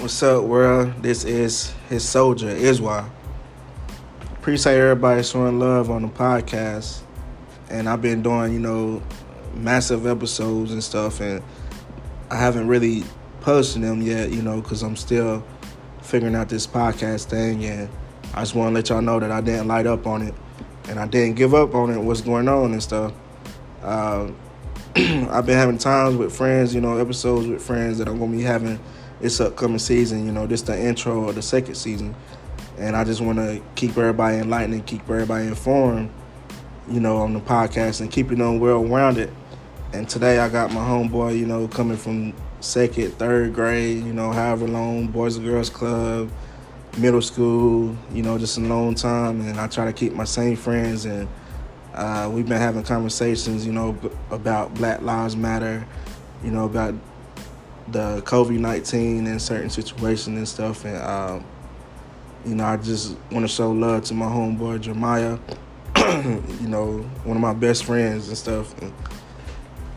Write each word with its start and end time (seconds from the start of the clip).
What's 0.00 0.22
up, 0.22 0.44
world? 0.44 0.94
This 1.02 1.24
is 1.24 1.74
his 1.90 2.08
soldier, 2.08 2.46
Iswa. 2.46 3.06
Appreciate 4.32 4.78
everybody 4.78 5.22
showing 5.22 5.58
love 5.58 5.90
on 5.90 6.00
the 6.00 6.08
podcast. 6.08 7.02
And 7.68 7.86
I've 7.86 8.00
been 8.00 8.22
doing, 8.22 8.54
you 8.54 8.60
know, 8.60 9.02
massive 9.52 10.06
episodes 10.06 10.72
and 10.72 10.82
stuff, 10.82 11.20
and 11.20 11.42
I 12.30 12.36
haven't 12.36 12.66
really 12.66 13.04
posted 13.42 13.82
them 13.82 14.00
yet, 14.00 14.30
you 14.30 14.40
know, 14.40 14.62
because 14.62 14.82
I'm 14.82 14.96
still 14.96 15.44
figuring 16.00 16.34
out 16.34 16.48
this 16.48 16.66
podcast 16.66 17.26
thing. 17.26 17.62
And 17.66 17.90
I 18.32 18.40
just 18.40 18.54
want 18.54 18.70
to 18.70 18.74
let 18.74 18.88
y'all 18.88 19.02
know 19.02 19.20
that 19.20 19.30
I 19.30 19.42
didn't 19.42 19.68
light 19.68 19.86
up 19.86 20.06
on 20.06 20.22
it, 20.22 20.34
and 20.88 20.98
I 20.98 21.06
didn't 21.06 21.36
give 21.36 21.52
up 21.52 21.74
on 21.74 21.90
it, 21.90 21.98
what's 21.98 22.22
going 22.22 22.48
on 22.48 22.72
and 22.72 22.82
stuff. 22.82 23.12
Uh, 23.82 24.30
I've 24.96 25.44
been 25.44 25.58
having 25.58 25.76
times 25.76 26.16
with 26.16 26.34
friends, 26.34 26.74
you 26.74 26.80
know, 26.80 26.96
episodes 26.96 27.46
with 27.46 27.62
friends 27.62 27.98
that 27.98 28.08
I'm 28.08 28.18
gonna 28.18 28.32
be 28.32 28.40
having 28.42 28.80
this 29.20 29.40
upcoming 29.40 29.78
season. 29.78 30.26
You 30.26 30.32
know, 30.32 30.46
this 30.46 30.62
the 30.62 30.78
intro 30.78 31.28
of 31.28 31.34
the 31.34 31.42
second 31.42 31.74
season, 31.74 32.14
and 32.78 32.96
I 32.96 33.04
just 33.04 33.20
want 33.20 33.38
to 33.38 33.62
keep 33.74 33.90
everybody 33.90 34.38
enlightened 34.38 34.74
and 34.74 34.86
keep 34.86 35.02
everybody 35.02 35.46
informed. 35.46 36.10
You 36.88 36.98
know, 37.00 37.18
on 37.18 37.34
the 37.34 37.40
podcast 37.40 38.00
and 38.00 38.10
keeping 38.10 38.38
them 38.38 38.58
well 38.58 38.84
rounded. 38.84 39.32
And 39.92 40.08
today 40.08 40.38
I 40.38 40.48
got 40.48 40.72
my 40.72 40.80
homeboy, 40.80 41.38
you 41.38 41.46
know, 41.46 41.68
coming 41.68 41.96
from 41.96 42.34
second, 42.60 43.12
third 43.14 43.54
grade, 43.54 44.04
you 44.04 44.12
know, 44.12 44.32
however 44.32 44.66
long, 44.66 45.06
Boys 45.08 45.36
and 45.36 45.44
Girls 45.44 45.70
Club, 45.70 46.30
middle 46.98 47.22
school, 47.22 47.96
you 48.12 48.22
know, 48.22 48.38
just 48.38 48.58
a 48.58 48.60
long 48.60 48.94
time. 48.94 49.40
And 49.40 49.58
I 49.58 49.66
try 49.66 49.84
to 49.84 49.92
keep 49.92 50.12
my 50.12 50.24
same 50.24 50.56
friends 50.56 51.04
and 51.04 51.28
uh, 51.94 52.30
we've 52.32 52.48
been 52.48 52.60
having 52.60 52.82
conversations, 52.82 53.66
you 53.66 53.72
know, 53.72 53.98
about 54.30 54.74
Black 54.74 55.02
Lives 55.02 55.36
Matter, 55.36 55.86
you 56.44 56.50
know, 56.50 56.64
about 56.64 56.94
the 57.92 58.22
COVID 58.24 58.58
nineteen 58.58 59.26
and 59.26 59.40
certain 59.40 59.70
situations 59.70 60.36
and 60.36 60.48
stuff. 60.48 60.84
And 60.84 60.96
um, 60.96 61.44
you 62.44 62.54
know, 62.54 62.64
I 62.64 62.76
just 62.76 63.16
want 63.30 63.44
to 63.44 63.48
show 63.48 63.70
love 63.70 64.04
to 64.04 64.14
my 64.14 64.26
homeboy 64.26 64.80
Jeremiah, 64.80 65.38
you 65.96 66.68
know, 66.68 66.98
one 67.24 67.36
of 67.36 67.42
my 67.42 67.54
best 67.54 67.84
friends 67.84 68.28
and 68.28 68.36
stuff. 68.36 68.80
And 68.80 68.92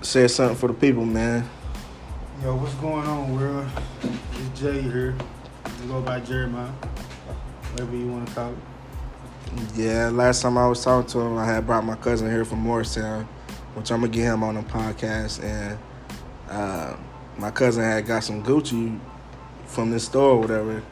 say 0.02 0.27
something 0.27 0.58
for 0.58 0.67
the 0.67 0.73
people, 0.73 1.05
man. 1.05 1.49
Yo, 2.41 2.55
what's 2.55 2.73
going 2.75 3.05
on, 3.08 3.33
world? 3.33 3.67
It's 4.02 4.59
Jay 4.59 4.81
here. 4.81 5.16
You 5.81 5.88
go 5.88 6.02
by 6.02 6.19
Jeremiah, 6.19 6.71
whatever 7.71 7.95
you 7.95 8.08
want 8.08 8.27
to 8.27 8.33
call 8.33 8.52
it. 8.52 8.58
Yeah, 9.75 10.09
last 10.09 10.41
time 10.41 10.58
I 10.58 10.67
was 10.67 10.83
talking 10.83 11.09
to 11.11 11.19
him, 11.19 11.38
I 11.38 11.45
had 11.45 11.66
brought 11.66 11.86
my 11.86 11.95
cousin 11.95 12.30
here 12.30 12.44
from 12.44 12.59
Morristown, 12.59 13.25
which 13.75 13.91
I'm 13.91 14.02
gonna 14.02 14.11
get 14.11 14.23
him 14.23 14.44
on 14.44 14.55
the 14.55 14.61
podcast. 14.61 15.44
And 15.44 15.77
uh, 16.49 16.97
my 17.38 17.52
cousin 17.52 17.84
had 17.84 18.06
got 18.06 18.23
some 18.23 18.44
Gucci 18.44 19.00
from 19.66 19.92
this 19.92 20.06
store 20.06 20.31
or 20.31 20.39
whatever. 20.39 20.84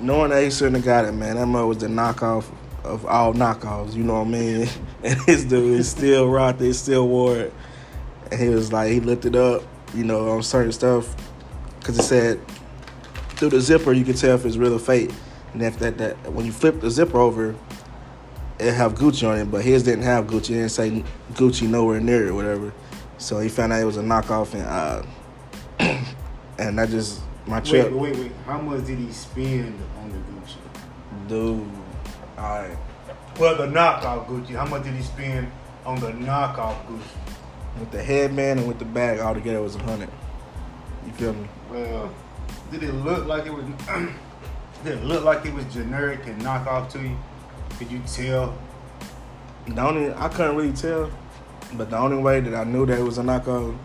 Knowing 0.00 0.30
that 0.30 0.42
he 0.42 0.50
shouldn't 0.50 0.76
have 0.76 0.84
got 0.84 1.04
it, 1.04 1.12
man. 1.12 1.36
That 1.36 1.46
mug 1.46 1.68
was 1.68 1.78
the 1.78 1.86
knockoff 1.86 2.44
of 2.84 3.04
all 3.06 3.34
knockoffs, 3.34 3.94
you 3.94 4.04
know 4.04 4.22
what 4.22 4.28
I 4.28 4.30
mean? 4.30 4.68
And 5.04 5.20
this 5.20 5.44
dude 5.44 5.78
is 5.78 5.88
still 5.88 6.28
rocked 6.28 6.60
it, 6.62 6.74
still 6.74 7.06
wore 7.06 7.36
it. 7.36 7.54
And 8.32 8.40
he 8.40 8.48
was 8.48 8.72
like, 8.72 8.90
he 8.90 8.98
looked 8.98 9.24
it 9.24 9.36
up, 9.36 9.62
you 9.94 10.02
know, 10.02 10.30
on 10.30 10.42
certain 10.42 10.72
stuff. 10.72 11.14
Because 11.78 11.98
it 11.98 12.02
said, 12.02 12.40
through 13.36 13.50
the 13.50 13.60
zipper, 13.60 13.92
you 13.92 14.04
can 14.04 14.14
tell 14.14 14.34
if 14.34 14.44
it's 14.44 14.56
real 14.56 14.74
or 14.74 14.80
fake. 14.80 15.12
And 15.52 15.62
if 15.62 15.78
that, 15.78 15.98
that 15.98 16.32
when 16.32 16.44
you 16.44 16.50
flip 16.50 16.80
the 16.80 16.90
zipper 16.90 17.18
over, 17.18 17.54
it 18.58 18.72
have 18.72 18.94
Gucci 18.94 19.28
on 19.28 19.38
it, 19.38 19.50
but 19.50 19.62
his 19.62 19.82
didn't 19.82 20.04
have 20.04 20.26
Gucci. 20.26 20.50
It 20.50 20.54
didn't 20.54 20.68
say 20.70 21.04
Gucci 21.34 21.68
nowhere 21.68 22.00
near 22.00 22.26
it 22.26 22.30
or 22.30 22.34
whatever. 22.34 22.72
So 23.18 23.38
he 23.38 23.48
found 23.48 23.72
out 23.72 23.80
it 23.80 23.84
was 23.84 23.96
a 23.96 24.02
knockoff, 24.02 24.54
and 24.54 24.62
uh, 24.62 25.02
and 26.58 26.78
that 26.78 26.88
just 26.88 27.20
my 27.46 27.60
trip. 27.60 27.92
Wait, 27.92 28.00
wait, 28.00 28.16
wait. 28.16 28.32
How 28.44 28.60
much 28.60 28.86
did 28.86 28.98
he 28.98 29.12
spend 29.12 29.78
on 29.98 30.10
the 30.10 30.18
Gucci? 30.18 31.28
Dude, 31.28 31.70
all 32.38 32.44
right. 32.44 32.76
Well, 33.38 33.56
the 33.56 33.66
knockoff 33.66 34.26
Gucci. 34.26 34.54
How 34.54 34.66
much 34.66 34.84
did 34.84 34.94
he 34.94 35.02
spend 35.02 35.50
on 35.84 36.00
the 36.00 36.12
knockoff 36.12 36.86
Gucci? 36.86 37.00
With 37.78 37.90
the 37.90 38.02
headband 38.02 38.60
and 38.60 38.68
with 38.68 38.78
the 38.78 38.84
bag 38.84 39.20
all 39.20 39.34
together 39.34 39.60
was 39.60 39.76
a 39.76 39.80
hundred. 39.80 40.08
You 41.04 41.12
feel 41.12 41.34
me? 41.34 41.46
Well, 41.70 42.12
did 42.70 42.82
it 42.82 42.92
look 42.92 43.26
like 43.26 43.46
it 43.46 43.52
was? 43.52 43.64
did 44.84 44.98
it 44.98 45.04
look 45.04 45.24
like 45.24 45.44
it 45.44 45.52
was 45.52 45.64
generic 45.66 46.26
and 46.26 46.40
knockoff 46.42 46.90
to 46.92 47.02
you? 47.02 47.16
Could 47.78 47.90
you 47.90 48.00
tell? 48.06 48.56
The 49.66 49.80
only 49.80 50.12
I 50.14 50.28
couldn't 50.28 50.56
really 50.56 50.72
tell, 50.72 51.10
but 51.74 51.90
the 51.90 51.98
only 51.98 52.18
way 52.18 52.40
that 52.40 52.54
I 52.54 52.64
knew 52.64 52.86
that 52.86 52.98
it 52.98 53.02
was 53.02 53.18
a 53.18 53.22
knockoff 53.22 53.76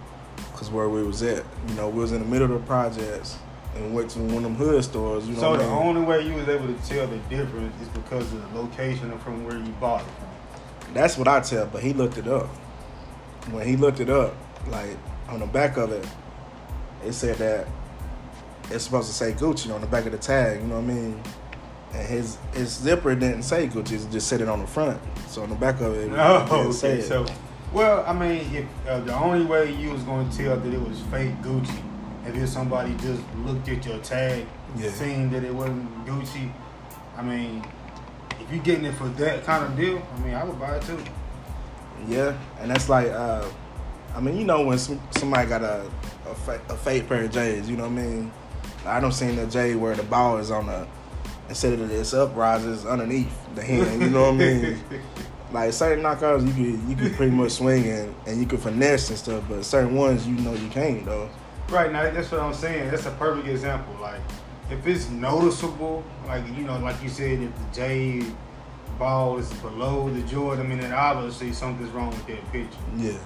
because 0.61 0.71
where 0.73 0.89
we 0.89 1.01
was 1.01 1.23
at. 1.23 1.43
You 1.69 1.73
know, 1.73 1.89
we 1.89 1.99
was 2.01 2.11
in 2.11 2.19
the 2.19 2.27
middle 2.27 2.53
of 2.53 2.61
the 2.61 2.67
projects 2.67 3.35
and 3.75 3.95
went 3.95 4.11
to 4.11 4.19
one 4.19 4.37
of 4.37 4.43
them 4.43 4.55
hood 4.55 4.83
stores. 4.83 5.27
You 5.27 5.33
know, 5.33 5.39
So 5.39 5.49
what 5.51 5.59
the 5.59 5.65
I 5.65 5.69
mean? 5.69 5.87
only 5.87 6.01
way 6.01 6.27
you 6.27 6.35
was 6.35 6.47
able 6.47 6.67
to 6.67 6.75
tell 6.87 7.07
the 7.07 7.17
difference 7.35 7.73
is 7.81 7.87
because 7.89 8.31
of 8.31 8.53
the 8.53 8.59
location 8.61 9.11
and 9.11 9.19
from 9.21 9.43
where 9.43 9.57
you 9.57 9.71
bought 9.79 10.01
it 10.01 10.07
from. 10.19 10.93
That's 10.93 11.17
what 11.17 11.27
I 11.27 11.39
tell, 11.39 11.65
but 11.65 11.81
he 11.81 11.93
looked 11.93 12.17
it 12.19 12.27
up. 12.27 12.47
When 13.49 13.65
he 13.65 13.75
looked 13.75 13.99
it 14.01 14.09
up, 14.09 14.35
like 14.67 14.95
on 15.29 15.39
the 15.39 15.47
back 15.47 15.77
of 15.77 15.91
it, 15.91 16.05
it 17.03 17.13
said 17.13 17.37
that 17.37 17.67
it's 18.69 18.83
supposed 18.83 19.07
to 19.07 19.13
say 19.15 19.31
Gucci 19.31 19.73
on 19.73 19.81
the 19.81 19.87
back 19.87 20.05
of 20.05 20.11
the 20.11 20.17
tag. 20.19 20.61
You 20.61 20.67
know 20.67 20.75
what 20.75 20.83
I 20.83 20.93
mean? 20.93 21.23
And 21.93 22.07
his 22.07 22.37
his 22.53 22.69
zipper 22.69 23.15
didn't 23.15 23.43
say 23.43 23.67
Gucci; 23.67 23.93
it 24.05 24.11
just 24.11 24.27
said 24.27 24.41
it 24.41 24.47
on 24.47 24.59
the 24.59 24.67
front. 24.67 25.01
So 25.27 25.41
on 25.41 25.49
the 25.49 25.55
back 25.55 25.81
of 25.81 25.95
it, 25.95 26.11
it 26.11 26.13
Oh, 26.15 26.71
say 26.71 26.93
okay. 26.93 26.99
it. 26.99 27.07
So, 27.07 27.25
well, 27.73 28.03
I 28.07 28.13
mean, 28.13 28.53
if 28.53 28.65
uh, 28.87 28.99
the 29.01 29.13
only 29.15 29.45
way 29.45 29.73
you 29.73 29.91
was 29.91 30.03
going 30.03 30.29
to 30.29 30.37
tell 30.37 30.57
that 30.57 30.73
it 30.73 30.81
was 30.87 30.99
fake 31.11 31.33
Gucci, 31.41 31.81
if 32.27 32.35
if 32.35 32.49
somebody 32.49 32.93
just 32.95 33.21
looked 33.45 33.67
at 33.69 33.85
your 33.85 33.99
tag, 33.99 34.45
Yeah. 34.77 34.91
seen 34.91 35.29
that 35.31 35.43
it 35.43 35.53
wasn't 35.53 36.05
Gucci, 36.05 36.51
I 37.17 37.21
mean, 37.23 37.65
if 38.39 38.51
you're 38.51 38.63
getting 38.63 38.85
it 38.85 38.93
for 38.95 39.07
that 39.09 39.43
kind 39.45 39.63
of 39.65 39.75
deal, 39.77 40.01
I 40.15 40.19
mean, 40.21 40.33
I 40.33 40.43
would 40.43 40.59
buy 40.59 40.75
it 40.75 40.81
too. 40.83 40.97
Yeah, 42.07 42.35
and 42.59 42.71
that's 42.71 42.89
like, 42.89 43.07
uh, 43.11 43.45
I 44.15 44.19
mean, 44.19 44.37
you 44.37 44.43
know, 44.43 44.63
when 44.63 44.77
some, 44.79 44.99
somebody 45.11 45.47
got 45.47 45.61
a 45.63 45.89
a, 46.29 46.35
fa- 46.35 46.61
a 46.69 46.77
fake 46.77 47.07
pair 47.09 47.23
of 47.23 47.31
J's, 47.31 47.69
you 47.69 47.75
know 47.77 47.83
what 47.89 47.99
I 47.99 48.03
mean? 48.03 48.31
I 48.85 48.99
don't 48.99 49.11
seen 49.11 49.35
the 49.35 49.45
J 49.47 49.75
where 49.75 49.95
the 49.95 50.03
ball 50.03 50.37
is 50.37 50.49
on 50.51 50.67
the 50.67 50.87
instead 51.49 51.73
of 51.73 51.89
this 51.89 52.13
up 52.13 52.35
rises 52.35 52.85
underneath 52.85 53.33
the 53.55 53.61
hand. 53.63 54.01
You 54.01 54.09
know 54.09 54.31
what 54.31 54.33
I 54.35 54.37
mean? 54.37 54.79
Like 55.51 55.73
certain 55.73 56.03
knockouts, 56.03 56.47
you 56.47 56.53
could 56.53 56.89
you 56.89 56.95
could 56.95 57.15
pretty 57.17 57.31
much 57.31 57.51
swing 57.51 57.87
and, 57.87 58.15
and 58.25 58.39
you 58.39 58.45
could 58.47 58.59
finesse 58.61 59.09
and 59.09 59.17
stuff, 59.17 59.43
but 59.49 59.65
certain 59.65 59.95
ones 59.95 60.25
you 60.27 60.35
know 60.35 60.53
you 60.53 60.69
can't 60.69 61.05
though. 61.05 61.29
Right 61.69 61.91
now, 61.91 62.09
that's 62.09 62.31
what 62.31 62.41
I'm 62.41 62.53
saying. 62.53 62.89
That's 62.91 63.05
a 63.05 63.11
perfect 63.11 63.47
example. 63.47 63.93
Like, 64.01 64.19
if 64.69 64.85
it's 64.87 65.09
noticeable, 65.09 66.03
like 66.27 66.45
you 66.47 66.63
know, 66.63 66.77
like 66.79 67.01
you 67.03 67.09
said, 67.09 67.41
if 67.41 67.53
the 67.55 67.65
J 67.73 68.25
ball 68.97 69.37
is 69.39 69.51
below 69.55 70.09
the 70.09 70.21
Jordan, 70.23 70.65
I 70.65 70.69
mean, 70.69 70.79
then 70.79 70.93
obviously 70.93 71.51
something's 71.53 71.89
wrong 71.91 72.09
with 72.09 72.27
that 72.27 72.51
picture. 72.51 72.77
Yeah, 72.97 73.17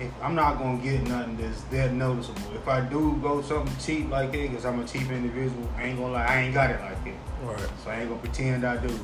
If 0.00 0.10
I'm 0.22 0.34
not 0.34 0.58
gonna 0.58 0.82
get 0.82 1.02
nothing 1.02 1.36
that's 1.36 1.62
that 1.64 1.92
noticeable. 1.92 2.54
If 2.54 2.68
I 2.68 2.80
do 2.82 3.18
go 3.22 3.42
something 3.42 3.74
cheap 3.84 4.10
like 4.10 4.32
that, 4.32 4.48
because 4.48 4.64
I'm 4.64 4.80
a 4.80 4.86
cheap 4.86 5.10
individual, 5.10 5.68
I 5.76 5.84
ain't 5.84 5.98
gonna 5.98 6.12
lie, 6.12 6.24
I 6.24 6.36
ain't 6.42 6.54
got 6.54 6.70
it 6.70 6.80
like 6.80 7.04
that. 7.04 7.14
right. 7.42 7.70
So 7.82 7.90
I 7.90 8.00
ain't 8.00 8.08
gonna 8.08 8.20
pretend 8.20 8.64
I 8.64 8.76
do. 8.76 8.98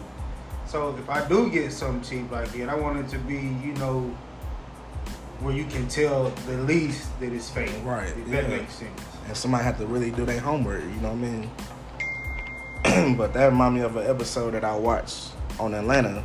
So 0.71 0.95
if 0.97 1.11
I 1.11 1.27
do 1.27 1.51
get 1.51 1.73
something 1.73 2.01
cheap 2.09 2.31
like 2.31 2.53
that, 2.53 2.69
I 2.69 2.77
want 2.77 2.99
it 3.01 3.09
to 3.09 3.19
be, 3.19 3.35
you 3.35 3.75
know, 3.81 4.03
where 5.41 5.53
you 5.53 5.65
can 5.65 5.89
tell 5.89 6.31
the 6.47 6.59
least 6.59 7.09
that 7.19 7.33
it's 7.33 7.51
fake. 7.51 7.73
Right, 7.83 8.07
If 8.17 8.29
that 8.29 8.49
yeah. 8.49 8.57
makes 8.57 8.75
sense. 8.75 9.01
And 9.27 9.37
somebody 9.37 9.65
have 9.65 9.79
to 9.79 9.87
really 9.87 10.13
do 10.13 10.25
their 10.25 10.39
homework, 10.39 10.85
you 10.85 11.01
know 11.01 11.13
what 11.13 11.27
I 12.85 12.95
mean? 13.03 13.17
but 13.17 13.33
that 13.33 13.47
remind 13.47 13.75
me 13.75 13.81
of 13.81 13.97
an 13.97 14.07
episode 14.07 14.53
that 14.53 14.63
I 14.63 14.77
watched 14.77 15.33
on 15.59 15.75
Atlanta. 15.75 16.23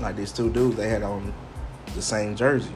Like 0.00 0.16
these 0.16 0.30
two 0.30 0.50
dudes, 0.50 0.76
they 0.76 0.90
had 0.90 1.02
on 1.02 1.32
the 1.94 2.02
same 2.02 2.36
jersey. 2.36 2.74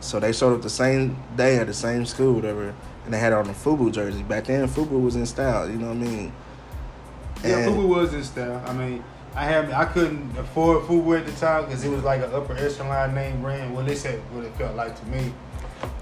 So 0.00 0.18
they 0.18 0.32
showed 0.32 0.54
up 0.54 0.62
the 0.62 0.70
same 0.70 1.22
day 1.36 1.58
at 1.58 1.66
the 1.66 1.74
same 1.74 2.06
school, 2.06 2.32
whatever, 2.32 2.74
and 3.04 3.12
they 3.12 3.18
had 3.18 3.34
on 3.34 3.50
a 3.50 3.52
FUBU 3.52 3.92
jersey. 3.92 4.22
Back 4.22 4.44
then, 4.46 4.66
FUBU 4.66 5.02
was 5.02 5.14
in 5.14 5.26
style, 5.26 5.68
you 5.68 5.76
know 5.76 5.88
what 5.88 5.96
I 5.96 6.00
mean? 6.00 6.32
Yeah, 7.44 7.58
And- 7.58 7.76
Fubu 7.76 7.88
was 7.88 8.14
in 8.14 8.24
style. 8.24 8.62
I 8.66 8.72
mean, 8.72 9.04
I 9.34 9.44
have 9.44 9.72
I 9.72 9.86
couldn't 9.86 10.36
afford 10.36 10.82
Fubu 10.84 11.18
at 11.18 11.24
the 11.24 11.32
time 11.32 11.64
because 11.64 11.84
it 11.84 11.88
was 11.88 12.02
like 12.02 12.22
an 12.22 12.32
upper 12.34 12.54
echelon 12.54 13.14
name 13.14 13.40
brand. 13.40 13.74
Well, 13.74 13.84
this 13.84 14.02
said 14.02 14.18
what 14.32 14.44
it 14.44 14.54
felt 14.56 14.76
like 14.76 14.98
to 14.98 15.06
me. 15.06 15.32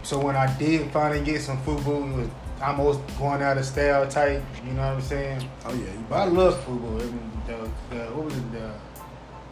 So 0.02 0.18
when 0.18 0.34
I 0.34 0.52
did 0.58 0.90
finally 0.90 1.24
get 1.24 1.40
some 1.40 1.58
Fubu, 1.62 2.12
it 2.12 2.16
was 2.16 2.28
almost 2.60 3.00
going 3.18 3.42
out 3.42 3.56
of 3.56 3.64
style 3.64 4.06
type. 4.08 4.42
You 4.64 4.72
know 4.72 4.82
what 4.82 4.94
I'm 4.94 5.00
saying? 5.00 5.48
Oh 5.64 5.72
yeah, 5.72 5.92
you 5.92 6.04
But 6.08 6.16
I 6.16 6.24
love 6.24 6.64
Fubu. 6.64 7.00
I 7.00 7.04
mean, 7.04 7.30
the, 7.46 7.70
the, 7.94 8.04
what 8.06 8.24
was 8.24 8.36
it? 8.36 8.52
The, 8.52 8.72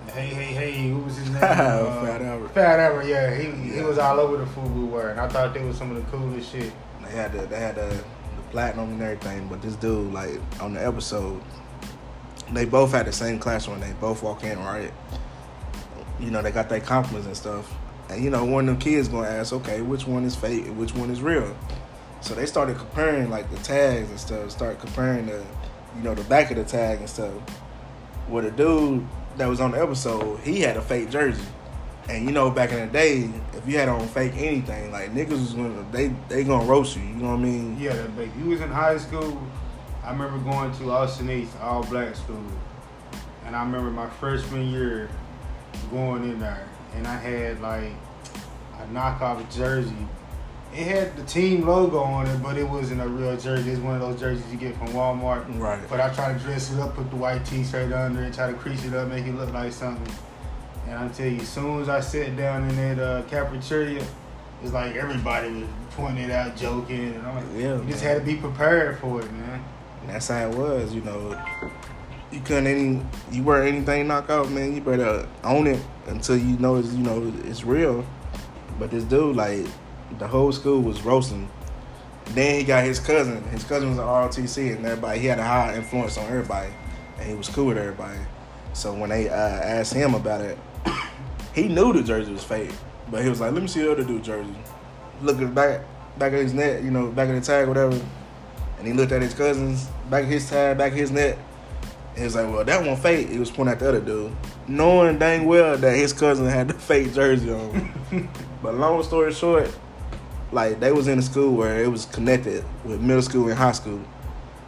the 0.07 0.13
hey 0.13 0.27
hey 0.27 0.73
hey, 0.73 0.93
what 0.93 1.05
was 1.05 1.17
his 1.17 1.31
name? 1.31 1.41
Fat 1.41 2.21
uh, 2.21 2.25
Albert. 2.25 2.49
Fat 2.49 2.81
Albert. 2.81 3.07
Yeah, 3.07 3.35
he 3.35 3.75
he 3.75 3.81
was 3.83 3.99
all 3.99 4.19
over 4.19 4.39
the 4.39 4.45
Fubu 4.45 4.89
word, 4.89 5.13
and 5.13 5.21
I 5.21 5.29
thought 5.29 5.55
they 5.55 5.63
was 5.63 5.77
some 5.77 5.95
of 5.95 6.05
the 6.05 6.11
coolest 6.11 6.51
shit. 6.51 6.73
They 7.05 7.11
had 7.13 7.33
the 7.33 7.47
they 7.47 7.61
had 7.61 7.77
the, 7.77 7.87
the 7.87 8.43
platinum 8.51 8.93
and 8.93 9.03
everything, 9.03 9.47
but 9.47 9.63
this 9.63 9.77
dude 9.77 10.13
like 10.13 10.41
on 10.61 10.75
the 10.75 10.85
episode, 10.85 11.41
they 12.53 12.65
both 12.65 12.93
had 12.93 13.07
the 13.07 13.13
same 13.13 13.39
class 13.39 13.69
when 13.69 13.81
they 13.81 13.93
both 14.01 14.23
walk 14.23 14.45
in 14.45 14.59
right. 14.59 14.93
You 16.21 16.31
know 16.31 16.43
they 16.43 16.51
got 16.51 16.69
their 16.69 16.81
compliments 16.81 17.27
and 17.27 17.37
stuff, 17.37 17.73
and 18.09 18.23
you 18.23 18.31
know 18.31 18.45
one 18.45 18.69
of 18.69 18.75
them 18.75 18.79
kids 18.79 19.09
gonna 19.09 19.29
ask, 19.29 19.53
okay, 19.53 19.83
which 19.83 20.07
one 20.07 20.25
is 20.25 20.35
fake 20.35 20.67
and 20.67 20.77
which 20.77 20.95
one 20.95 21.11
is 21.11 21.21
real, 21.21 21.55
So 22.21 22.35
they 22.35 22.47
started 22.47 22.77
comparing 22.77 23.31
like 23.31 23.51
the 23.51 23.59
tags 23.59 24.11
and 24.11 24.19
stuff. 24.19 24.51
Start 24.51 24.81
comparing 24.81 25.27
the, 25.27 25.45
you 25.97 26.03
know, 26.03 26.15
the 26.15 26.25
back 26.25 26.51
of 26.51 26.57
the 26.57 26.65
tag 26.65 26.99
and 26.99 27.09
stuff. 27.09 27.33
With 28.29 28.45
a 28.47 28.51
dude 28.51 29.07
that 29.37 29.47
was 29.47 29.61
on 29.61 29.71
the 29.71 29.81
episode, 29.81 30.41
he 30.41 30.61
had 30.61 30.77
a 30.77 30.83
fake 30.83 31.11
jersey. 31.11 31.45
And 32.09 32.25
you 32.25 32.33
know, 32.33 32.51
back 32.51 32.73
in 32.73 32.81
the 32.81 32.93
day, 32.93 33.31
if 33.53 33.69
you 33.69 33.79
had 33.79 33.89
on 33.89 34.07
fake 34.09 34.33
anything, 34.37 34.91
like 34.91 35.15
niggas 35.15 35.31
was 35.31 35.55
gonna 35.55 35.85
they 35.93 36.09
they 36.29 36.43
gonna 36.43 36.65
roast 36.65 36.97
you. 36.97 37.03
You 37.03 37.15
know 37.15 37.29
what 37.29 37.41
I 37.41 37.43
mean? 37.43 37.79
Yeah, 37.79 38.07
big. 38.17 38.35
You 38.37 38.47
was 38.47 38.61
in 38.61 38.71
high 38.71 38.97
school. 38.99 39.41
I 40.09 40.13
remember 40.13 40.39
going 40.51 40.73
to 40.79 40.91
Austin 40.91 41.31
East, 41.31 41.53
all 41.61 41.83
black 41.85 42.17
school, 42.17 42.43
and 43.45 43.55
I 43.55 43.63
remember 43.63 43.91
my 43.91 44.09
freshman 44.09 44.71
year 44.73 45.11
going 45.91 46.25
in 46.25 46.41
there, 46.41 46.67
and 46.95 47.07
I 47.07 47.15
had 47.15 47.61
like 47.61 47.93
a 48.81 48.87
knockoff 48.87 49.55
jersey. 49.55 50.09
It 50.73 50.87
had 50.87 51.15
the 51.15 51.25
team 51.25 51.67
logo 51.67 51.99
on 51.99 52.27
it, 52.27 52.43
but 52.43 52.57
it 52.57 52.67
wasn't 52.67 53.03
a 53.03 53.07
real 53.07 53.37
jersey. 53.37 53.71
It's 53.71 53.81
one 53.81 53.97
of 53.97 54.01
those 54.01 54.19
jerseys 54.19 54.51
you 54.51 54.57
get 54.57 54.79
from 54.79 54.89
Walmart. 54.95 55.45
Right. 55.61 55.79
But 55.91 56.01
I 56.01 56.09
try 56.15 56.33
to 56.33 56.39
dress 56.39 56.73
it 56.73 56.81
up, 56.81 56.97
put 56.97 57.11
the 57.11 57.17
white 57.17 57.45
T-shirt 57.45 57.93
under 57.93 58.23
it, 58.23 58.33
try 58.33 58.51
to 58.51 58.57
crease 58.57 58.87
it 58.87 58.95
up, 58.95 59.09
make 59.09 59.27
it 59.27 59.35
look 59.35 59.53
like 59.53 59.73
something. 59.73 60.15
And 60.87 60.99
I 60.99 61.09
tell 61.09 61.27
you, 61.27 61.43
as 61.43 61.49
soon 61.51 61.83
as 61.83 61.91
I 61.91 62.01
sat 62.01 62.35
down 62.35 62.67
in 62.67 62.77
that 62.77 62.99
uh, 62.99 63.23
cafeteria, 63.25 64.07
it's 64.63 64.73
like 64.73 64.97
everybody 64.97 65.51
was 65.51 65.69
pointing 65.91 66.25
it 66.25 66.31
out, 66.31 66.57
joking, 66.57 67.13
and 67.13 67.27
I'm 67.27 67.35
like, 67.35 67.63
Yeah, 67.63 67.79
you 67.79 67.91
just 67.91 68.03
had 68.03 68.21
to 68.21 68.25
be 68.25 68.37
prepared 68.37 68.99
for 69.01 69.21
it, 69.21 69.31
man. 69.33 69.63
That's 70.09 70.29
how 70.29 70.49
it 70.49 70.57
was, 70.57 70.95
you 70.95 71.03
know. 71.03 71.41
You 72.33 72.41
couldn't 72.41 72.67
any, 72.67 73.01
you 73.31 73.43
wear 73.43 73.63
anything 73.63 74.09
knock 74.09 74.29
out, 74.31 74.51
man. 74.51 74.75
You 74.75 74.81
better 74.81 75.27
own 75.45 75.67
it 75.67 75.81
until 76.07 76.37
you 76.37 76.59
know 76.59 76.77
it's, 76.77 76.93
you 76.93 77.03
know, 77.03 77.33
it's 77.45 77.63
real. 77.63 78.05
But 78.79 78.91
this 78.91 79.05
dude, 79.05 79.37
like, 79.37 79.67
the 80.19 80.27
whole 80.27 80.51
school 80.53 80.81
was 80.81 81.03
roasting. 81.03 81.49
Then 82.27 82.59
he 82.59 82.65
got 82.65 82.85
his 82.85 83.01
cousin. 83.01 83.43
His 83.45 83.65
cousin 83.65 83.91
was 83.91 83.99
an 83.99 84.05
ROTC, 84.05 84.77
and 84.77 84.85
everybody. 84.85 85.21
He 85.21 85.27
had 85.27 85.39
a 85.39 85.45
high 85.45 85.77
influence 85.77 86.19
on 86.19 86.27
everybody, 86.27 86.73
and 87.19 87.29
he 87.29 87.35
was 87.35 87.49
cool 87.49 87.67
with 87.67 87.79
everybody. 87.79 88.19
So 88.73 88.93
when 88.95 89.11
they 89.11 89.29
uh, 89.29 89.35
asked 89.35 89.95
him 89.95 90.15
about 90.15 90.41
it, 90.41 90.59
he 91.55 91.69
knew 91.69 91.93
the 91.93 92.03
jersey 92.03 92.33
was 92.33 92.45
fake, 92.45 92.71
but 93.11 93.23
he 93.23 93.29
was 93.29 93.41
like, 93.41 93.53
"Let 93.53 93.63
me 93.63 93.69
see 93.69 93.81
the 93.81 93.93
other 93.93 94.05
dude 94.05 94.25
jersey." 94.25 94.55
Look 95.23 95.37
at 95.37 95.41
the 95.41 95.47
back, 95.47 95.81
back 96.19 96.33
of 96.33 96.41
his 96.41 96.53
neck, 96.53 96.83
you 96.83 96.91
know, 96.91 97.09
back 97.09 97.29
of 97.29 97.35
the 97.35 97.41
tag, 97.41 97.67
whatever. 97.67 97.99
And 98.79 98.87
he 98.87 98.93
looked 98.93 99.11
at 99.11 99.23
his 99.23 99.35
cousins, 99.35 99.89
back 100.11 100.25
of 100.25 100.31
his 100.31 100.49
tag, 100.49 100.79
back 100.79 100.93
of 100.93 100.99
his 100.99 101.11
neck. 101.11 101.37
And 102.11 102.19
he 102.19 102.25
was 102.25 102.35
like, 102.35 102.53
well, 102.53 102.65
that 102.65 102.85
one 102.85 102.97
fake. 102.97 103.29
He 103.29 103.39
was 103.39 103.51
pointing 103.51 103.73
at 103.73 103.79
the 103.79 103.89
other 103.89 104.01
dude, 104.01 104.35
knowing 104.67 105.19
dang 105.19 105.47
well 105.47 105.77
that 105.77 105.97
his 105.97 106.13
cousin 106.13 106.47
had 106.47 106.69
the 106.69 106.75
fake 106.75 107.15
jersey 107.15 107.53
on. 107.53 107.93
but 108.63 108.75
long 108.75 109.03
story 109.03 109.33
short, 109.33 109.71
like 110.53 110.81
they 110.81 110.93
was 110.93 111.09
in 111.09 111.19
a 111.19 111.23
school 111.23 111.55
where 111.55 111.83
it 111.83 111.89
was 111.89 112.07
connected 112.07 112.65
with 112.85 113.01
middle 113.01 113.23
school 113.23 113.49
and 113.49 113.59
high 113.59 113.73
school. 113.73 114.01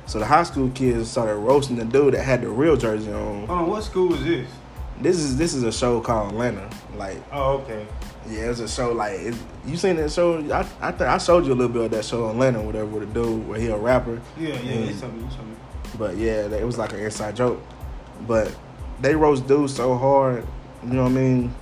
So 0.07 0.19
the 0.19 0.27
high 0.27 0.43
school 0.43 0.71
kids 0.71 1.11
started 1.11 1.37
roasting 1.37 1.77
the 1.77 1.85
dude 1.85 2.15
that 2.15 2.25
had 2.25 2.43
the 2.43 2.49
real 2.49 2.77
jersey 2.77 3.13
on. 3.13 3.49
On, 3.49 3.69
what 3.69 3.85
school 3.85 4.09
was 4.09 4.25
this? 4.25 4.51
This 5.01 5.17
is 5.17 5.37
this 5.39 5.55
is 5.55 5.63
a 5.63 5.73
show 5.73 6.01
called 6.01 6.33
Atlanta. 6.33 6.69
Like 6.97 7.23
Oh, 7.33 7.59
okay. 7.59 7.87
Yeah, 8.29 8.51
it's 8.51 8.61
a 8.61 8.69
show 8.69 8.93
like 8.93 9.15
it, 9.21 9.35
you 9.67 9.77
seen 9.77 9.97
that 9.97 10.11
show. 10.11 10.39
I 10.53 10.61
I 10.81 10.91
think 10.93 11.03
I 11.03 11.19
showed 11.19 11.47
you 11.47 11.53
a 11.53 11.55
little 11.55 11.73
bit 11.73 11.85
of 11.87 11.91
that 11.93 12.05
show 12.05 12.25
on 12.27 12.33
Atlanta, 12.33 12.61
whatever, 12.63 12.87
with 12.87 13.03
a 13.05 13.13
dude 13.13 13.47
where 13.49 13.59
he 13.59 13.69
a 13.69 13.77
rapper. 13.77 14.21
Yeah, 14.39 14.49
yeah, 14.49 14.73
Mm. 14.75 14.89
you 14.95 15.01
told 15.01 15.15
me, 15.17 15.23
you 15.25 15.29
told 15.37 15.49
me. 15.49 15.55
But 15.99 16.17
yeah, 16.17 16.47
it 16.49 16.65
was 16.67 16.79
like 16.79 16.93
an 16.93 17.01
inside 17.01 17.37
joke. 17.37 17.61
But 18.27 18.55
they 19.01 19.15
roast 19.15 19.47
dudes 19.49 19.75
so 19.75 19.97
hard, 19.97 20.47
you 20.85 20.93
know 20.93 21.05
what 21.05 21.13
I 21.13 21.15
mean? 21.15 21.55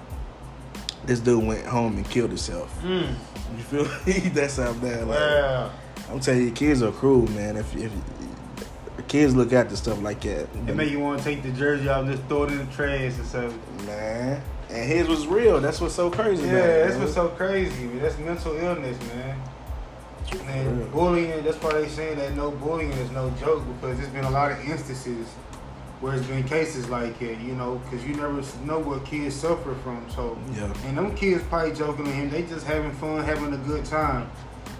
This 1.06 1.20
dude 1.20 1.44
went 1.46 1.64
home 1.64 1.96
and 1.96 2.08
killed 2.10 2.31
himself. 2.31 2.76
Mm. 2.82 3.14
You 3.56 3.62
feel 3.64 3.84
me? 4.06 4.28
That's 4.31 4.56
how 4.56 4.72
bad. 4.75 5.06
Like, 5.06 5.19
Wow. 5.19 5.70
I'm 6.11 6.20
telling 6.20 6.43
you, 6.44 6.50
kids 6.50 6.82
are 6.82 6.90
cruel, 6.93 7.28
man. 7.31 7.56
If 7.56 7.75
if 7.76 7.93
kids 9.06 9.35
look 9.35 9.53
at 9.53 9.69
the 9.71 9.77
stuff 9.77 10.00
like 10.03 10.21
that, 10.23 10.49
It 10.67 10.75
make 10.75 10.91
you 10.91 10.99
want 11.00 11.19
to 11.19 11.25
take 11.25 11.43
the 11.43 11.50
jersey 11.53 11.89
off 11.89 12.03
and 12.05 12.11
just 12.17 12.25
throw 12.29 12.45
it 12.45 12.53
in 12.53 12.59
the 12.59 12.73
trash 12.73 13.15
and 13.17 13.27
stuff. 13.27 13.55
man. 13.87 14.43
And 14.71 14.87
his 14.91 15.09
was 15.09 15.27
real. 15.27 15.61
That's 15.61 15.81
what's 15.81 15.95
so 15.95 16.11
crazy. 16.11 16.43
Man. 16.45 16.55
Yeah, 16.55 16.61
it, 16.65 16.79
that's 16.83 16.93
man. 16.95 17.00
what's 17.03 17.15
so 17.15 17.29
crazy. 17.29 17.85
Man. 17.85 18.00
That's 18.00 18.19
mental 18.19 18.56
illness, 18.56 18.99
man. 19.15 19.41
And 20.49 20.93
bullying, 20.93 21.43
that's 21.43 21.56
why 21.62 21.73
they 21.73 21.89
saying 21.89 22.19
that 22.19 22.35
no 22.35 22.50
bullying 22.50 22.93
is 22.93 23.11
no 23.12 23.31
joke 23.41 23.62
because 23.67 23.97
there's 23.97 24.11
been 24.11 24.25
a 24.25 24.31
lot 24.31 24.53
of 24.53 24.61
instances 24.69 25.27
where 26.00 26.15
it's 26.15 26.27
been 26.27 26.45
cases 26.45 26.89
like 26.91 27.21
it, 27.23 27.39
you 27.41 27.55
know, 27.55 27.81
because 27.85 28.06
you 28.06 28.15
never 28.15 28.43
know 28.65 28.79
what 28.79 29.05
kids 29.06 29.35
suffer 29.35 29.75
from. 29.77 30.05
So, 30.11 30.37
Yeah. 30.55 30.71
and 30.85 30.99
them 30.99 31.15
kids 31.17 31.43
probably 31.45 31.73
joking 31.75 32.05
to 32.05 32.11
him, 32.11 32.29
they 32.31 32.43
just 32.43 32.67
having 32.67 32.93
fun, 32.93 33.25
having 33.25 33.55
a 33.55 33.56
good 33.59 33.85
time. 33.87 34.31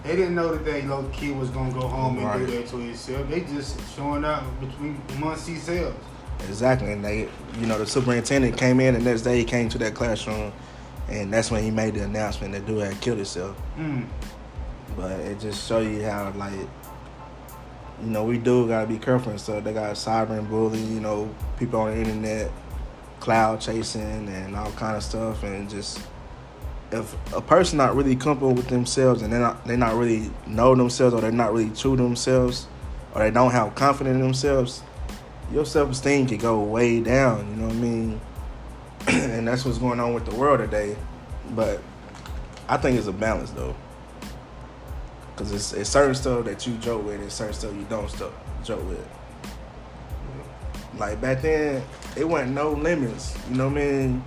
They 0.03 0.15
didn't 0.15 0.35
know 0.35 0.55
that 0.55 0.63
that 0.65 0.83
little 0.87 1.09
kid 1.11 1.37
was 1.37 1.49
gonna 1.49 1.73
go 1.73 1.87
home 1.87 2.17
and 2.17 2.25
Right. 2.25 2.39
do 2.39 2.45
that 2.47 2.67
to 2.67 2.77
himself. 2.77 3.29
They 3.29 3.41
just 3.41 3.77
showing 3.95 4.23
out 4.23 4.43
between 4.59 5.01
amongst 5.17 5.45
themselves. 5.45 5.97
Exactly, 6.47 6.93
and 6.93 7.03
they, 7.03 7.27
you 7.59 7.65
know, 7.67 7.77
the 7.77 7.85
superintendent 7.85 8.55
came 8.57 8.79
in 8.79 8.93
the 8.93 8.99
next 9.01 9.21
day. 9.23 9.37
He 9.37 9.43
came 9.43 9.67
to 9.69 9.77
that 9.79 9.93
classroom, 9.93 10.53
and 11.09 11.33
that's 11.33 11.51
when 11.51 11.63
he 11.63 11.69
made 11.69 11.95
the 11.95 12.03
announcement 12.03 12.53
that 12.53 12.65
dude 12.65 12.81
had 12.81 12.99
killed 13.01 13.17
himself. 13.17 13.57
Mm. 13.77 14.05
But 14.95 15.11
it 15.19 15.39
just 15.39 15.67
show 15.67 15.79
you 15.79 16.03
how 16.03 16.31
like 16.35 16.53
you 18.01 18.09
know, 18.09 18.23
we 18.23 18.37
do 18.37 18.67
gotta 18.67 18.87
be 18.87 18.97
careful 18.97 19.31
and 19.31 19.41
stuff. 19.41 19.63
They 19.63 19.73
got 19.73 19.93
cyber 19.95 20.37
and 20.37 20.49
bullying, 20.49 20.93
you 20.93 21.01
know, 21.01 21.29
people 21.57 21.81
on 21.81 21.91
the 21.91 21.97
internet, 21.97 22.49
cloud 23.19 23.59
chasing 23.59 24.29
and 24.29 24.55
all 24.55 24.71
kind 24.71 24.95
of 24.95 25.03
stuff 25.03 25.43
and 25.43 25.69
just 25.69 25.99
if 26.91 27.33
a 27.33 27.41
person 27.41 27.77
not 27.77 27.95
really 27.95 28.15
comfortable 28.15 28.53
with 28.53 28.67
themselves 28.67 29.21
and 29.21 29.31
they're 29.31 29.39
not 29.39 29.65
they 29.65 29.77
not 29.77 29.95
really 29.95 30.29
know 30.47 30.75
themselves 30.75 31.13
or 31.13 31.21
they're 31.21 31.31
not 31.31 31.53
really 31.53 31.69
true 31.69 31.95
to 31.95 32.01
themselves 32.01 32.67
or 33.13 33.21
they 33.21 33.31
don't 33.31 33.51
have 33.51 33.75
confidence 33.75 34.15
in 34.15 34.21
themselves, 34.21 34.81
your 35.51 35.65
self 35.65 35.91
esteem 35.91 36.27
could 36.27 36.39
go 36.39 36.61
way 36.61 36.99
down, 36.99 37.47
you 37.49 37.55
know 37.55 37.67
what 37.67 37.75
I 37.75 37.79
mean? 37.79 38.21
and 39.07 39.47
that's 39.47 39.65
what's 39.65 39.77
going 39.77 39.99
on 39.99 40.13
with 40.13 40.25
the 40.25 40.35
world 40.35 40.59
today. 40.59 40.95
But 41.51 41.81
I 42.67 42.77
think 42.77 42.97
it's 42.97 43.07
a 43.07 43.13
balance 43.13 43.51
though. 43.51 43.75
Cause 45.35 45.53
it's, 45.53 45.73
it's 45.73 45.89
certain 45.89 46.15
stuff 46.15 46.43
that 46.45 46.67
you 46.67 46.75
joke 46.77 47.05
with, 47.05 47.21
and 47.21 47.31
certain 47.31 47.53
stuff 47.53 47.73
you 47.73 47.85
don't 47.89 48.09
stuff 48.09 48.33
joke 48.63 48.85
with. 48.89 49.07
Like 50.97 51.21
back 51.21 51.41
then, 51.41 51.81
it 52.17 52.27
wasn't 52.27 52.51
no 52.51 52.73
limits. 52.73 53.37
You 53.49 53.55
know 53.55 53.69
what 53.69 53.77
I 53.77 53.85
mean? 53.85 54.23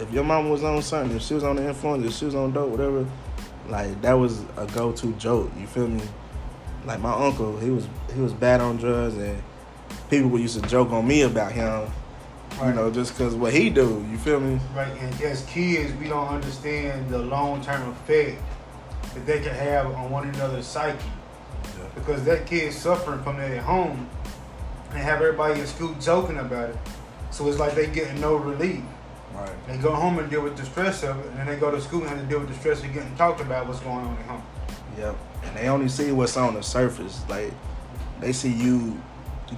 If 0.00 0.12
your 0.12 0.24
mom 0.24 0.48
was 0.48 0.64
on 0.64 0.80
something, 0.82 1.16
if 1.16 1.22
she 1.22 1.34
was 1.34 1.44
on 1.44 1.56
the 1.56 1.68
influence, 1.68 2.06
if 2.06 2.14
she 2.14 2.24
was 2.24 2.34
on 2.34 2.52
dope, 2.52 2.70
whatever, 2.70 3.06
like 3.68 4.00
that 4.02 4.14
was 4.14 4.42
a 4.56 4.66
go-to 4.74 5.12
joke. 5.14 5.50
You 5.58 5.66
feel 5.66 5.88
me? 5.88 6.02
Like 6.86 7.00
my 7.00 7.12
uncle, 7.12 7.58
he 7.58 7.70
was 7.70 7.86
he 8.14 8.20
was 8.20 8.32
bad 8.32 8.60
on 8.60 8.78
drugs, 8.78 9.16
and 9.16 9.42
people 10.08 10.30
would 10.30 10.40
used 10.40 10.62
to 10.62 10.68
joke 10.68 10.90
on 10.90 11.06
me 11.06 11.22
about 11.22 11.52
him. 11.52 11.90
You 12.64 12.72
know, 12.72 12.90
just 12.90 13.16
cause 13.16 13.34
what 13.34 13.52
he 13.52 13.70
do. 13.70 14.04
You 14.10 14.18
feel 14.18 14.40
me? 14.40 14.58
Right, 14.74 14.92
and 15.00 15.22
as 15.22 15.44
kids, 15.46 15.94
we 15.94 16.08
don't 16.08 16.28
understand 16.28 17.08
the 17.08 17.18
long 17.18 17.62
term 17.62 17.88
effect 17.90 18.42
that 19.14 19.26
they 19.26 19.40
can 19.40 19.54
have 19.54 19.86
on 19.86 20.10
one 20.10 20.28
another's 20.28 20.66
psyche. 20.66 20.98
Because 21.94 22.24
that 22.24 22.46
kid's 22.46 22.76
suffering 22.76 23.22
from 23.22 23.36
that 23.38 23.50
at 23.50 23.62
home 23.62 24.08
and 24.90 24.98
have 24.98 25.20
everybody 25.20 25.60
in 25.60 25.66
school 25.66 25.94
joking 26.00 26.38
about 26.38 26.70
it. 26.70 26.76
So 27.30 27.48
it's 27.48 27.58
like 27.58 27.74
they 27.74 27.86
getting 27.86 28.20
no 28.20 28.36
relief. 28.36 28.82
Right. 29.40 29.66
They 29.68 29.78
go 29.78 29.94
home 29.94 30.18
and 30.18 30.28
deal 30.28 30.42
with 30.42 30.56
the 30.56 30.66
stress 30.66 31.02
of 31.02 31.18
it, 31.18 31.26
and 31.26 31.38
then 31.38 31.46
they 31.46 31.56
go 31.56 31.70
to 31.70 31.80
school 31.80 32.00
and 32.00 32.10
have 32.10 32.20
to 32.20 32.26
deal 32.26 32.40
with 32.40 32.48
the 32.48 32.54
stress 32.56 32.84
of 32.84 32.92
getting 32.92 33.16
talked 33.16 33.40
about 33.40 33.66
what's 33.66 33.80
going 33.80 34.04
on 34.04 34.16
at 34.18 34.26
home. 34.26 34.42
Yep. 34.98 35.16
And 35.44 35.56
they 35.56 35.68
only 35.68 35.88
see 35.88 36.12
what's 36.12 36.36
on 36.36 36.54
the 36.54 36.62
surface. 36.62 37.22
Like 37.28 37.52
they 38.20 38.32
see 38.32 38.52
you 38.52 39.00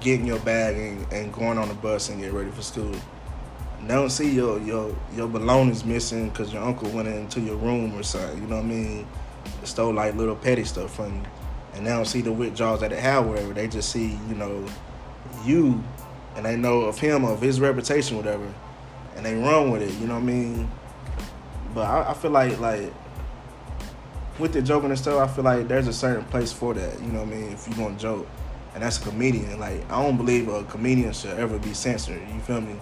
getting 0.01 0.25
your 0.25 0.39
bag 0.41 0.77
and, 0.77 1.13
and 1.13 1.33
going 1.33 1.59
on 1.59 1.69
the 1.69 1.75
bus 1.75 2.09
and 2.11 2.21
get 2.21 2.33
ready 2.33 2.51
for 2.51 2.63
school. 2.63 2.95
And 3.81 3.91
they 3.91 3.95
don't 3.95 4.11
see 4.11 4.31
your 4.31 4.61
your 4.61 4.97
your 5.17 5.29
belongings 5.29 5.85
missing 5.85 6.29
because 6.29 6.53
your 6.53 6.63
uncle 6.63 6.89
went 6.91 7.09
into 7.09 7.41
your 7.41 7.57
room 7.57 7.99
or 7.99 8.05
something. 8.05 8.41
You 8.41 8.47
know 8.47 8.57
what 8.57 8.65
I 8.65 8.69
mean? 8.69 9.07
Stole 9.65 9.95
like 9.95 10.15
little 10.15 10.37
petty 10.37 10.65
stuff 10.65 10.95
from 10.95 11.17
you. 11.17 11.23
And 11.75 11.87
they 11.87 11.91
don't 11.91 12.05
see 12.05 12.21
the 12.21 12.31
withdrawals 12.31 12.81
that 12.81 12.91
they 12.91 13.01
have 13.01 13.27
Whatever 13.27 13.55
They 13.55 13.67
just 13.67 13.91
see, 13.91 14.19
you 14.29 14.35
know, 14.35 14.65
you 15.45 15.83
and 16.37 16.45
they 16.47 16.57
know 16.57 16.83
of 16.83 16.99
him, 16.99 17.25
of 17.25 17.41
his 17.41 17.61
reputation, 17.61 18.17
whatever. 18.17 18.47
And 19.17 19.25
they 19.25 19.35
run 19.35 19.71
with 19.71 19.83
it, 19.83 19.93
you 20.01 20.07
know 20.07 20.15
what 20.15 20.23
I 20.23 20.27
mean? 20.27 20.71
But 21.75 21.83
I, 21.83 22.11
I 22.11 22.15
feel 22.15 22.31
like 22.31 22.59
like 22.61 22.93
with 24.39 24.53
the 24.53 24.63
joking 24.63 24.91
and 24.91 24.99
stuff, 24.99 25.21
I 25.21 25.33
feel 25.33 25.45
like 25.45 25.69
there's 25.69 25.87
a 25.87 25.93
certain 25.93 26.25
place 26.25 26.53
for 26.53 26.75
that. 26.75 27.01
You 27.01 27.09
know 27.09 27.21
what 27.21 27.29
I 27.29 27.37
mean? 27.37 27.53
If 27.53 27.69
you 27.69 27.75
gonna 27.75 27.99
joke, 27.99 28.27
and 28.75 28.83
that's 28.83 28.99
a 28.99 29.03
comedian. 29.03 29.59
Like 29.59 29.91
I 29.91 30.03
don't 30.03 30.17
believe 30.17 30.49
a 30.49 30.65
comedian 30.65 31.13
should 31.13 31.39
ever 31.39 31.59
be 31.59 31.75
censored. 31.75 32.23
You 32.33 32.41
feel 32.41 32.61
me? 32.61 32.77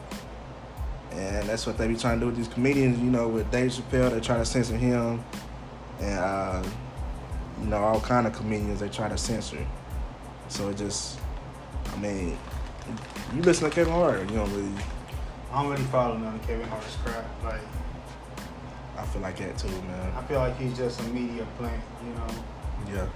And 1.12 1.48
that's 1.48 1.66
what 1.66 1.76
they 1.76 1.88
be 1.88 1.96
trying 1.96 2.20
to 2.20 2.20
do 2.20 2.26
with 2.26 2.36
these 2.36 2.48
comedians. 2.48 2.98
You 2.98 3.10
know, 3.10 3.28
with 3.28 3.50
Dave 3.50 3.72
Chappelle, 3.72 4.10
they 4.10 4.20
try 4.20 4.36
to 4.36 4.44
censor 4.44 4.76
him, 4.76 5.22
and 6.00 6.18
uh, 6.18 6.62
you 7.60 7.66
know 7.66 7.78
all 7.78 8.00
kind 8.00 8.26
of 8.26 8.32
comedians 8.32 8.80
they 8.80 8.88
try 8.88 9.08
to 9.08 9.18
censor. 9.18 9.66
So 10.48 10.68
it 10.68 10.76
just, 10.76 11.18
I 11.92 11.96
mean, 11.98 12.36
you 13.34 13.42
listen 13.42 13.68
to 13.68 13.74
Kevin 13.74 13.92
Hart, 13.92 14.20
you 14.30 14.36
don't 14.36 14.52
really. 14.52 14.82
I 15.52 15.62
don't 15.62 15.70
really 15.72 15.84
follow 15.84 16.16
none 16.16 16.34
of 16.34 16.46
Kevin 16.46 16.68
Hart's 16.68 16.96
crap. 17.04 17.24
Like 17.42 17.60
I 18.96 19.04
feel 19.06 19.22
like 19.22 19.36
that 19.38 19.58
too, 19.58 19.68
man. 19.68 20.12
I 20.16 20.22
feel 20.24 20.38
like 20.38 20.56
he's 20.58 20.76
just 20.76 21.00
a 21.00 21.04
media 21.04 21.46
plant, 21.58 21.82
you 22.04 22.12
know. 22.12 22.26
Yeah. 22.92 23.08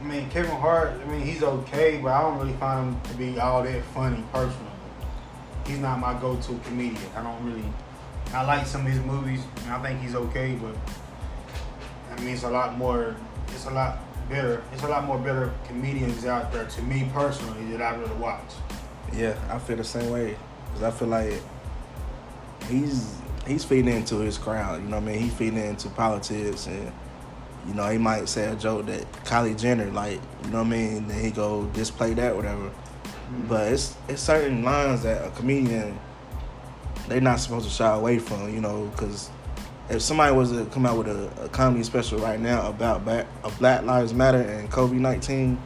I 0.00 0.04
mean, 0.04 0.28
Kevin 0.30 0.56
Hart. 0.56 0.92
I 1.00 1.04
mean, 1.10 1.22
he's 1.22 1.42
okay, 1.42 1.98
but 2.02 2.12
I 2.12 2.22
don't 2.22 2.38
really 2.38 2.52
find 2.54 2.94
him 2.94 3.00
to 3.02 3.14
be 3.16 3.38
all 3.38 3.62
that 3.62 3.82
funny 3.86 4.22
personally. 4.32 4.70
He's 5.66 5.78
not 5.78 5.98
my 5.98 6.14
go-to 6.20 6.60
comedian. 6.64 7.10
I 7.16 7.22
don't 7.22 7.44
really. 7.44 7.64
I 8.32 8.44
like 8.44 8.66
some 8.66 8.86
of 8.86 8.92
his 8.92 9.00
movies, 9.00 9.40
and 9.64 9.72
I 9.72 9.82
think 9.82 10.00
he's 10.00 10.14
okay, 10.14 10.56
but 10.56 10.76
I 12.12 12.20
mean, 12.20 12.34
it's 12.34 12.42
a 12.44 12.50
lot 12.50 12.76
more. 12.78 13.16
It's 13.48 13.66
a 13.66 13.70
lot 13.70 13.98
better. 14.28 14.62
It's 14.72 14.82
a 14.82 14.88
lot 14.88 15.04
more 15.04 15.18
better 15.18 15.52
comedians 15.66 16.24
out 16.26 16.52
there 16.52 16.66
to 16.66 16.82
me 16.82 17.10
personally 17.12 17.64
that 17.72 17.82
I 17.82 17.96
really 17.96 18.14
watch. 18.16 18.52
Yeah, 19.12 19.36
I 19.50 19.58
feel 19.58 19.76
the 19.76 19.84
same 19.84 20.10
way. 20.10 20.36
Cause 20.74 20.82
I 20.82 20.90
feel 20.90 21.08
like 21.08 21.32
he's 22.68 23.16
he's 23.46 23.64
feeding 23.64 23.94
into 23.94 24.16
his 24.18 24.38
crowd. 24.38 24.82
You 24.82 24.88
know 24.88 24.98
what 24.98 25.08
I 25.08 25.12
mean? 25.12 25.20
He 25.20 25.28
feeding 25.28 25.64
into 25.64 25.88
politics, 25.90 26.66
and 26.66 26.92
you 27.66 27.74
know 27.74 27.88
he 27.88 27.98
might 27.98 28.28
say 28.28 28.46
a 28.46 28.54
joke 28.54 28.86
that 28.86 29.10
Kylie 29.24 29.58
Jenner 29.58 29.90
like. 29.90 30.20
You 30.44 30.50
know 30.50 30.58
what 30.58 30.66
I 30.66 30.70
mean? 30.70 31.08
Then 31.08 31.22
he 31.22 31.30
go 31.30 31.64
display 31.66 32.14
that 32.14 32.34
whatever. 32.34 32.68
Mm-hmm. 32.68 33.48
But 33.48 33.72
it's 33.72 33.96
it's 34.08 34.22
certain 34.22 34.62
lines 34.62 35.02
that 35.02 35.26
a 35.26 35.30
comedian 35.30 35.98
they're 37.08 37.20
not 37.20 37.40
supposed 37.40 37.66
to 37.66 37.72
shy 37.72 37.94
away 37.94 38.18
from. 38.18 38.52
You 38.52 38.60
know, 38.60 38.86
because 38.86 39.30
if 39.88 40.02
somebody 40.02 40.34
was 40.34 40.52
to 40.52 40.64
come 40.66 40.86
out 40.86 40.98
with 40.98 41.08
a, 41.08 41.44
a 41.44 41.48
comedy 41.48 41.84
special 41.84 42.18
right 42.18 42.40
now 42.40 42.68
about 42.68 43.04
black, 43.04 43.26
a 43.44 43.50
Black 43.52 43.84
Lives 43.84 44.14
Matter 44.14 44.40
and 44.40 44.70
COVID 44.70 44.92
nineteen, 44.92 45.60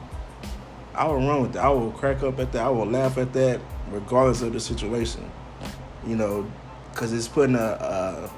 I 0.95 1.07
would 1.07 1.15
run 1.15 1.43
with 1.43 1.53
that. 1.55 1.65
I 1.65 1.69
will 1.69 1.93
crack 1.93 2.23
up 2.23 2.38
at 2.41 2.53
that. 2.53 2.62
I 2.62 2.69
would 2.69 2.88
laugh 2.88 3.19
at 3.19 3.33
that, 3.35 3.61
regardless 3.92 4.42
of 4.42 4.52
the 4.52 4.61
situation. 4.61 5.30
You 6.07 6.16
know, 6.16 6.50
because 6.92 7.12
it's 7.12 7.28
putting 7.28 7.57
a, 7.57 7.59
uh, 7.59 8.30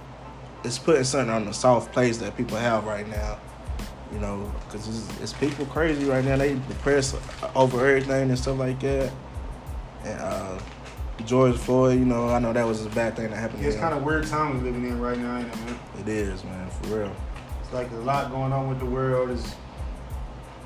it's 0.64 0.78
putting 0.78 1.04
something 1.04 1.30
on 1.30 1.44
the 1.44 1.52
soft 1.52 1.92
place 1.92 2.18
that 2.18 2.36
people 2.36 2.56
have 2.56 2.84
right 2.84 3.08
now. 3.08 3.38
You 4.12 4.18
know, 4.18 4.52
because 4.66 4.88
it's, 4.88 5.20
it's 5.20 5.32
people 5.32 5.66
crazy 5.66 6.04
right 6.04 6.24
now. 6.24 6.36
They 6.36 6.54
depressed 6.54 7.16
over 7.54 7.86
everything 7.86 8.28
and 8.28 8.38
stuff 8.38 8.58
like 8.58 8.80
that. 8.80 9.12
And 10.04 10.20
uh, 10.20 10.58
George 11.26 11.56
Floyd, 11.56 11.98
you 11.98 12.04
know, 12.06 12.28
I 12.28 12.38
know 12.40 12.52
that 12.52 12.66
was 12.66 12.84
a 12.84 12.90
bad 12.90 13.14
thing 13.14 13.30
that 13.30 13.36
happened. 13.36 13.64
It's 13.64 13.76
kind 13.76 13.94
of 13.94 14.02
weird 14.02 14.26
time 14.26 14.58
we're 14.58 14.64
living 14.64 14.84
in 14.84 15.00
right 15.00 15.16
now, 15.16 15.38
ain't 15.38 15.46
it, 15.46 15.56
man? 15.58 15.78
It 16.00 16.08
is, 16.08 16.42
man, 16.42 16.68
for 16.70 16.98
real. 16.98 17.16
It's 17.62 17.72
like 17.72 17.90
a 17.92 17.96
lot 17.96 18.30
going 18.32 18.52
on 18.52 18.68
with 18.68 18.80
the 18.80 18.86
world. 18.86 19.30
Is 19.30 19.44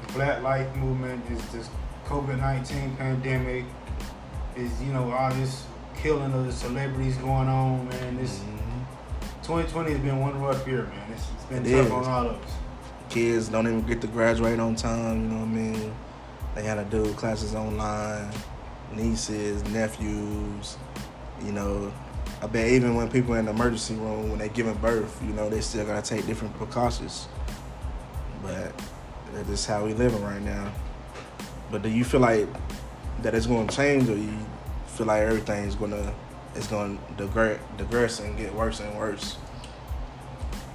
the 0.06 0.12
Black 0.14 0.42
Life 0.42 0.74
Movement. 0.76 1.28
Is 1.30 1.44
this 1.48 1.68
COVID 2.06 2.38
nineteen 2.38 2.96
pandemic? 2.96 3.66
Is 4.56 4.70
you 4.82 4.92
know 4.92 5.10
all 5.10 5.32
this 5.34 5.64
killing 5.96 6.32
of 6.32 6.46
the 6.46 6.52
celebrities 6.52 7.16
going 7.16 7.48
on, 7.48 7.88
man. 7.88 8.16
This 8.16 8.38
Mhm. 8.38 9.42
2020 9.42 9.90
has 9.92 10.00
been 10.00 10.20
one 10.20 10.40
rough 10.40 10.66
year, 10.66 10.84
man. 10.84 11.12
It's, 11.12 11.26
it's 11.34 11.44
been 11.46 11.66
It 11.66 11.72
tough 11.76 11.86
is. 11.86 11.92
on 11.92 12.04
all 12.04 12.26
of 12.30 12.36
us. 12.36 12.50
Kids 13.10 13.48
don't 13.48 13.66
even 13.66 13.82
get 13.82 14.00
to 14.00 14.06
graduate 14.06 14.58
on 14.60 14.76
time. 14.76 15.22
You 15.22 15.28
know 15.28 15.36
what 15.40 15.48
I 15.48 15.52
mean? 15.52 15.92
They 16.54 16.62
had 16.62 16.76
to 16.76 16.84
do 16.84 17.12
classes 17.14 17.54
online. 17.54 18.30
Nieces, 18.94 19.64
nephews. 19.72 20.76
You 21.44 21.52
know, 21.52 21.92
I 22.40 22.46
bet 22.46 22.68
even 22.68 22.94
when 22.94 23.10
people 23.10 23.34
in 23.34 23.46
the 23.46 23.50
emergency 23.50 23.94
room 23.96 24.30
when 24.30 24.38
they 24.38 24.48
giving 24.48 24.74
birth, 24.74 25.20
you 25.26 25.32
know, 25.34 25.50
they 25.50 25.60
still 25.60 25.84
gotta 25.84 26.02
take 26.02 26.26
different 26.26 26.56
precautions. 26.56 27.26
But 28.42 28.72
that's 29.32 29.48
just 29.48 29.66
how 29.66 29.84
we 29.84 29.94
living 29.94 30.22
right 30.22 30.40
now. 30.42 30.70
But 31.72 31.82
do 31.82 31.88
you 31.88 32.04
feel 32.04 32.20
like 32.20 32.46
that 33.22 33.34
it's 33.34 33.46
going 33.46 33.66
to 33.66 33.76
change, 33.76 34.08
or 34.08 34.16
you 34.16 34.36
feel 34.86 35.06
like 35.06 35.22
everything's 35.22 35.74
gonna 35.74 36.14
it's 36.54 36.68
going 36.68 36.98
to 36.98 37.26
digress, 37.26 37.60
digress 37.76 38.20
and 38.20 38.36
get 38.36 38.54
worse 38.54 38.80
and 38.80 38.96
worse? 38.96 39.36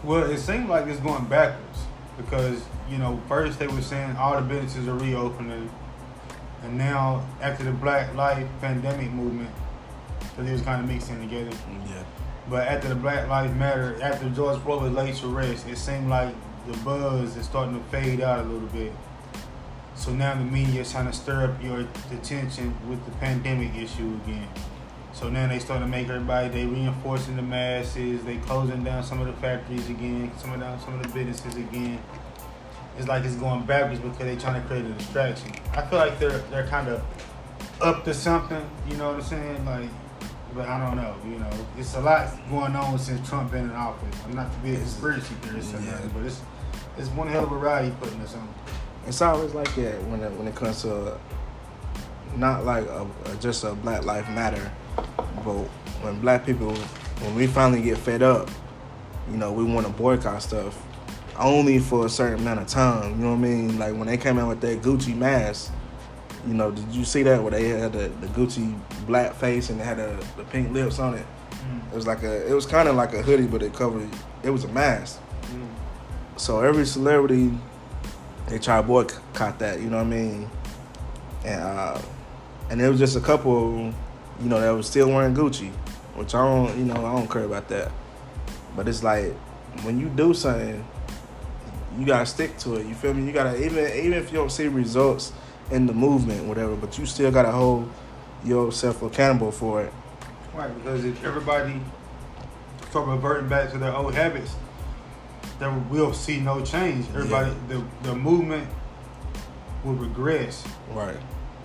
Well, 0.04 0.30
it 0.30 0.40
seems 0.40 0.70
like 0.70 0.88
it's 0.88 1.00
going 1.00 1.26
backwards 1.26 1.80
because 2.18 2.62
you 2.90 2.98
know 2.98 3.22
first 3.28 3.60
they 3.60 3.68
were 3.68 3.82
saying 3.82 4.16
all 4.18 4.36
the 4.36 4.42
businesses 4.42 4.88
are 4.88 4.96
reopening, 4.96 5.70
and 6.64 6.78
now 6.78 7.26
after 7.42 7.64
the 7.64 7.72
Black 7.72 8.14
Life 8.16 8.48
pandemic 8.62 9.12
movement, 9.12 9.50
so 10.36 10.44
they 10.44 10.52
was 10.52 10.62
kind 10.62 10.84
of 10.84 10.90
mixing 10.90 11.20
together. 11.22 11.56
Yeah. 11.88 12.04
But 12.50 12.68
after 12.68 12.90
the 12.90 12.96
Black 12.96 13.28
Lives 13.28 13.54
Matter, 13.56 14.00
after 14.02 14.28
George 14.30 14.60
Floyd 14.62 14.82
was 14.82 14.92
laid 14.92 15.16
to 15.16 15.28
rest, 15.28 15.68
it 15.68 15.78
seemed 15.78 16.10
like 16.10 16.34
the 16.66 16.78
buzz 16.80 17.38
is 17.38 17.46
starting 17.46 17.78
to 17.78 17.84
fade 17.90 18.22
out 18.22 18.40
a 18.40 18.44
little 18.44 18.68
bit. 18.70 18.92
So 20.00 20.14
now 20.14 20.34
the 20.34 20.46
media 20.46 20.82
is 20.82 20.92
trying 20.94 21.08
to 21.08 21.14
stir 21.14 21.44
up 21.44 21.62
your 21.62 21.86
attention 22.14 22.74
with 22.90 23.04
the 23.04 23.12
pandemic 23.18 23.76
issue 23.76 24.18
again. 24.24 24.48
So 25.12 25.30
now 25.30 25.46
they 25.50 25.60
start 25.60 25.82
to 25.82 25.88
make 25.88 26.08
everybody 26.08 26.48
they 26.48 26.66
reinforcing 26.66 27.36
the 27.36 27.42
masses, 27.42 28.24
they 28.24 28.38
closing 28.38 28.82
down 28.86 29.04
some 29.04 29.20
of 29.20 29.28
the 29.28 29.34
factories 29.34 29.90
again, 29.90 30.32
some 30.38 30.54
of 30.54 30.62
down 30.62 30.80
some 30.80 30.94
of 30.94 31.04
the 31.04 31.10
businesses 31.10 31.58
again. 31.58 32.02
It's 32.98 33.10
like 33.10 33.26
it's 33.26 33.36
going 33.36 33.66
backwards 33.66 34.00
because 34.00 34.20
they're 34.20 34.38
trying 34.38 34.62
to 34.62 34.66
create 34.70 34.86
a 34.86 34.90
distraction. 34.90 35.52
I 35.74 35.82
feel 35.82 36.00
like 36.00 36.18
they're 36.18 36.40
they're 36.50 36.68
kind 36.68 36.88
of 36.88 37.04
up 37.82 38.06
to 38.06 38.14
something, 38.14 38.66
you 38.90 38.96
know 38.96 39.08
what 39.08 39.16
I'm 39.16 39.22
saying? 39.22 39.66
Like 39.66 39.90
but 40.56 40.66
I 40.66 40.80
don't 40.80 40.96
know, 40.96 41.14
you 41.26 41.40
know. 41.40 41.50
It's 41.78 41.96
a 41.96 42.00
lot 42.00 42.30
going 42.50 42.74
on 42.74 42.98
since 42.98 43.28
Trump 43.28 43.52
been 43.52 43.66
in 43.66 43.72
office. 43.72 44.16
I'm 44.26 44.34
not 44.34 44.50
to 44.50 44.60
be 44.60 44.76
a 44.76 44.78
conspiracy 44.78 45.36
theorist 45.42 45.74
or 45.76 45.82
Yeah. 45.82 45.92
nothing, 45.92 46.10
but 46.16 46.24
it's 46.24 46.40
it's 46.98 47.10
one 47.10 47.28
hell 47.28 47.44
of 47.44 47.52
a 47.52 47.58
ride 47.58 47.84
he 47.84 47.92
putting 47.92 48.22
us 48.22 48.34
on. 48.36 48.48
It's 49.10 49.24
always 49.24 49.56
like 49.56 49.74
that 49.74 50.02
when 50.04 50.22
it, 50.22 50.32
when 50.34 50.48
it 50.48 50.54
comes 50.54 50.84
to 50.84 51.18
not 52.38 52.64
like 52.64 52.86
a, 52.86 53.08
a- 53.26 53.36
just 53.38 53.64
a 53.64 53.74
Black 53.74 54.06
Life 54.06 54.30
Matter, 54.30 54.72
but 55.44 55.66
when 56.04 56.22
Black 56.22 56.46
people 56.46 56.76
when 56.76 57.34
we 57.34 57.48
finally 57.48 57.82
get 57.82 57.98
fed 57.98 58.22
up, 58.22 58.52
you 59.32 59.36
know, 59.36 59.52
we 59.52 59.64
want 59.64 59.88
to 59.88 59.92
boycott 59.92 60.44
stuff 60.44 60.80
only 61.40 61.80
for 61.80 62.06
a 62.06 62.10
certain 62.10 62.40
amount 62.40 62.60
of 62.60 62.68
time. 62.68 63.18
You 63.18 63.26
know 63.26 63.32
what 63.32 63.38
I 63.38 63.40
mean? 63.40 63.80
Like 63.80 63.96
when 63.96 64.06
they 64.06 64.16
came 64.18 64.38
out 64.38 64.48
with 64.48 64.62
that 64.62 64.84
Gucci 64.84 65.18
mask. 65.18 65.74
You 66.48 66.54
know, 66.54 66.70
did 66.72 66.94
you 66.94 67.04
see 67.04 67.24
that 67.24 67.42
where 67.42 67.52
they 67.52 67.68
had 67.68 67.92
the, 67.92 68.10
the 68.22 68.28
Gucci 68.28 68.80
black 69.08 69.34
face 69.34 69.72
and 69.72 69.80
they 69.80 69.84
had 69.84 69.98
the, 69.98 70.24
the 70.38 70.44
pink 70.46 70.72
lips 70.72 71.00
on 71.00 71.16
it? 71.16 71.26
Mm. 71.52 71.92
It 71.92 71.96
was 71.96 72.06
like 72.08 72.22
a, 72.22 72.48
it 72.48 72.54
was 72.54 72.66
kind 72.68 72.88
of 72.88 72.96
like 72.96 73.14
a 73.14 73.24
hoodie, 73.24 73.48
but 73.48 73.64
it 73.64 73.74
covered. 73.74 74.08
It 74.44 74.52
was 74.52 74.64
a 74.64 74.70
mask. 74.70 75.20
Mm. 75.52 75.68
So 76.38 76.62
every 76.62 76.86
celebrity, 76.86 77.52
they 78.50 78.60
try 78.60 78.82
to 78.82 78.84
boycott 78.84 79.60
that. 79.60 79.80
You 79.80 79.90
know 79.90 79.98
what 79.98 80.08
I 80.08 80.10
mean? 80.10 80.50
And 81.46 81.62
uh, 81.62 82.02
and 82.70 82.80
there 82.80 82.90
was 82.90 83.00
just 83.00 83.16
a 83.16 83.22
couple, 83.22 83.94
you 84.42 84.50
know, 84.50 84.60
that 84.60 84.72
was 84.72 84.88
still 84.88 85.10
wearing 85.10 85.36
Gucci, 85.36 85.72
which 86.16 86.36
I 86.36 86.44
don't, 86.44 86.78
you 86.78 86.86
know, 86.86 87.06
I 87.06 87.16
don't 87.16 87.30
care 87.30 87.44
about 87.44 87.68
that. 87.70 87.92
But 88.76 88.88
it's 88.88 89.04
like 89.04 89.34
when 89.84 90.00
you 90.00 90.10
do 90.10 90.34
something, 90.34 90.86
you 91.98 92.06
gotta 92.06 92.26
stick 92.26 92.58
to 92.60 92.76
it. 92.76 92.86
You 92.86 92.96
feel 92.96 93.14
me? 93.14 93.26
You 93.26 93.32
gotta 93.32 93.64
even 93.64 93.86
even 93.86 94.14
if 94.14 94.32
you 94.32 94.38
don't 94.38 94.52
see 94.52 94.68
results 94.68 95.32
in 95.72 95.86
the 95.86 95.94
movement, 95.94 96.46
whatever, 96.46 96.76
but 96.76 96.98
you 96.98 97.06
still 97.06 97.32
gotta 97.32 97.52
hold 97.52 97.90
yourself 98.44 99.02
accountable 99.02 99.52
for 99.52 99.84
it. 99.84 99.94
Right, 100.54 100.74
because 100.76 101.06
if 101.06 101.24
everybody 101.24 101.80
start 102.90 103.08
reverting 103.08 103.48
back 103.48 103.72
to 103.72 103.78
their 103.78 103.96
old 103.96 104.14
habits, 104.14 104.56
then 105.60 105.90
we'll 105.90 106.14
see 106.14 106.40
no 106.40 106.64
change. 106.64 107.06
Everybody, 107.10 107.54
the 107.68 107.84
the 108.04 108.16
movement 108.16 108.68
will 109.84 109.94
regress 109.94 110.66
Right. 110.92 111.18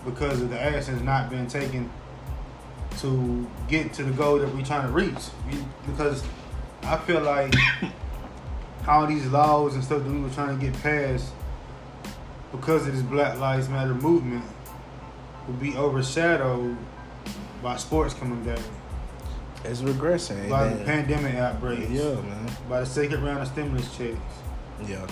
because 0.04 0.40
of 0.40 0.50
the 0.50 0.60
actions 0.60 1.02
not 1.02 1.30
being 1.30 1.46
taken 1.46 1.90
to 2.98 3.46
get 3.68 3.92
to 3.94 4.04
the 4.04 4.12
goal 4.12 4.38
that 4.38 4.54
we're 4.54 4.64
trying 4.64 4.86
to 4.86 4.92
reach. 4.92 5.18
Because 5.86 6.22
I 6.82 6.96
feel 6.98 7.20
like 7.22 7.52
all 8.88 9.06
these 9.06 9.26
laws 9.26 9.74
and 9.74 9.82
stuff 9.82 10.02
that 10.04 10.10
we 10.10 10.20
were 10.20 10.30
trying 10.30 10.58
to 10.58 10.64
get 10.64 10.80
passed 10.82 11.30
because 12.52 12.86
of 12.86 12.92
this 12.92 13.02
Black 13.02 13.38
Lives 13.38 13.68
Matter 13.68 13.94
movement 13.94 14.44
will 15.46 15.54
be 15.54 15.76
overshadowed 15.76 16.76
by 17.62 17.76
sports 17.76 18.14
coming 18.14 18.42
back, 18.44 18.60
It's 19.64 19.80
regressing. 19.80 20.49
by 20.50 20.66
and 20.66 20.80
the 20.80 20.85
pandemic 20.85 21.35
outbreaks, 21.37 21.90
Yeah, 21.90 22.14
man. 22.14 22.50
by 22.68 22.80
the 22.80 22.87
second 22.87 23.25
round 23.25 23.40
of 23.40 23.49
stimulus 23.49 23.97
checks. 23.97 24.18
Yeah. 24.87 25.06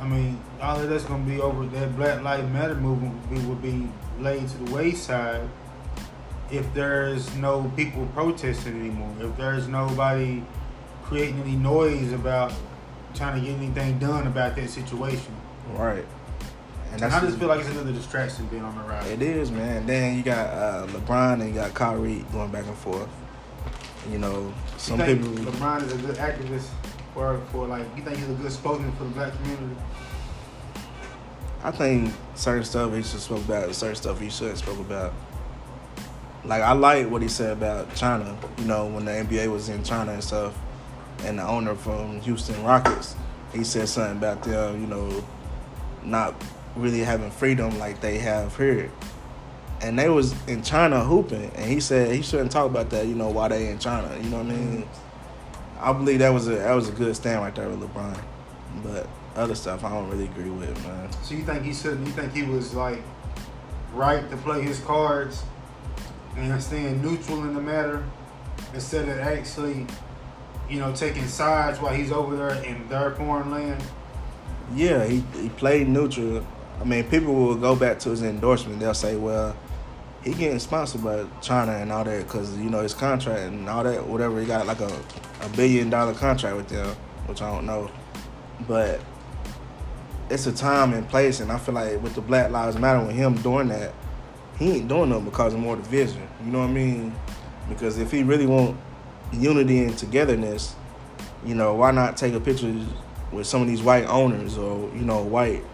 I 0.00 0.06
mean, 0.06 0.40
all 0.62 0.80
of 0.80 0.88
that's 0.88 1.04
gonna 1.04 1.24
be 1.24 1.40
over. 1.40 1.66
That 1.66 1.94
Black 1.96 2.22
Lives 2.22 2.50
Matter 2.50 2.74
movement 2.74 3.46
will 3.46 3.54
be, 3.56 3.88
laid 4.18 4.48
to 4.48 4.58
the 4.58 4.72
wayside 4.74 5.48
if 6.50 6.72
there's 6.74 7.34
no 7.36 7.70
people 7.76 8.06
protesting 8.14 8.80
anymore. 8.80 9.12
If 9.20 9.36
there's 9.36 9.68
nobody 9.68 10.42
creating 11.04 11.40
any 11.42 11.56
noise 11.56 12.12
about 12.12 12.52
trying 13.14 13.40
to 13.40 13.46
get 13.46 13.56
anything 13.58 13.98
done 13.98 14.26
about 14.26 14.56
that 14.56 14.70
situation. 14.70 15.34
Right. 15.72 16.04
And 16.92 17.02
I 17.02 17.20
just 17.20 17.38
feel 17.38 17.48
like 17.48 17.60
it's 17.60 17.68
another 17.68 17.92
distraction 17.92 18.46
being 18.46 18.64
on 18.64 18.76
the 18.76 18.82
ride. 18.82 19.06
It 19.06 19.22
is, 19.22 19.50
man. 19.50 19.86
Then 19.86 20.16
you 20.16 20.22
got 20.22 20.46
uh, 20.48 20.86
LeBron 20.88 21.34
and 21.40 21.48
you 21.50 21.54
got 21.54 21.72
Kyrie 21.74 22.24
going 22.32 22.50
back 22.50 22.66
and 22.66 22.76
forth. 22.76 23.08
You 24.08 24.18
know, 24.18 24.52
some 24.78 25.00
you 25.00 25.06
think 25.06 25.22
people. 25.22 25.52
LeBron 25.52 25.82
is 25.82 25.92
a 25.92 25.96
good 25.98 26.16
activist 26.16 26.68
for 27.12 27.40
for 27.52 27.66
like 27.66 27.84
you 27.96 28.02
think 28.02 28.18
he's 28.18 28.30
a 28.30 28.34
good 28.34 28.52
spokesman 28.52 28.92
for 28.92 29.04
the 29.04 29.10
black 29.10 29.32
community? 29.36 29.76
I 31.62 31.70
think 31.70 32.12
certain 32.34 32.64
stuff 32.64 32.94
he 32.94 33.02
should 33.02 33.20
spoke 33.20 33.44
about, 33.44 33.74
certain 33.74 33.96
stuff 33.96 34.18
he 34.18 34.30
shouldn't 34.30 34.58
spoke 34.58 34.78
about. 34.78 35.12
Like 36.44 36.62
I 36.62 36.72
like 36.72 37.10
what 37.10 37.20
he 37.20 37.28
said 37.28 37.52
about 37.52 37.94
China. 37.94 38.36
You 38.58 38.64
know, 38.64 38.86
when 38.86 39.04
the 39.04 39.10
NBA 39.10 39.52
was 39.52 39.68
in 39.68 39.84
China 39.84 40.12
and 40.12 40.24
stuff, 40.24 40.56
and 41.24 41.38
the 41.38 41.46
owner 41.46 41.74
from 41.74 42.20
Houston 42.22 42.62
Rockets, 42.64 43.14
he 43.52 43.62
said 43.62 43.88
something 43.88 44.16
about 44.16 44.42
them. 44.42 44.80
You 44.80 44.86
know, 44.86 45.24
not 46.02 46.34
really 46.76 47.00
having 47.00 47.30
freedom 47.30 47.78
like 47.78 48.00
they 48.00 48.18
have 48.18 48.56
here. 48.56 48.90
And 49.82 49.98
they 49.98 50.08
was 50.08 50.34
in 50.46 50.62
China 50.62 51.02
hooping, 51.02 51.50
and 51.54 51.70
he 51.70 51.80
said 51.80 52.14
he 52.14 52.22
shouldn't 52.22 52.52
talk 52.52 52.66
about 52.70 52.90
that. 52.90 53.06
You 53.06 53.14
know 53.14 53.30
why 53.30 53.48
they 53.48 53.68
in 53.68 53.78
China? 53.78 54.14
You 54.22 54.28
know 54.28 54.38
what 54.38 54.46
I 54.46 54.50
mean? 54.50 54.82
Mm-hmm. 54.82 55.84
I 55.84 55.92
believe 55.94 56.18
that 56.18 56.28
was 56.28 56.48
a 56.48 56.56
that 56.56 56.74
was 56.74 56.88
a 56.90 56.92
good 56.92 57.16
stand 57.16 57.40
right 57.40 57.54
there 57.54 57.68
with 57.68 57.80
LeBron, 57.80 58.22
but 58.82 59.08
other 59.34 59.54
stuff 59.54 59.82
I 59.84 59.90
don't 59.90 60.10
really 60.10 60.24
agree 60.24 60.50
with, 60.50 60.76
man. 60.86 61.10
So 61.22 61.34
you 61.34 61.44
think 61.44 61.64
he 61.64 61.72
shouldn't? 61.72 62.06
You 62.06 62.12
think 62.12 62.34
he 62.34 62.42
was 62.42 62.74
like 62.74 63.02
right 63.94 64.28
to 64.30 64.36
play 64.38 64.62
his 64.62 64.80
cards 64.80 65.42
and 66.36 66.62
staying 66.62 67.02
neutral 67.02 67.42
in 67.44 67.54
the 67.54 67.60
matter 67.60 68.04
instead 68.74 69.08
of 69.08 69.18
actually, 69.18 69.86
you 70.68 70.78
know, 70.78 70.94
taking 70.94 71.26
sides 71.26 71.80
while 71.80 71.94
he's 71.94 72.12
over 72.12 72.36
there 72.36 72.62
in 72.62 72.86
their 72.88 73.12
foreign 73.12 73.50
land? 73.50 73.82
Yeah, 74.74 75.04
he 75.04 75.24
he 75.40 75.48
played 75.48 75.88
neutral. 75.88 76.46
I 76.80 76.84
mean, 76.84 77.04
people 77.04 77.34
will 77.34 77.56
go 77.56 77.74
back 77.74 77.98
to 78.00 78.10
his 78.10 78.22
endorsement. 78.22 78.80
They'll 78.80 78.94
say, 78.94 79.16
well, 79.16 79.56
he 80.24 80.34
getting 80.34 80.58
sponsored 80.58 81.02
by 81.02 81.24
China 81.40 81.72
and 81.72 81.90
all 81.90 82.04
that 82.04 82.26
because 82.26 82.56
you 82.58 82.68
know 82.70 82.82
his 82.82 82.94
contract 82.94 83.40
and 83.40 83.68
all 83.68 83.82
that 83.84 84.06
whatever 84.06 84.40
he 84.40 84.46
got 84.46 84.66
like 84.66 84.80
a 84.80 85.02
a 85.42 85.48
billion 85.56 85.90
dollar 85.90 86.14
contract 86.14 86.56
with 86.56 86.68
them, 86.68 86.94
which 87.26 87.40
I 87.40 87.50
don't 87.50 87.66
know, 87.66 87.90
but 88.68 89.00
it's 90.28 90.46
a 90.46 90.52
time 90.52 90.92
and 90.94 91.08
place, 91.08 91.40
and 91.40 91.50
I 91.50 91.58
feel 91.58 91.74
like 91.74 92.00
with 92.02 92.14
the 92.14 92.20
Black 92.20 92.50
Lives 92.50 92.78
Matter, 92.78 93.04
with 93.04 93.16
him 93.16 93.34
doing 93.36 93.68
that, 93.68 93.92
he 94.58 94.72
ain't 94.72 94.88
doing 94.88 95.10
it 95.10 95.24
because 95.24 95.54
of 95.54 95.60
more 95.60 95.76
division. 95.76 96.28
You 96.44 96.52
know 96.52 96.60
what 96.60 96.70
I 96.70 96.72
mean? 96.72 97.14
Because 97.68 97.98
if 97.98 98.10
he 98.10 98.22
really 98.22 98.46
want 98.46 98.76
unity 99.32 99.84
and 99.84 99.96
togetherness, 99.96 100.74
you 101.44 101.54
know, 101.54 101.74
why 101.74 101.90
not 101.90 102.16
take 102.16 102.34
a 102.34 102.40
picture 102.40 102.74
with 103.32 103.46
some 103.46 103.62
of 103.62 103.68
these 103.68 103.82
white 103.82 104.06
owners 104.06 104.58
or 104.58 104.90
you 104.94 105.02
know 105.02 105.22
white 105.22 105.64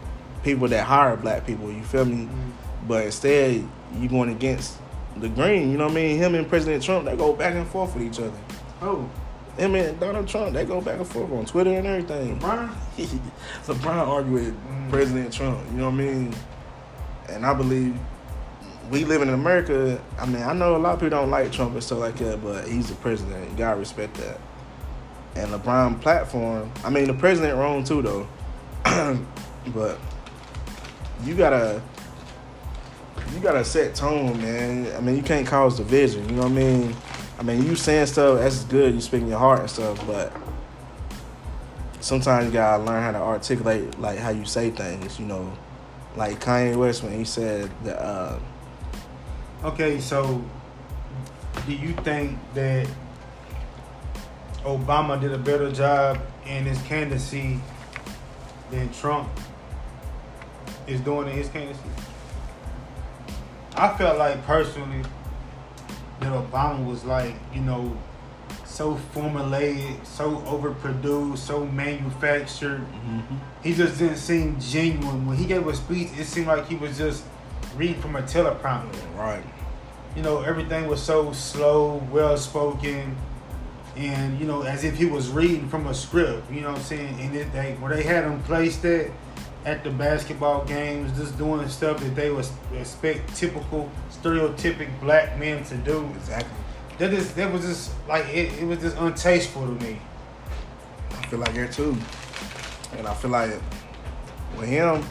people 0.42 0.68
that 0.68 0.84
hire 0.84 1.16
black 1.16 1.46
people? 1.46 1.70
You 1.70 1.82
feel 1.82 2.04
me? 2.04 2.24
Mm-hmm. 2.24 2.50
But 2.88 3.06
instead, 3.06 3.68
you 3.98 4.08
going 4.08 4.30
against 4.30 4.78
the 5.16 5.28
green. 5.28 5.70
You 5.70 5.78
know 5.78 5.84
what 5.84 5.92
I 5.92 5.96
mean? 5.96 6.18
Him 6.18 6.34
and 6.34 6.48
President 6.48 6.82
Trump, 6.82 7.04
they 7.04 7.16
go 7.16 7.32
back 7.32 7.54
and 7.54 7.66
forth 7.66 7.94
with 7.94 8.04
each 8.04 8.20
other. 8.20 8.38
Oh. 8.82 9.08
Him 9.56 9.74
and 9.74 9.98
Donald 9.98 10.28
Trump, 10.28 10.52
they 10.52 10.64
go 10.64 10.80
back 10.80 10.98
and 10.98 11.06
forth 11.06 11.32
on 11.32 11.46
Twitter 11.46 11.72
and 11.72 11.86
everything. 11.86 12.38
LeBron? 12.38 12.70
LeBron 13.64 14.08
argue 14.08 14.32
with 14.32 14.54
mm. 14.54 14.90
President 14.90 15.32
Trump. 15.32 15.64
You 15.70 15.78
know 15.78 15.90
what 15.90 15.94
I 15.94 16.04
mean? 16.04 16.34
And 17.30 17.46
I 17.46 17.54
believe 17.54 17.96
we 18.90 19.04
live 19.04 19.22
in 19.22 19.30
America. 19.30 20.00
I 20.18 20.26
mean, 20.26 20.42
I 20.42 20.52
know 20.52 20.76
a 20.76 20.78
lot 20.78 20.94
of 20.94 21.00
people 21.00 21.18
don't 21.18 21.30
like 21.30 21.50
Trump 21.52 21.72
and 21.72 21.82
stuff 21.82 21.98
like 21.98 22.16
that, 22.16 22.42
but 22.42 22.68
he's 22.68 22.88
the 22.88 22.94
president. 22.96 23.50
You 23.50 23.56
gotta 23.56 23.78
respect 23.78 24.14
that. 24.14 24.38
And 25.34 25.50
LeBron 25.50 26.00
platform. 26.00 26.70
I 26.84 26.90
mean, 26.90 27.06
the 27.06 27.14
president 27.14 27.58
wrong 27.58 27.82
too, 27.82 28.02
though. 28.02 28.28
but 29.74 29.98
you 31.24 31.34
gotta 31.34 31.82
you 33.34 33.40
gotta 33.40 33.64
set 33.64 33.94
tone, 33.94 34.38
man. 34.40 34.94
I 34.96 35.00
mean, 35.00 35.16
you 35.16 35.22
can't 35.22 35.46
cause 35.46 35.76
division. 35.76 36.28
You 36.28 36.36
know 36.36 36.42
what 36.42 36.52
I 36.52 36.54
mean? 36.54 36.96
I 37.38 37.42
mean, 37.42 37.64
you 37.64 37.76
saying 37.76 38.06
stuff 38.06 38.38
that's 38.38 38.64
good. 38.64 38.94
You 38.94 39.00
speaking 39.00 39.28
your 39.28 39.38
heart 39.38 39.60
and 39.60 39.70
stuff, 39.70 40.04
but 40.06 40.32
sometimes 42.00 42.46
you 42.46 42.52
gotta 42.52 42.82
learn 42.82 43.02
how 43.02 43.12
to 43.12 43.18
articulate 43.18 43.98
like 44.00 44.18
how 44.18 44.30
you 44.30 44.44
say 44.44 44.70
things. 44.70 45.18
You 45.18 45.26
know, 45.26 45.52
like 46.16 46.40
Kanye 46.40 46.76
West 46.76 47.02
when 47.02 47.12
he 47.12 47.24
said 47.24 47.70
that. 47.84 48.00
Uh, 48.00 48.38
okay, 49.64 50.00
so 50.00 50.42
do 51.66 51.72
you 51.72 51.92
think 52.04 52.38
that 52.54 52.88
Obama 54.64 55.20
did 55.20 55.32
a 55.32 55.38
better 55.38 55.70
job 55.70 56.18
in 56.46 56.64
his 56.64 56.80
candidacy 56.82 57.60
than 58.70 58.92
Trump 58.92 59.28
is 60.86 61.00
doing 61.00 61.28
in 61.28 61.34
his 61.34 61.48
candidacy? 61.48 61.82
I 63.76 63.96
felt 63.96 64.18
like 64.18 64.44
personally 64.46 65.02
that 66.20 66.32
Obama 66.32 66.84
was 66.84 67.04
like, 67.04 67.34
you 67.54 67.60
know, 67.60 67.96
so 68.64 68.94
formulated, 69.12 70.06
so 70.06 70.36
overproduced, 70.46 71.38
so 71.38 71.66
manufactured. 71.66 72.80
Mm-hmm. 72.80 73.36
He 73.62 73.74
just 73.74 73.98
didn't 73.98 74.16
seem 74.16 74.58
genuine. 74.60 75.26
When 75.26 75.36
he 75.36 75.44
gave 75.44 75.66
a 75.66 75.74
speech, 75.74 76.08
it 76.18 76.24
seemed 76.24 76.46
like 76.46 76.66
he 76.68 76.76
was 76.76 76.96
just 76.96 77.24
reading 77.76 78.00
from 78.00 78.16
a 78.16 78.22
teleprompter. 78.22 79.16
Right. 79.16 79.44
You 80.14 80.22
know, 80.22 80.40
everything 80.40 80.88
was 80.88 81.02
so 81.02 81.32
slow, 81.32 81.96
well 82.10 82.36
spoken, 82.38 83.16
and 83.94 84.38
you 84.40 84.46
know, 84.46 84.62
as 84.62 84.84
if 84.84 84.96
he 84.96 85.04
was 85.04 85.28
reading 85.28 85.68
from 85.68 85.86
a 85.86 85.94
script. 85.94 86.50
You 86.50 86.62
know 86.62 86.70
what 86.70 86.78
I'm 86.78 86.84
saying? 86.84 87.20
And 87.20 87.36
it, 87.36 87.52
they, 87.52 87.74
where 87.74 87.94
they 87.94 88.02
had 88.02 88.24
him 88.24 88.42
placed 88.44 88.84
at 88.86 89.10
at 89.66 89.82
the 89.82 89.90
basketball 89.90 90.64
games, 90.64 91.10
just 91.18 91.36
doing 91.36 91.68
stuff 91.68 91.98
that 91.98 92.14
they 92.14 92.30
would 92.30 92.46
expect 92.72 93.34
typical, 93.34 93.90
stereotypic 94.10 94.88
black 95.00 95.36
men 95.38 95.64
to 95.64 95.76
do. 95.78 96.08
Exactly. 96.14 96.56
That 96.98 97.12
is 97.12 97.34
that 97.34 97.52
was 97.52 97.62
just 97.62 97.92
like 98.08 98.26
it, 98.28 98.52
it 98.60 98.64
was 98.64 98.78
just 98.78 98.96
untasteful 98.96 99.66
to 99.66 99.84
me. 99.84 99.98
I 101.10 101.26
feel 101.26 101.40
like 101.40 101.52
that 101.54 101.72
too. 101.72 101.96
And 102.96 103.08
I 103.08 103.14
feel 103.14 103.32
like 103.32 103.50
with 104.56 104.68
him 104.68 105.02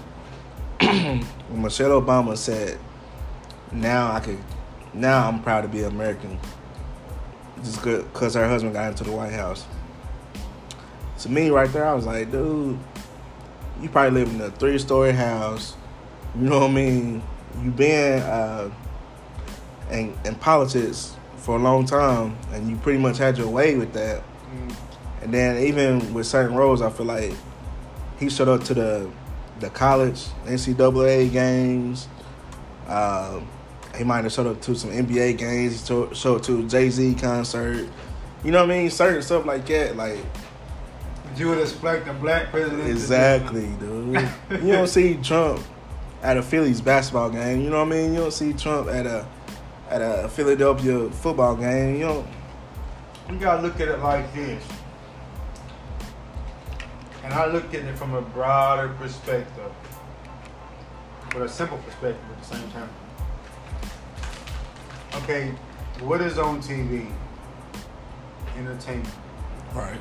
when 0.79 1.61
Michelle 1.61 2.01
Obama 2.01 2.37
said, 2.37 2.79
Now 3.73 4.13
I 4.13 4.21
could 4.21 4.39
now 4.93 5.27
I'm 5.27 5.43
proud 5.43 5.61
to 5.61 5.67
be 5.67 5.83
American. 5.83 6.39
Just 7.61 7.81
good 7.81 8.11
because 8.13 8.35
her 8.35 8.47
husband 8.47 8.73
got 8.73 8.87
into 8.87 9.03
the 9.03 9.11
White 9.11 9.33
House. 9.33 9.65
To 11.19 11.29
me 11.29 11.49
right 11.49 11.71
there, 11.71 11.85
I 11.85 11.93
was 11.93 12.05
like, 12.05 12.31
dude, 12.31 12.77
you 13.81 13.89
probably 13.89 14.23
live 14.23 14.33
in 14.33 14.41
a 14.41 14.51
three 14.51 14.77
story 14.79 15.11
house. 15.11 15.75
You 16.35 16.49
know 16.49 16.59
what 16.59 16.69
I 16.69 16.73
mean? 16.73 17.23
You've 17.61 17.75
been 17.75 18.21
uh, 18.21 18.69
in, 19.91 20.17
in 20.25 20.35
politics 20.35 21.15
for 21.38 21.55
a 21.57 21.59
long 21.59 21.85
time, 21.85 22.38
and 22.51 22.69
you 22.69 22.75
pretty 22.77 22.99
much 22.99 23.17
had 23.17 23.38
your 23.38 23.47
way 23.47 23.75
with 23.75 23.93
that. 23.93 24.23
Mm. 24.51 24.75
And 25.21 25.33
then 25.33 25.63
even 25.63 26.13
with 26.13 26.25
certain 26.25 26.55
roles, 26.55 26.81
I 26.81 26.89
feel 26.89 27.05
like 27.05 27.33
he 28.19 28.29
showed 28.29 28.47
up 28.47 28.63
to 28.65 28.73
the 28.73 29.11
the 29.59 29.69
college 29.69 30.25
NCAA 30.45 31.31
games. 31.31 32.07
Uh, 32.88 33.39
he 33.97 34.03
might 34.03 34.23
have 34.23 34.33
showed 34.33 34.47
up 34.47 34.61
to 34.61 34.75
some 34.75 34.91
NBA 34.91 35.38
games. 35.38 35.79
He 35.79 35.88
showed 36.13 36.35
up 36.35 36.41
to 36.43 36.59
a 36.59 36.63
Jay 36.63 36.89
Z 36.89 37.15
concert. 37.15 37.88
You 38.43 38.51
know 38.51 38.65
what 38.65 38.71
I 38.71 38.77
mean? 38.77 38.89
Certain 38.89 39.21
stuff 39.21 39.45
like 39.45 39.65
that, 39.67 39.95
like 39.95 40.19
you 41.38 41.50
would 41.50 41.60
expect 41.60 42.08
a 42.08 42.13
black 42.13 42.50
president. 42.50 42.89
Exactly, 42.89 43.67
dude. 43.80 44.30
you 44.63 44.71
don't 44.71 44.88
see 44.88 45.15
Trump 45.15 45.62
at 46.21 46.38
a 46.38 46.41
Phillies 46.41 46.82
basketball 46.82 47.30
game. 47.30 47.62
You 47.62 47.69
know 47.69 47.84
what 47.84 47.93
I 47.93 47.98
mean? 47.98 48.13
You 48.13 48.21
don't 48.21 48.34
see 48.34 48.54
Trump 48.54 48.89
at 48.89 49.06
a 49.06 49.26
at 49.89 50.02
a 50.02 50.30
Philadelphia 50.30 51.10
football 51.10 51.56
game. 51.56 51.95
You 51.95 52.06
know. 52.06 52.28
You 53.30 53.38
gotta 53.38 53.62
look 53.62 53.80
at 53.80 53.88
it 53.88 54.00
like 54.00 54.34
this. 54.34 54.63
And 57.24 57.34
I 57.34 57.48
look 57.48 57.74
at 57.74 57.84
it 57.84 57.98
from 57.98 58.13
a 58.13 58.21
broader 58.21 58.89
perspective. 59.00 59.71
But 61.32 61.41
a 61.41 61.50
simple 61.50 61.80
perspective 61.80 62.24
at 62.32 62.39
the 62.39 62.56
same 62.56 62.71
time. 62.71 62.89
Okay, 65.15 65.50
what 66.02 66.21
is 66.21 66.38
on 66.38 66.62
TV? 66.62 67.12
Entertainment. 68.58 69.10
Right 69.74 70.00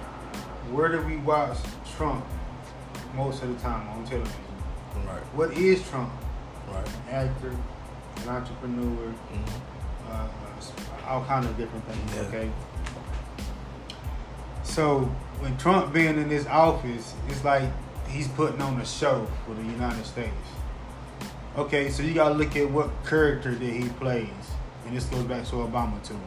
where 0.70 0.88
do 0.88 1.00
we 1.03 1.16
watch 1.18 1.59
Trump 1.96 2.24
most 3.14 3.42
of 3.42 3.55
the 3.55 3.61
time 3.62 3.88
on 3.88 4.05
television? 4.05 4.40
Right. 5.07 5.20
What 5.35 5.53
is 5.53 5.87
Trump? 5.88 6.11
Right. 6.68 6.87
An 6.87 6.94
actor, 7.11 7.57
an 8.16 8.29
entrepreneur, 8.29 9.12
mm-hmm. 9.12 10.12
uh, 10.12 11.09
all 11.09 11.24
kind 11.24 11.44
of 11.44 11.57
different 11.57 11.85
things. 11.87 12.14
Yeah. 12.14 12.22
Okay. 12.22 12.50
So 14.62 15.00
when 15.40 15.57
Trump 15.59 15.92
being 15.92 16.16
in 16.16 16.29
this 16.29 16.46
office, 16.46 17.14
it's 17.29 17.44
like 17.44 17.68
he's 18.09 18.29
putting 18.29 18.61
on 18.61 18.81
a 18.81 18.87
show 18.87 19.27
for 19.46 19.55
the 19.55 19.62
United 19.62 20.05
States. 20.05 20.33
Okay, 21.57 21.90
so 21.90 22.03
you 22.03 22.14
gotta 22.14 22.35
look 22.35 22.57
at 22.57 22.68
what 22.70 22.90
character 23.07 23.55
that 23.55 23.72
he 23.72 23.88
plays, 23.90 24.29
and 24.87 24.96
this 24.96 25.05
goes 25.05 25.22
back 25.24 25.44
to 25.46 25.57
Obama 25.57 26.03
too. 26.07 26.18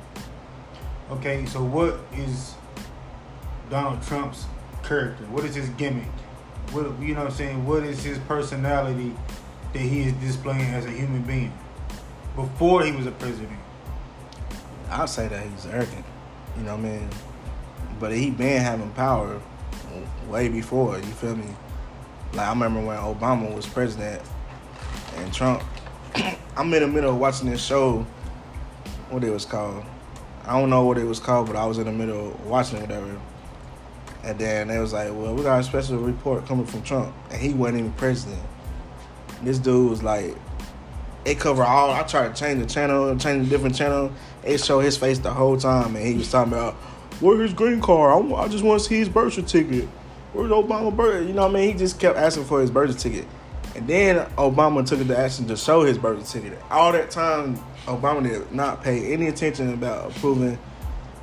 Okay, 1.11 1.45
so 1.45 1.63
what 1.63 1.99
is 2.13 2.53
Donald 3.69 4.01
Trump's 4.03 4.45
character? 4.83 5.23
What 5.25 5.43
is 5.45 5.55
his 5.55 5.69
gimmick? 5.71 6.07
What 6.71 6.99
you 6.99 7.13
know 7.13 7.21
what 7.21 7.31
I'm 7.31 7.35
saying? 7.35 7.65
What 7.65 7.83
is 7.83 8.03
his 8.03 8.17
personality 8.19 9.13
that 9.73 9.79
he 9.79 10.03
is 10.03 10.13
displaying 10.13 10.73
as 10.73 10.85
a 10.85 10.91
human 10.91 11.21
being 11.23 11.53
before 12.35 12.83
he 12.83 12.91
was 12.91 13.05
a 13.05 13.11
president? 13.11 13.59
I'll 14.89 15.07
say 15.07 15.27
that 15.27 15.45
he's 15.45 15.65
arrogant. 15.65 16.05
You 16.57 16.63
know 16.63 16.75
what 16.75 16.85
I 16.85 16.89
mean? 16.89 17.09
But 17.99 18.13
he 18.13 18.29
been 18.29 18.61
having 18.61 18.89
power 18.91 19.41
way 20.27 20.49
before, 20.49 20.97
you 20.97 21.03
feel 21.03 21.35
me? 21.35 21.47
Like 22.33 22.47
I 22.47 22.49
remember 22.49 22.81
when 22.81 22.97
Obama 22.97 23.53
was 23.53 23.65
president 23.65 24.21
and 25.15 25.33
Trump 25.33 25.63
I'm 26.57 26.73
in 26.73 26.81
the 26.81 26.87
middle 26.87 27.11
of 27.11 27.17
watching 27.17 27.49
this 27.49 27.63
show, 27.63 28.05
what 29.09 29.23
it 29.23 29.29
was 29.29 29.45
called. 29.45 29.83
I 30.45 30.59
don't 30.59 30.69
know 30.69 30.85
what 30.85 30.97
it 30.97 31.03
was 31.03 31.19
called, 31.19 31.47
but 31.47 31.55
I 31.55 31.65
was 31.65 31.77
in 31.77 31.85
the 31.85 31.91
middle 31.91 32.29
of 32.29 32.45
watching 32.45 32.81
whatever. 32.81 33.19
And 34.27 34.37
then 34.37 34.67
they 34.67 34.77
was 34.77 34.91
like, 34.91 35.07
well, 35.13 35.33
we 35.33 35.41
got 35.41 35.61
a 35.61 35.63
special 35.63 35.99
report 35.99 36.45
coming 36.45 36.65
from 36.65 36.83
Trump. 36.83 37.15
And 37.31 37.41
he 37.41 37.53
wasn't 37.53 37.79
even 37.79 37.93
president. 37.93 38.41
This 39.41 39.57
dude 39.57 39.89
was 39.89 40.03
like, 40.03 40.35
it 41.23 41.39
covered 41.39 41.63
all. 41.63 41.91
I 41.91 42.03
tried 42.03 42.35
to 42.35 42.39
change 42.39 42.59
the 42.59 42.65
channel, 42.65 43.15
change 43.17 43.47
a 43.47 43.49
different 43.49 43.75
channel. 43.75 44.11
It 44.43 44.61
showed 44.61 44.81
his 44.81 44.97
face 44.97 45.19
the 45.19 45.31
whole 45.31 45.57
time, 45.57 45.95
and 45.95 46.05
he 46.05 46.15
was 46.15 46.29
talking 46.29 46.51
about 46.51 46.73
where 47.21 47.41
his 47.41 47.53
green 47.53 47.79
card. 47.79 48.25
I, 48.25 48.35
I 48.35 48.47
just 48.49 48.65
want 48.65 48.81
to 48.81 48.87
see 48.89 48.99
his 48.99 49.07
birth 49.07 49.33
certificate. 49.33 49.87
Where's 50.33 50.51
Obama 50.51 50.93
birth? 50.93 51.25
You 51.25 51.33
know 51.33 51.43
what 51.43 51.51
I 51.51 51.61
mean? 51.61 51.71
He 51.71 51.79
just 51.79 51.97
kept 51.97 52.17
asking 52.17 52.45
for 52.45 52.59
his 52.59 52.69
birth 52.69 52.99
certificate. 52.99 53.29
And 53.75 53.87
then 53.87 54.25
Obama 54.31 54.85
took 54.85 55.07
the 55.07 55.17
action 55.17 55.47
to 55.47 55.55
show 55.55 55.83
his 55.83 55.97
birth 55.97 56.27
certificate. 56.27 56.59
All 56.69 56.91
that 56.91 57.11
time, 57.11 57.57
Obama 57.85 58.23
did 58.23 58.51
not 58.51 58.83
pay 58.83 59.13
any 59.13 59.27
attention 59.27 59.73
about 59.73 60.11
approving 60.11 60.59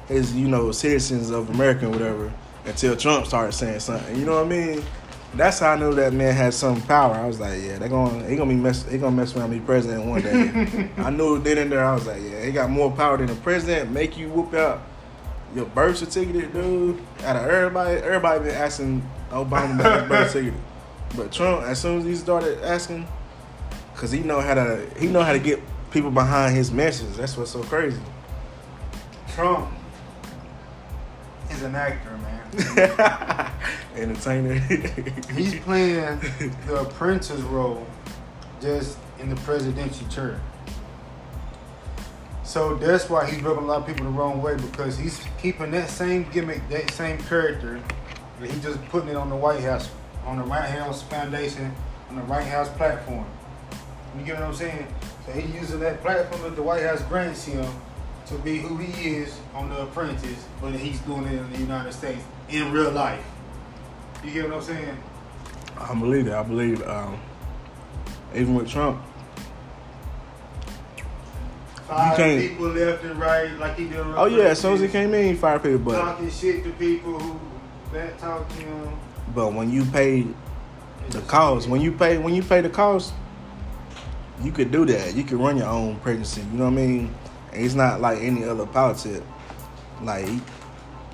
his, 0.08 0.34
you 0.34 0.48
know, 0.48 0.72
citizens 0.72 1.28
of 1.28 1.50
America 1.50 1.86
or 1.86 1.90
whatever 1.90 2.32
until 2.64 2.96
Trump 2.96 3.26
started 3.26 3.52
saying 3.52 3.80
something. 3.80 4.16
You 4.16 4.24
know 4.24 4.36
what 4.36 4.46
I 4.46 4.48
mean? 4.48 4.82
That's 5.34 5.58
how 5.58 5.72
I 5.72 5.76
knew 5.76 5.92
that 5.94 6.12
man 6.12 6.32
had 6.32 6.54
some 6.54 6.80
power. 6.82 7.14
I 7.14 7.26
was 7.26 7.40
like, 7.40 7.60
yeah, 7.60 7.78
they're 7.78 7.88
gonna 7.88 8.24
he 8.28 8.36
gonna 8.36 8.50
be 8.50 8.56
mess 8.56 8.88
he 8.88 8.98
gonna 8.98 9.16
mess 9.16 9.36
around 9.36 9.50
be 9.50 9.58
president 9.60 10.06
one 10.06 10.22
day. 10.22 10.90
I 10.98 11.10
knew 11.10 11.40
then 11.40 11.58
and 11.58 11.72
there 11.72 11.84
I 11.84 11.92
was 11.94 12.06
like, 12.06 12.22
yeah, 12.22 12.44
he 12.44 12.52
got 12.52 12.70
more 12.70 12.90
power 12.92 13.16
than 13.16 13.26
the 13.26 13.34
president, 13.36 13.90
make 13.90 14.16
you 14.16 14.28
whoop 14.28 14.54
out 14.54 14.82
your 15.54 15.66
birth 15.66 15.98
certificate, 15.98 16.52
dude. 16.52 17.00
Out 17.24 17.36
of 17.36 17.46
everybody, 17.46 18.00
everybody 18.00 18.44
been 18.44 18.54
asking 18.54 19.08
Obama 19.30 19.80
about 19.80 20.00
his 20.00 20.08
birth 20.08 20.30
certificate. 20.30 20.60
But 21.16 21.32
Trump, 21.32 21.62
as 21.64 21.80
soon 21.80 22.00
as 22.00 22.04
he 22.04 22.14
started 22.14 22.62
asking, 22.62 23.06
cause 23.94 24.12
he 24.12 24.20
know 24.20 24.40
how 24.40 24.54
to 24.54 24.86
he 24.98 25.08
know 25.08 25.22
how 25.22 25.32
to 25.32 25.38
get 25.38 25.60
people 25.90 26.10
behind 26.10 26.54
his 26.56 26.70
message. 26.70 27.16
That's 27.16 27.36
what's 27.36 27.50
so 27.50 27.62
crazy. 27.64 28.00
Trump 29.34 29.68
is 31.54 31.62
an 31.62 31.74
actor, 31.74 32.10
man. 32.18 33.52
Entertainer. 33.96 34.54
He's 35.34 35.58
playing 35.60 36.20
the 36.66 36.80
apprentice 36.80 37.40
role 37.40 37.86
just 38.60 38.98
in 39.20 39.30
the 39.30 39.36
presidential 39.36 40.06
chair. 40.08 40.40
So 42.42 42.74
that's 42.76 43.08
why 43.08 43.28
he's 43.28 43.42
rubbing 43.42 43.64
a 43.64 43.66
lot 43.66 43.80
of 43.80 43.86
people 43.86 44.04
the 44.04 44.10
wrong 44.10 44.40
way 44.40 44.54
because 44.54 44.98
he's 44.98 45.20
keeping 45.40 45.70
that 45.72 45.88
same 45.88 46.28
gimmick, 46.30 46.68
that 46.68 46.90
same 46.90 47.18
character, 47.18 47.80
but 48.38 48.50
he's 48.50 48.62
just 48.62 48.84
putting 48.90 49.08
it 49.08 49.16
on 49.16 49.30
the 49.30 49.34
White 49.36 49.60
House, 49.60 49.90
on 50.24 50.38
the 50.38 50.44
White 50.44 50.68
House 50.68 51.02
Foundation, 51.02 51.74
on 52.10 52.16
the 52.16 52.22
White 52.22 52.46
House 52.46 52.68
platform. 52.68 53.26
You 54.16 54.24
get 54.24 54.36
what 54.36 54.44
I'm 54.44 54.54
saying? 54.54 54.86
So 55.26 55.32
he's 55.32 55.52
using 55.54 55.80
that 55.80 56.00
platform 56.02 56.42
that 56.42 56.54
the 56.54 56.62
White 56.62 56.82
House 56.82 57.02
grants 57.02 57.44
him 57.44 57.66
to 58.26 58.34
be 58.38 58.58
who 58.58 58.76
he 58.76 59.16
is 59.16 59.38
on 59.54 59.68
The 59.68 59.82
Apprentice, 59.82 60.44
but 60.60 60.72
he's 60.74 60.98
doing 61.00 61.24
it 61.26 61.34
in 61.34 61.52
the 61.52 61.58
United 61.58 61.92
States 61.92 62.22
in 62.48 62.72
real 62.72 62.90
life. 62.90 63.24
You 64.24 64.30
get 64.32 64.48
what 64.48 64.56
I'm 64.56 64.62
saying? 64.62 64.98
I 65.76 65.94
believe 65.94 66.26
it. 66.28 66.32
I 66.32 66.42
believe 66.42 66.82
um, 66.86 67.20
even 68.34 68.54
with 68.54 68.68
Trump, 68.68 69.02
Five 71.86 72.16
people 72.16 72.68
left 72.68 73.04
and 73.04 73.20
right, 73.20 73.50
like 73.58 73.76
he 73.76 73.84
did. 73.84 73.98
oh 73.98 74.24
yeah, 74.24 74.44
as 74.44 74.58
soon 74.58 74.72
as 74.72 74.80
he 74.80 74.88
came 74.88 75.12
in, 75.12 75.26
he 75.26 75.34
fired 75.34 75.62
people. 75.62 75.78
But 75.80 76.00
talking 76.00 76.30
shit 76.30 76.64
to 76.64 76.70
people 76.70 77.18
who 77.18 77.38
that 77.92 78.18
talk 78.18 78.48
to 78.48 78.54
him. 78.54 78.88
but 79.34 79.52
when 79.52 79.70
you 79.70 79.84
pay 79.84 80.26
the 81.10 81.20
cost, 81.22 81.68
when 81.68 81.82
you 81.82 81.92
pay 81.92 82.16
when 82.16 82.34
you 82.34 82.42
pay 82.42 82.62
the 82.62 82.70
cost, 82.70 83.12
you 84.42 84.50
could 84.50 84.72
do 84.72 84.86
that. 84.86 85.14
You 85.14 85.24
could 85.24 85.38
run 85.38 85.58
your 85.58 85.68
own 85.68 85.96
pregnancy. 85.96 86.40
You 86.40 86.58
know 86.58 86.64
what 86.64 86.70
I 86.72 86.76
mean? 86.76 87.14
It's 87.54 87.74
not 87.74 88.00
like 88.00 88.20
any 88.20 88.44
other 88.44 88.66
politic. 88.66 89.22
Like 90.02 90.26
he, 90.26 90.40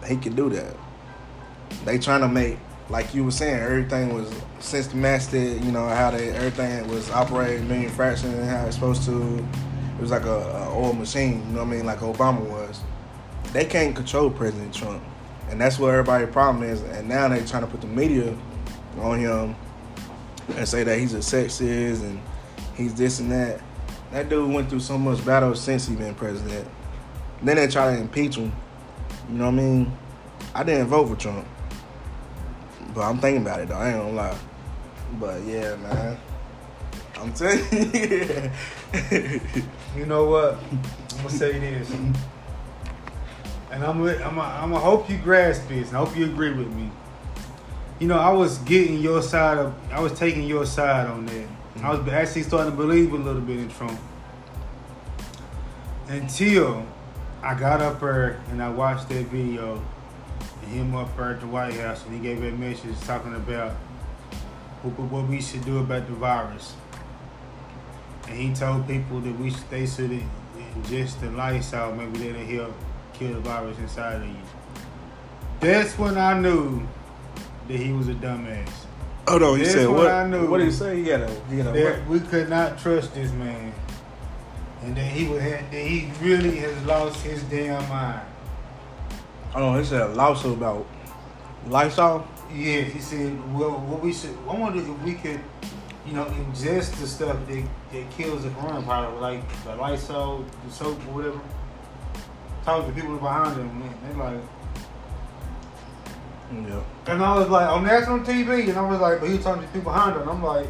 he 0.07 0.17
could 0.17 0.37
do 0.37 0.51
that. 0.51 0.77
They 1.85 1.99
trying 1.99 2.21
to 2.23 2.29
make 2.29 2.59
like 2.91 3.15
you 3.15 3.25
were 3.25 3.31
saying, 3.31 3.61
everything 3.61 4.13
was 4.13 4.31
systematic. 4.59 5.63
You 5.63 5.71
know 5.71 5.89
how 5.89 6.11
they 6.11 6.31
everything 6.31 6.89
was 6.89 7.11
operating 7.11 7.69
manufacturing 7.69 8.35
and 8.35 8.45
how 8.45 8.67
it's 8.67 8.75
supposed 8.75 9.05
to. 9.05 9.39
It 9.39 10.01
was 10.01 10.11
like 10.11 10.25
a, 10.25 10.29
a 10.29 10.75
oil 10.75 10.93
machine. 10.93 11.35
You 11.47 11.53
know 11.53 11.65
what 11.65 11.69
I 11.69 11.77
mean? 11.77 11.87
Like 11.87 12.01
Obama 12.01 12.41
was. 12.41 12.81
They 13.53 13.65
can't 13.65 13.95
control 13.95 14.31
President 14.31 14.75
Trump, 14.75 15.03
and 15.49 15.61
that's 15.61 15.79
what 15.79 15.91
everybody's 15.91 16.31
problem 16.31 16.65
is. 16.65 16.83
And 16.83 17.09
now 17.09 17.29
they 17.29 17.45
trying 17.45 17.63
to 17.63 17.69
put 17.69 17.81
the 17.81 17.87
media 17.87 18.37
on 18.99 19.21
him 19.21 19.57
and 20.57 20.69
say 20.69 20.83
that 20.83 20.99
he's 20.99 21.15
a 21.15 21.19
sexist 21.19 22.03
and 22.03 22.21
he's 22.75 22.95
this 22.95 23.21
and 23.21 23.31
that. 23.31 23.61
That 24.13 24.29
dude 24.29 24.53
went 24.53 24.69
through 24.69 24.81
so 24.81 24.99
much 24.99 25.25
battle 25.25 25.55
since 25.55 25.87
he 25.87 25.95
been 25.95 26.15
president. 26.15 26.69
Then 27.43 27.57
they 27.57 27.69
try 27.69 27.95
to 27.95 28.01
impeach 28.01 28.37
him. 28.37 28.53
You 29.29 29.39
know 29.39 29.47
what 29.47 29.53
I 29.53 29.57
mean? 29.57 29.93
I 30.55 30.65
didn't 30.65 30.89
vote 30.89 31.09
for 31.09 31.17
Trump. 31.17 31.47
But 32.95 33.03
I'm 33.03 33.19
thinking 33.19 33.43
about 33.43 33.61
it 33.61 33.69
though, 33.69 33.77
I 33.77 33.91
ain't 33.91 33.99
gonna 33.99 34.13
lie. 34.13 34.39
But 35.19 35.43
yeah, 35.43 35.77
man. 35.77 36.19
I'm 37.17 37.33
telling 37.35 37.61
you. 37.95 39.41
You 39.97 40.07
know 40.07 40.25
what? 40.25 40.55
I'm 40.55 41.17
gonna 41.17 41.31
say 41.31 41.59
this, 41.59 41.91
and 41.91 43.85
I'm 43.85 44.01
with, 44.01 44.21
I'm 44.23 44.39
a, 44.39 44.41
I'm 44.41 44.73
hope 44.73 45.11
you 45.11 45.19
grasp 45.19 45.69
this, 45.69 45.89
and 45.89 45.97
I 45.97 46.05
hope 46.05 46.17
you 46.17 46.25
agree 46.25 46.53
with 46.53 46.73
me. 46.73 46.91
You 47.99 48.07
know, 48.07 48.19
I 48.19 48.33
was 48.33 48.59
getting 48.59 48.99
your 48.99 49.23
side 49.23 49.59
of, 49.59 49.75
I 49.93 50.01
was 50.01 50.13
taking 50.19 50.45
your 50.45 50.65
side 50.65 51.07
on 51.07 51.27
that. 51.27 51.47
I 51.83 51.91
was 51.95 52.07
actually 52.09 52.43
starting 52.43 52.73
to 52.73 52.77
believe 52.77 53.13
a 53.13 53.17
little 53.17 53.41
bit 53.41 53.59
in 53.59 53.69
Trump 53.71 53.99
until 56.09 56.85
I 57.43 57.55
got 57.55 57.81
up 57.81 58.01
there 58.01 58.41
and 58.51 58.63
I 58.63 58.71
watched 58.71 59.09
that 59.09 59.27
video 59.27 59.83
and 60.63 60.73
him 60.73 60.95
up 60.95 61.17
there 61.17 61.31
at 61.31 61.41
the 61.41 61.47
White 61.47 61.75
House, 61.75 62.05
and 62.05 62.15
he 62.15 62.21
gave 62.21 62.41
that 62.43 62.59
message 62.59 62.99
talking 63.07 63.35
about 63.35 63.73
what, 64.83 65.11
what 65.11 65.29
we 65.29 65.41
should 65.41 65.65
do 65.65 65.79
about 65.79 66.07
the 66.07 66.15
virus 66.15 66.75
and 68.31 68.39
he 68.39 68.55
told 68.55 68.87
people 68.87 69.21
that 69.21 69.39
we 69.39 69.51
they 69.71 69.87
should 69.87 70.23
ingest 70.75 71.21
the 71.21 71.31
Lysol, 71.31 71.93
maybe 71.95 72.31
that'll 72.31 72.47
help 72.47 72.75
kill 73.13 73.35
the 73.35 73.41
virus 73.41 73.77
inside 73.79 74.23
of 74.23 74.29
you. 74.29 74.37
That's 75.59 75.99
when 75.99 76.17
I 76.17 76.39
knew 76.39 76.87
that 77.67 77.77
he 77.77 77.93
was 77.93 78.09
a 78.09 78.15
dumbass. 78.15 78.71
Oh, 79.27 79.33
Hold 79.33 79.43
on, 79.43 79.57
he 79.59 79.63
That's 79.63 79.75
said 79.75 79.89
what 79.89 79.97
what? 79.99 80.07
I 80.09 80.27
knew. 80.27 80.51
What 80.51 80.59
did 80.59 80.67
he 80.67 80.73
say? 80.73 80.97
He 80.97 81.05
got 81.05 81.21
a 81.21 81.41
he 81.51 81.57
got 81.59 81.77
a 81.77 81.79
That 81.79 82.07
we 82.09 82.21
could 82.21 82.49
not 82.49 82.79
trust 82.79 83.15
this 83.15 83.31
man, 83.33 83.73
and 84.83 84.97
that 84.97 85.13
he 85.13 85.29
would 85.29 85.43
have, 85.43 85.71
that 85.71 85.83
he 85.83 86.11
really 86.21 86.57
has 86.57 86.83
lost 86.85 87.23
his 87.23 87.43
damn 87.45 87.87
mind. 87.89 88.23
Hold 89.53 89.65
on, 89.65 89.79
he 89.79 89.85
said 89.85 90.03
a 90.03 90.09
lawsuit 90.09 90.57
about 90.57 90.87
Lysol. 91.67 92.27
Yeah, 92.53 92.83
he 92.83 92.99
said, 92.99 93.33
well, 93.55 93.73
what 93.73 94.01
we 94.01 94.13
should, 94.13 94.37
I 94.49 94.57
wonder 94.57 94.81
if 94.81 95.03
we 95.03 95.15
could, 95.15 95.41
you 96.05 96.13
know, 96.15 96.25
ingest 96.25 96.99
the 97.01 97.07
stuff 97.07 97.37
that, 97.47 97.65
that 97.93 98.11
kills 98.11 98.43
the 98.43 98.49
coronavirus, 98.51 99.21
like 99.21 99.65
the 99.65 99.77
Lysol, 99.77 100.45
the 100.67 100.73
soap, 100.73 100.99
or 101.09 101.15
whatever. 101.15 101.41
Talk 102.65 102.87
to 102.87 102.93
people 102.93 103.17
behind 103.19 103.57
them, 103.57 103.79
man. 103.79 103.95
They're 104.03 104.33
like, 104.33 104.41
Yeah. 106.53 106.83
and 107.07 107.23
I 107.23 107.39
was 107.39 107.49
like, 107.49 107.69
on 107.69 107.85
national 107.85 108.21
TV, 108.21 108.69
and 108.69 108.77
I 108.77 108.89
was 108.89 109.01
like, 109.01 109.21
but 109.21 109.29
he 109.29 109.37
was 109.37 109.45
talking 109.45 109.63
to 109.63 109.69
people 109.69 109.93
behind 109.93 110.21
him. 110.21 110.29
I'm 110.29 110.43
like, 110.43 110.67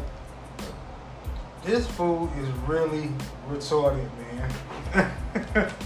this 1.63 1.87
fool 1.87 2.31
is 2.39 2.49
really 2.67 3.09
retarded, 3.49 4.07
man. 4.93 5.71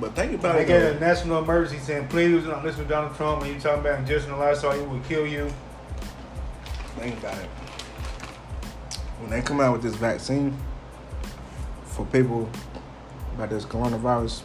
But 0.00 0.14
think 0.16 0.32
about 0.32 0.54
they 0.56 0.62
it. 0.62 0.66
get 0.66 0.80
though. 0.80 0.96
a 0.96 1.00
national 1.00 1.42
emergency 1.42 1.78
saying, 1.78 2.08
please 2.08 2.42
do 2.42 2.48
not 2.48 2.64
listen 2.64 2.84
to 2.84 2.88
Donald 2.88 3.14
Trump 3.16 3.42
when 3.42 3.52
you 3.52 3.60
talking 3.60 3.80
about 3.80 4.02
ingesting 4.02 4.28
the 4.28 4.36
Lysol, 4.36 4.72
it 4.72 4.88
will 4.88 4.98
kill 5.00 5.26
you. 5.26 5.52
Think 6.98 7.18
about 7.18 7.36
it. 7.36 7.50
When 9.20 9.28
they 9.30 9.42
come 9.42 9.60
out 9.60 9.74
with 9.74 9.82
this 9.82 9.94
vaccine 9.94 10.56
for 11.84 12.06
people 12.06 12.48
about 13.34 13.50
this 13.50 13.66
coronavirus, 13.66 14.42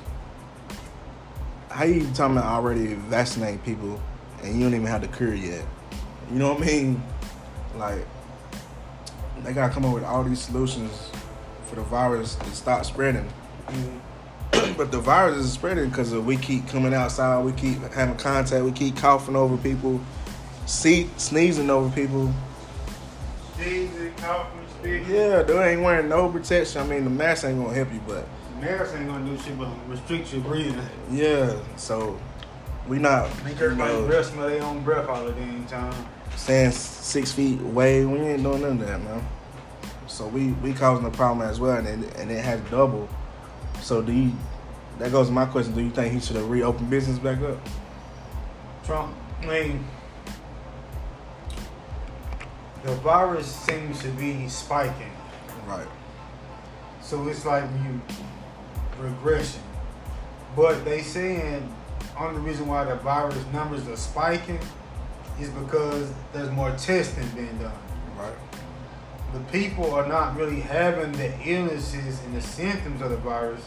how 1.69 1.85
you 1.85 2.01
talking 2.13 2.37
about 2.37 2.45
already 2.45 2.95
vaccinate 2.95 3.63
people 3.63 4.01
and 4.45 4.55
you 4.55 4.63
don't 4.63 4.73
even 4.73 4.87
have 4.87 5.01
the 5.01 5.07
cure 5.07 5.33
yet? 5.33 5.65
You 6.31 6.39
know 6.39 6.53
what 6.53 6.63
I 6.63 6.65
mean? 6.65 7.03
Like 7.77 8.05
they 9.43 9.53
gotta 9.53 9.73
come 9.73 9.85
up 9.85 9.93
with 9.93 10.03
all 10.03 10.23
these 10.23 10.39
solutions 10.39 11.11
for 11.67 11.75
the 11.75 11.81
virus 11.81 12.35
to 12.35 12.49
stop 12.51 12.85
spreading. 12.85 13.27
Mm-hmm. 13.67 14.73
but 14.77 14.91
the 14.91 14.99
virus 14.99 15.37
is 15.37 15.51
spreading 15.51 15.89
because 15.89 16.13
we 16.13 16.37
keep 16.37 16.67
coming 16.67 16.93
outside, 16.93 17.43
we 17.43 17.51
keep 17.53 17.79
having 17.93 18.15
contact, 18.17 18.63
we 18.63 18.71
keep 18.71 18.95
coughing 18.95 19.35
over 19.35 19.57
people, 19.57 19.99
see, 20.65 21.09
sneezing 21.17 21.69
over 21.69 21.93
people. 21.93 22.33
Sneezing, 23.55 24.13
coughing, 24.15 24.67
spitting. 24.79 25.09
Yeah, 25.09 25.41
they 25.43 25.73
ain't 25.73 25.81
wearing 25.81 26.09
no 26.09 26.29
protection. 26.29 26.81
I 26.81 26.87
mean, 26.87 27.03
the 27.03 27.09
mask 27.09 27.45
ain't 27.45 27.61
gonna 27.61 27.73
help 27.73 27.91
you, 27.93 28.01
but 28.07 28.27
Mask 28.61 28.95
ain't 28.95 29.07
gonna 29.07 29.25
do 29.25 29.41
shit 29.43 29.57
but 29.59 29.67
restrict 29.87 30.33
your 30.33 30.41
breathing. 30.41 30.87
yeah. 31.11 31.59
So 31.75 32.17
we 32.87 32.99
not 32.99 33.29
Make 33.43 33.59
you 33.59 33.65
everybody 33.65 33.93
know, 33.93 34.05
breath 34.05 34.25
smell 34.27 34.47
their 34.47 34.63
own 34.63 34.83
breath 34.83 35.07
all 35.09 35.25
the 35.25 35.31
damn 35.31 35.65
time. 35.65 36.05
staying 36.35 36.71
six 36.71 37.31
feet 37.31 37.59
away. 37.61 38.05
We 38.05 38.19
ain't 38.19 38.43
doing 38.43 38.61
none 38.61 38.71
of 38.73 38.79
that, 38.79 39.01
man. 39.01 39.25
So 40.07 40.27
we 40.27 40.51
we 40.53 40.73
causing 40.73 41.05
a 41.05 41.11
problem 41.11 41.47
as 41.47 41.59
well, 41.59 41.77
and 41.77 42.03
it, 42.03 42.15
and 42.17 42.31
it 42.31 42.43
has 42.43 42.61
doubled. 42.69 43.09
So 43.81 44.01
do 44.01 44.11
you? 44.11 44.31
That 44.99 45.11
goes 45.11 45.27
to 45.27 45.33
my 45.33 45.45
question. 45.45 45.73
Do 45.73 45.81
you 45.81 45.89
think 45.89 46.13
he 46.13 46.19
should 46.19 46.35
have 46.37 46.49
reopened 46.49 46.89
business 46.89 47.19
back 47.19 47.41
up? 47.41 47.57
Trump, 48.85 49.15
I 49.41 49.45
mean, 49.45 49.85
the 52.83 52.93
virus 52.95 53.47
seems 53.47 53.99
to 54.03 54.09
be 54.09 54.47
spiking. 54.47 55.11
Right. 55.67 55.87
So 57.01 57.27
it's 57.27 57.45
like 57.45 57.63
you 57.83 58.01
regression. 58.99 59.61
But 60.55 60.85
they 60.85 61.01
saying 61.01 61.75
only 62.17 62.39
reason 62.41 62.67
why 62.67 62.83
the 62.85 62.95
virus 62.95 63.43
numbers 63.51 63.87
are 63.87 63.95
spiking 63.97 64.59
is 65.39 65.49
because 65.49 66.11
there's 66.33 66.49
more 66.51 66.71
testing 66.71 67.27
being 67.29 67.57
done. 67.57 67.73
Right. 68.17 68.33
The 69.33 69.39
people 69.51 69.93
are 69.93 70.07
not 70.07 70.37
really 70.37 70.61
having 70.61 71.11
the 71.13 71.33
illnesses 71.43 72.23
and 72.23 72.35
the 72.35 72.41
symptoms 72.41 73.01
of 73.01 73.09
the 73.09 73.17
virus. 73.17 73.61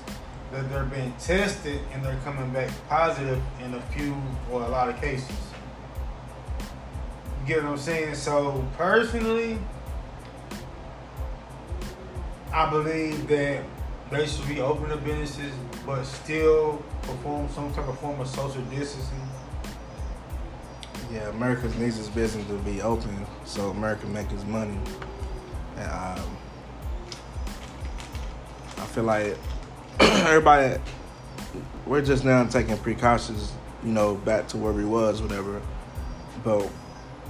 That 0.51 0.71
they're 0.71 0.85
being 0.85 1.13
tested 1.19 1.79
and 1.93 2.03
they're 2.03 2.19
coming 2.25 2.51
back 2.55 2.71
positive 2.89 3.39
in 3.63 3.75
a 3.75 3.83
few 3.93 4.17
or 4.51 4.63
a 4.63 4.69
lot 4.69 4.89
of 4.89 4.99
cases. 4.99 5.29
You 7.43 7.47
get 7.47 7.63
what 7.63 7.73
I'm 7.73 7.79
saying? 7.79 8.15
So 8.15 8.67
personally, 8.79 9.59
I 12.51 12.71
believe 12.71 13.29
that 13.29 13.63
be 14.11 14.61
open 14.61 14.89
to 14.89 14.97
businesses, 14.97 15.53
but 15.85 16.05
still 16.05 16.83
perform 17.03 17.49
some 17.51 17.73
type 17.75 17.89
of 17.89 17.99
form 17.99 18.21
of 18.21 18.27
social 18.27 18.63
distancing. 18.63 19.21
Yeah, 21.13 21.29
America 21.31 21.69
needs 21.79 21.99
its 21.99 22.09
business 22.09 22.47
to 22.49 22.55
be 22.59 22.83
open 22.83 23.27
so 23.45 23.71
America 23.71 24.07
make 24.07 24.31
its 24.31 24.45
money. 24.45 24.79
And 25.77 25.91
um, 25.91 26.37
I 28.77 28.87
feel 28.87 29.05
like 29.05 29.37
everybody, 30.01 30.81
we're 31.87 32.03
just 32.03 32.25
now 32.25 32.45
taking 32.45 32.77
precautions, 32.79 33.53
you 33.83 33.93
know, 33.93 34.17
back 34.17 34.49
to 34.49 34.59
where 34.59 34.73
we 34.73 34.85
was, 34.85 35.23
whatever. 35.23 35.63
But 36.45 36.69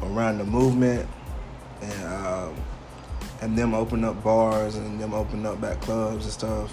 around 0.02 0.38
the 0.38 0.44
movement 0.44 1.08
and 1.82 2.04
um, 2.04 2.54
and 3.40 3.56
them 3.56 3.74
open 3.74 4.04
up 4.04 4.22
bars 4.22 4.76
and 4.76 5.00
them 5.00 5.14
open 5.14 5.46
up 5.46 5.60
back 5.60 5.80
clubs 5.80 6.24
and 6.24 6.32
stuff, 6.32 6.72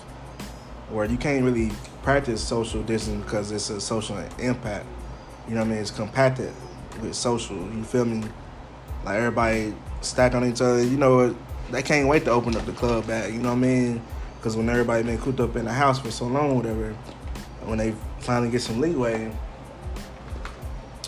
where 0.90 1.06
you 1.06 1.18
can't 1.18 1.44
really 1.44 1.72
practice 2.04 2.44
social 2.44 2.82
distancing 2.84 3.22
because 3.22 3.52
it's 3.52 3.70
a 3.70 3.80
social 3.80 4.18
impact. 4.40 4.86
You 5.48 5.56
know 5.56 5.62
what 5.62 5.68
I 5.68 5.72
mean? 5.72 5.80
It's 5.80 5.92
compacted 5.92 6.54
with 7.02 7.16
social. 7.16 7.56
You 7.56 7.84
feel 7.84 8.06
me? 8.06 8.24
Like 9.04 9.18
everybody 9.18 9.74
stacked 10.02 10.34
on 10.34 10.44
each 10.44 10.62
other. 10.62 10.84
You 10.84 10.98
know, 10.98 11.36
they 11.72 11.84
can't 11.84 12.08
wait 12.08 12.26
to 12.26 12.32
open 12.32 12.56
up 12.56 12.66
the 12.66 12.72
club 12.72 13.08
back. 13.08 13.32
You 13.32 13.40
know 13.40 13.50
what 13.50 13.58
I 13.58 13.62
mean? 13.62 14.02
Because 14.38 14.58
when 14.58 14.70
everybody 14.70 15.04
been 15.04 15.18
cooped 15.18 15.40
up 15.40 15.56
in 15.56 15.66
the 15.66 15.74
house 15.74 16.00
for 16.00 16.12
so 16.12 16.26
long, 16.26 16.56
whatever, 16.56 16.94
when 17.66 17.78
they 17.78 17.94
finally 18.20 18.52
get 18.52 18.62
some 18.62 18.80
leeway, 18.80 19.32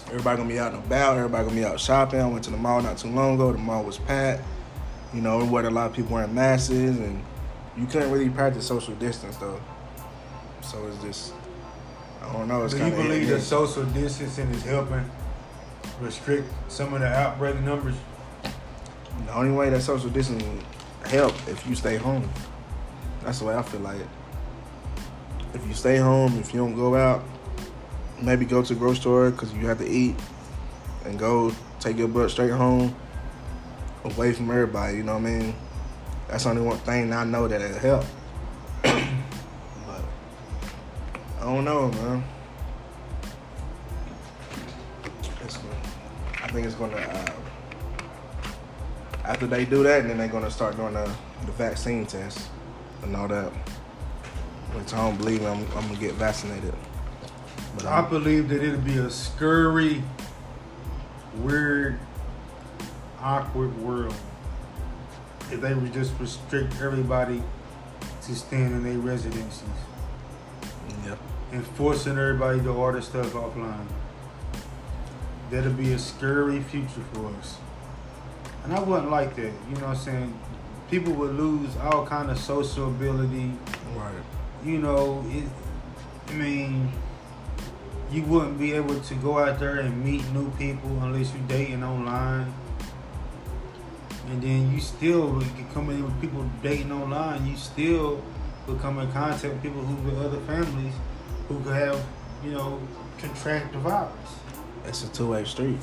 everybody 0.08 0.38
gonna 0.38 0.50
be 0.50 0.60
out 0.60 0.74
and 0.74 0.84
about. 0.84 1.17
Everybody 1.17 1.43
gonna 1.46 1.56
be 1.56 1.65
out 1.65 1.80
shopping. 1.80 2.20
I 2.20 2.28
went 2.28 2.43
to 2.46 2.52
the 2.52 2.58
mall 2.58 2.82
not 2.82 2.98
too 2.98 3.10
long 3.10 3.36
ago. 3.36 3.52
The 3.52 3.58
mall 3.58 3.84
was 3.84 3.98
packed. 3.98 4.43
You 5.17 5.23
know, 5.23 5.43
what 5.43 5.65
a 5.65 5.71
lot 5.71 5.89
of 5.89 5.95
people 5.95 6.13
wearing 6.13 6.36
masks, 6.36 6.69
and 6.69 7.23
you 7.75 7.88
couldn't 7.88 8.12
really 8.12 8.30
practice 8.30 8.67
social 8.67 8.93
distance 8.93 9.36
though. 9.38 9.60
So 10.62 10.86
it's 10.86 11.01
just, 11.01 11.34
I 12.21 12.32
don't 12.34 12.47
know. 12.47 12.65
It's 12.65 12.75
Do 12.75 12.86
you 12.86 12.91
believe 12.91 13.27
that 13.30 13.41
social 13.41 13.84
distancing 13.86 14.47
is 14.51 14.62
helping 14.62 15.10
restrict 15.99 16.47
some 16.67 16.93
of 16.93 16.99
the 16.99 17.08
outbreak 17.08 17.60
numbers? 17.62 17.95
The 19.25 19.34
only 19.34 19.58
way 19.58 19.71
that 19.71 19.82
social 19.82 20.12
distancing 20.12 20.63
help 21.06 21.34
if 21.47 21.65
you 21.67 21.73
stay 21.73 21.95
home. 21.95 22.30
That's 23.23 23.39
the 23.39 23.45
way 23.45 23.56
I 23.56 23.63
feel 23.63 23.80
like 23.80 23.99
it. 23.99 24.08
If 25.56 25.67
you 25.67 25.73
stay 25.73 25.97
home, 25.97 26.38
if 26.38 26.53
you 26.53 26.60
don't 26.60 26.75
go 26.75 26.95
out, 26.95 27.23
maybe 28.21 28.45
go 28.45 28.62
to 28.62 28.71
the 28.71 28.80
grocery 28.80 29.01
store 29.01 29.32
because 29.32 29.51
you 29.51 29.65
have 29.65 29.80
to 29.80 29.89
eat, 29.89 30.13
and 31.06 31.17
go 31.17 31.51
take 31.80 31.97
your 31.97 32.08
butt 32.08 32.30
straight 32.30 32.51
home, 32.51 32.95
away 34.12 34.34
from 34.34 34.50
everybody. 34.50 34.98
You 34.98 35.04
know 35.04 35.13
what 35.13 35.28
I 35.28 35.32
mean? 35.32 35.56
That's 36.28 36.43
the 36.43 36.50
only 36.50 36.62
one 36.62 36.78
thing 36.80 37.13
I 37.13 37.24
know 37.24 37.48
that 37.48 37.62
it'll 37.62 37.80
help. 37.80 38.06
but 38.84 40.04
I 41.39 41.43
don't 41.43 41.63
know, 41.63 41.89
man. 41.89 42.24
It's 45.43 45.58
gonna, 45.58 45.76
I 46.43 46.48
think 46.48 46.65
it's 46.65 46.76
gonna. 46.76 46.98
Uh, 46.98 47.32
after 49.24 49.48
they 49.48 49.65
do 49.65 49.84
that, 49.84 50.08
then 50.08 50.17
they're 50.17 50.28
gonna 50.28 50.52
start 50.52 50.76
doing 50.78 50.93
the, 50.93 51.10
the 51.46 51.52
vaccine 51.54 52.06
test 52.06 52.50
and 53.04 53.15
all 53.15 53.28
that. 53.28 53.52
Which 54.74 54.93
I 54.93 54.98
don't 54.98 55.17
believe 55.17 55.43
I'm, 55.46 55.65
I'm 55.78 55.88
gonna 55.88 56.00
get 56.00 56.13
vaccinated. 56.15 56.74
But 57.76 57.86
I 57.86 58.00
I'm, 58.00 58.10
believe 58.10 58.50
that 58.50 58.62
it'll 58.62 58.82
be 58.82 58.98
a 58.98 59.10
scurry, 59.10 60.04
weird, 61.36 62.00
awkward 63.21 63.77
world 63.82 64.15
if 65.51 65.62
they 65.62 65.73
would 65.73 65.93
just 65.93 66.17
restrict 66.19 66.73
everybody 66.82 67.41
to 68.21 68.36
staying 68.36 68.71
in 68.71 68.84
their 68.84 68.97
residences 68.97 69.63
yeah, 71.06 71.15
and 71.51 71.65
forcing 71.65 72.17
everybody 72.17 72.60
to 72.62 72.69
order 72.69 73.01
stuff 73.01 73.34
offline. 73.34 73.86
That'll 75.49 75.71
be 75.71 75.93
a 75.93 75.99
scary 75.99 76.60
future 76.62 77.03
for 77.13 77.27
us. 77.39 77.58
And 78.63 78.73
I 78.73 78.82
wouldn't 78.82 79.10
like 79.10 79.36
that. 79.38 79.53
You 79.69 79.75
know 79.75 79.88
what 79.88 79.89
I'm 79.89 79.95
saying? 79.95 80.39
People 80.91 81.13
would 81.13 81.36
lose 81.36 81.75
all 81.77 82.06
kind 82.06 82.30
of 82.30 82.38
social 82.38 82.88
ability. 82.88 83.53
right. 83.95 84.13
You 84.65 84.80
know, 84.80 85.23
it, 85.30 85.45
I 86.27 86.34
mean, 86.34 86.91
you 88.12 88.23
wouldn't 88.23 88.60
be 88.60 88.73
able 88.73 88.99
to 88.99 89.15
go 89.15 89.39
out 89.39 89.60
there 89.60 89.80
and 89.80 90.03
meet 90.03 90.30
new 90.32 90.49
people 90.51 90.89
unless 91.01 91.34
you're 91.34 91.47
dating 91.47 91.84
online. 91.84 92.53
And 94.28 94.42
then 94.42 94.74
you 94.74 94.82
still 94.82 95.42
coming 95.74 95.98
in 95.98 96.04
with 96.04 96.20
people 96.20 96.50
dating 96.62 96.92
online. 96.92 97.48
You 97.48 97.56
still 97.56 98.22
would 98.68 98.80
come 98.80 99.00
in 99.00 99.12
contact 99.12 99.44
with 99.44 99.62
people 99.62 99.82
who 99.82 99.96
with 100.10 100.18
other 100.26 100.40
families 100.42 100.94
who 101.48 101.60
could 101.62 101.74
have, 101.74 102.06
you 102.44 102.52
know, 102.52 102.80
contract 103.20 103.72
the 103.74 103.80
virus. 103.80 104.12
It's 104.86 105.04
a 105.04 105.10
two 105.10 105.32
way 105.32 105.46
street. 105.46 105.78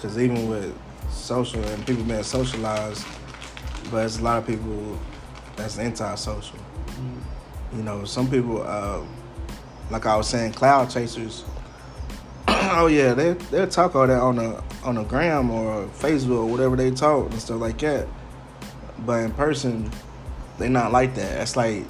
Cause 0.00 0.18
even 0.18 0.48
with 0.48 0.76
social 1.10 1.62
and 1.64 1.86
people 1.86 2.04
being 2.04 2.22
socialized, 2.22 3.04
but 3.90 4.04
it's 4.04 4.18
a 4.18 4.22
lot 4.22 4.38
of 4.38 4.46
people 4.46 4.98
that's 5.56 5.78
anti-social. 5.78 6.58
You 7.74 7.82
know, 7.82 8.04
some 8.04 8.30
people, 8.30 8.62
uh, 8.62 9.02
like 9.90 10.06
I 10.06 10.16
was 10.16 10.28
saying, 10.28 10.52
cloud 10.52 10.90
chasers. 10.90 11.44
Oh 12.70 12.86
yeah, 12.86 13.14
they 13.14 13.32
they'll 13.32 13.68
talk 13.68 13.94
all 13.94 14.06
that 14.06 14.20
on 14.20 14.36
the 14.36 14.62
on 14.84 14.96
the 14.96 15.04
gram 15.04 15.50
or 15.50 15.86
Facebook 15.86 16.38
or 16.38 16.46
whatever 16.46 16.76
they 16.76 16.90
talk 16.90 17.30
and 17.30 17.40
stuff 17.40 17.60
like 17.60 17.78
that. 17.78 18.06
But 19.00 19.24
in 19.24 19.32
person, 19.32 19.90
they 20.58 20.68
not 20.68 20.92
like 20.92 21.14
that. 21.14 21.42
It's 21.42 21.56
like 21.56 21.84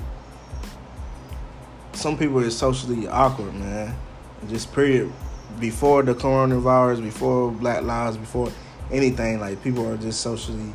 some 1.93 2.17
people 2.17 2.39
is 2.41 2.57
socially 2.57 3.09
awkward, 3.09 3.55
man. 3.55 3.95
Just 4.49 4.73
period. 4.73 5.13
Before 5.59 6.03
the 6.03 6.15
coronavirus, 6.15 7.03
before 7.03 7.51
Black 7.51 7.83
Lives, 7.83 8.17
before 8.17 8.53
anything, 8.93 9.41
like 9.41 9.63
people 9.63 9.89
are 9.89 9.97
just 9.97 10.21
socially 10.21 10.73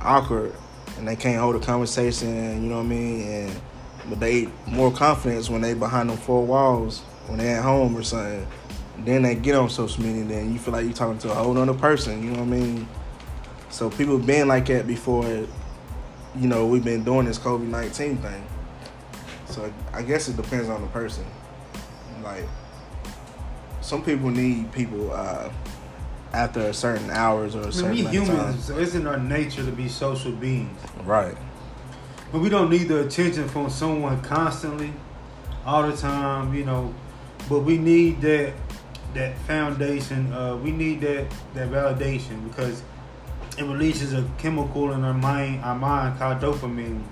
awkward 0.00 0.54
and 0.96 1.06
they 1.06 1.16
can't 1.16 1.40
hold 1.40 1.56
a 1.56 1.60
conversation. 1.60 2.62
You 2.62 2.68
know 2.68 2.76
what 2.76 2.86
I 2.86 2.88
mean? 2.88 3.28
And 3.28 3.60
but 4.08 4.20
they 4.20 4.48
more 4.66 4.90
confidence 4.90 5.50
when 5.50 5.60
they 5.60 5.74
behind 5.74 6.08
them 6.08 6.16
four 6.16 6.44
walls 6.44 7.02
when 7.28 7.38
they 7.38 7.50
at 7.50 7.62
home 7.62 7.96
or 7.96 8.02
something. 8.02 8.46
Then 9.04 9.22
they 9.22 9.34
get 9.34 9.54
on 9.54 9.70
social 9.70 10.02
media, 10.02 10.22
and 10.22 10.30
then 10.30 10.52
you 10.52 10.58
feel 10.58 10.72
like 10.72 10.84
you're 10.84 10.92
talking 10.92 11.18
to 11.18 11.30
a 11.30 11.34
whole 11.34 11.56
other 11.56 11.74
person. 11.74 12.22
You 12.22 12.30
know 12.30 12.40
what 12.40 12.48
I 12.48 12.58
mean? 12.58 12.88
So 13.70 13.90
people 13.90 14.18
been 14.18 14.48
like 14.48 14.66
that 14.66 14.86
before. 14.86 15.24
You 15.24 16.46
know, 16.46 16.66
we've 16.66 16.84
been 16.84 17.04
doing 17.04 17.26
this 17.26 17.38
COVID 17.38 17.68
nineteen 17.68 18.16
thing. 18.18 18.44
So 19.46 19.72
I 19.92 20.02
guess 20.02 20.28
it 20.28 20.36
depends 20.36 20.68
on 20.68 20.82
the 20.82 20.88
person. 20.88 21.24
Like 22.22 22.44
some 23.80 24.04
people 24.04 24.30
need 24.30 24.70
people 24.72 25.12
uh, 25.12 25.50
after 26.32 26.60
a 26.60 26.74
certain 26.74 27.10
hours 27.10 27.54
or 27.54 27.60
a 27.60 27.62
I 27.62 27.64
mean, 27.64 27.72
certain 27.72 27.90
we 27.92 28.00
amount 28.00 28.16
of 28.16 28.26
time. 28.26 28.36
humans, 28.36 28.64
so 28.64 28.78
it's 28.78 28.94
in 28.94 29.06
our 29.06 29.18
nature 29.18 29.64
to 29.64 29.72
be 29.72 29.88
social 29.88 30.32
beings. 30.32 30.78
Right. 31.04 31.36
But 32.30 32.40
we 32.40 32.50
don't 32.50 32.68
need 32.68 32.88
the 32.88 33.06
attention 33.06 33.48
from 33.48 33.70
someone 33.70 34.20
constantly, 34.20 34.92
all 35.64 35.88
the 35.88 35.96
time, 35.96 36.52
you 36.52 36.64
know. 36.64 36.94
But 37.48 37.60
we 37.60 37.78
need 37.78 38.20
that 38.20 38.52
that 39.14 39.36
foundation. 39.38 40.32
Uh, 40.32 40.56
we 40.56 40.70
need 40.70 41.00
that 41.00 41.30
that 41.54 41.68
validation 41.70 42.46
because 42.48 42.82
it 43.56 43.64
releases 43.64 44.12
a 44.12 44.24
chemical 44.38 44.92
in 44.92 45.04
our 45.04 45.14
mind, 45.14 45.64
our 45.64 45.74
mind 45.74 46.18
called 46.18 46.40
dopamine, 46.40 47.02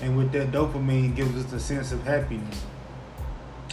and 0.00 0.16
with 0.16 0.32
that 0.32 0.52
dopamine 0.52 1.16
gives 1.16 1.44
us 1.44 1.52
a 1.52 1.60
sense 1.60 1.92
of 1.92 2.02
happiness. 2.04 2.64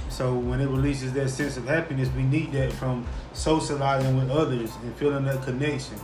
So 0.10 0.36
when 0.36 0.62
it 0.62 0.68
releases 0.68 1.14
that 1.14 1.30
sense 1.30 1.58
of 1.58 1.66
happiness, 1.66 2.10
we 2.16 2.24
need 2.24 2.52
that 2.54 2.72
from 2.74 3.06
socializing 3.34 4.16
with 4.18 4.30
others 4.30 4.72
and 4.84 4.96
feeling 4.96 5.26
that 5.26 5.44
connection. 5.44 6.00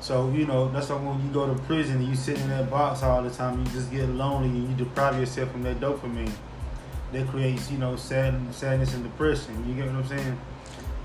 So 0.00 0.30
you 0.30 0.46
know 0.46 0.70
that's 0.70 0.88
why 0.88 0.96
when 0.96 1.24
you 1.24 1.32
go 1.32 1.52
to 1.52 1.60
prison 1.62 1.96
and 1.96 2.08
you 2.08 2.14
sit 2.14 2.38
in 2.38 2.48
that 2.50 2.70
box 2.70 3.02
all 3.02 3.22
the 3.22 3.30
time, 3.30 3.64
you 3.64 3.70
just 3.72 3.90
get 3.90 4.08
lonely 4.08 4.48
and 4.48 4.68
you 4.70 4.84
deprive 4.84 5.18
yourself 5.18 5.50
from 5.50 5.62
that 5.64 5.80
dopamine. 5.80 6.30
That 7.12 7.28
creates 7.28 7.70
you 7.70 7.78
know 7.78 7.96
sad, 7.96 8.34
sadness 8.54 8.94
and 8.94 9.04
depression. 9.04 9.68
You 9.68 9.74
get 9.74 9.86
what 9.86 9.96
I'm 9.96 10.06
saying? 10.06 10.38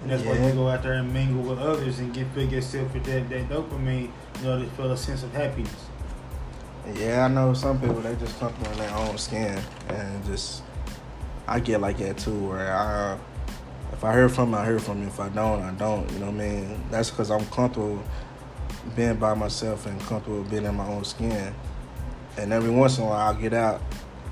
And 0.01 0.09
that's 0.09 0.23
why 0.23 0.33
you 0.33 0.51
go 0.53 0.67
out 0.67 0.81
there 0.81 0.93
and 0.93 1.13
mingle 1.13 1.43
with 1.43 1.59
others 1.59 1.99
and 1.99 2.11
get 2.13 2.27
fill 2.33 2.47
yourself 2.47 2.91
with 2.93 3.03
that, 3.05 3.29
that 3.29 3.49
dopamine. 3.49 4.09
You 4.39 4.43
know 4.43 4.59
to 4.59 4.65
feel 4.71 4.91
a 4.91 4.97
sense 4.97 5.23
of 5.23 5.31
happiness. 5.33 5.85
Yeah, 6.95 7.25
I 7.25 7.27
know 7.27 7.53
some 7.53 7.79
people 7.79 8.01
they 8.01 8.15
just 8.15 8.39
comfortable 8.39 8.71
in 8.71 8.77
their 8.79 8.95
own 8.95 9.17
skin 9.17 9.59
and 9.89 10.25
just 10.25 10.63
I 11.47 11.59
get 11.59 11.79
like 11.81 11.97
that 11.99 12.17
too 12.17 12.47
where 12.47 12.75
I 12.75 13.17
if 14.01 14.05
I 14.05 14.13
hear 14.13 14.29
from 14.29 14.51
you, 14.51 14.57
I 14.57 14.65
hear 14.65 14.79
from 14.79 15.01
you. 15.01 15.07
If 15.09 15.19
I 15.19 15.29
don't, 15.29 15.61
I 15.61 15.71
don't. 15.73 16.11
You 16.11 16.19
know 16.19 16.31
what 16.31 16.41
I 16.41 16.49
mean? 16.49 16.83
That's 16.89 17.11
because 17.11 17.29
I'm 17.29 17.45
comfortable 17.47 18.03
being 18.95 19.17
by 19.17 19.35
myself 19.35 19.85
and 19.85 19.99
comfortable 20.01 20.43
being 20.43 20.65
in 20.65 20.75
my 20.75 20.87
own 20.87 21.03
skin. 21.03 21.53
And 22.37 22.51
every 22.51 22.71
once 22.71 22.97
in 22.97 23.03
a 23.03 23.07
while, 23.07 23.27
I'll 23.27 23.35
get 23.35 23.53
out 23.53 23.79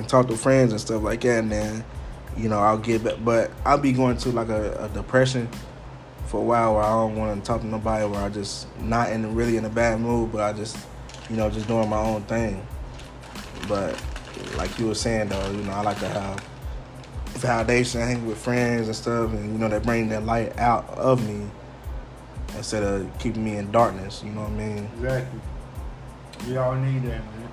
and 0.00 0.08
talk 0.08 0.28
to 0.28 0.36
friends 0.36 0.72
and 0.72 0.80
stuff 0.80 1.02
like 1.02 1.20
that, 1.20 1.40
and 1.40 1.52
then 1.52 1.84
you 2.36 2.48
know 2.48 2.58
I'll 2.58 2.78
get 2.78 3.04
back. 3.04 3.16
But 3.22 3.50
I'll 3.66 3.78
be 3.78 3.92
going 3.92 4.16
to 4.16 4.30
like 4.30 4.48
a, 4.48 4.84
a 4.84 4.88
depression 4.88 5.48
for 6.26 6.40
a 6.40 6.44
while 6.44 6.74
where 6.74 6.82
I 6.82 6.88
don't 6.88 7.16
want 7.16 7.38
to 7.38 7.46
talk 7.46 7.60
to 7.60 7.66
nobody, 7.66 8.06
where 8.06 8.20
I 8.20 8.30
just 8.30 8.66
not 8.80 9.12
in 9.12 9.34
really 9.34 9.58
in 9.58 9.64
a 9.66 9.68
bad 9.68 10.00
mood, 10.00 10.32
but 10.32 10.40
I 10.40 10.56
just 10.56 10.78
you 11.28 11.36
know 11.36 11.50
just 11.50 11.68
doing 11.68 11.88
my 11.88 11.98
own 11.98 12.22
thing. 12.22 12.66
But 13.68 14.02
like 14.56 14.76
you 14.78 14.86
were 14.86 14.94
saying 14.94 15.28
though, 15.28 15.50
you 15.50 15.62
know 15.64 15.72
I 15.72 15.82
like 15.82 15.98
to 15.98 16.08
have 16.08 16.42
validation, 17.34 18.00
hang 18.00 18.26
with 18.26 18.38
friends 18.38 18.86
and 18.86 18.96
stuff, 18.96 19.30
and 19.32 19.52
you 19.52 19.58
know 19.58 19.68
they 19.68 19.78
bring 19.80 20.08
that 20.08 20.24
light 20.24 20.58
out 20.58 20.88
of 20.90 21.26
me 21.28 21.46
instead 22.56 22.82
of 22.82 23.06
keeping 23.18 23.44
me 23.44 23.56
in 23.56 23.70
darkness. 23.70 24.22
You 24.24 24.30
know 24.30 24.42
what 24.42 24.50
I 24.50 24.54
mean? 24.54 24.90
Exactly. 24.96 25.40
We 26.48 26.56
all 26.56 26.74
need 26.74 27.02
that, 27.02 27.18
man. 27.18 27.49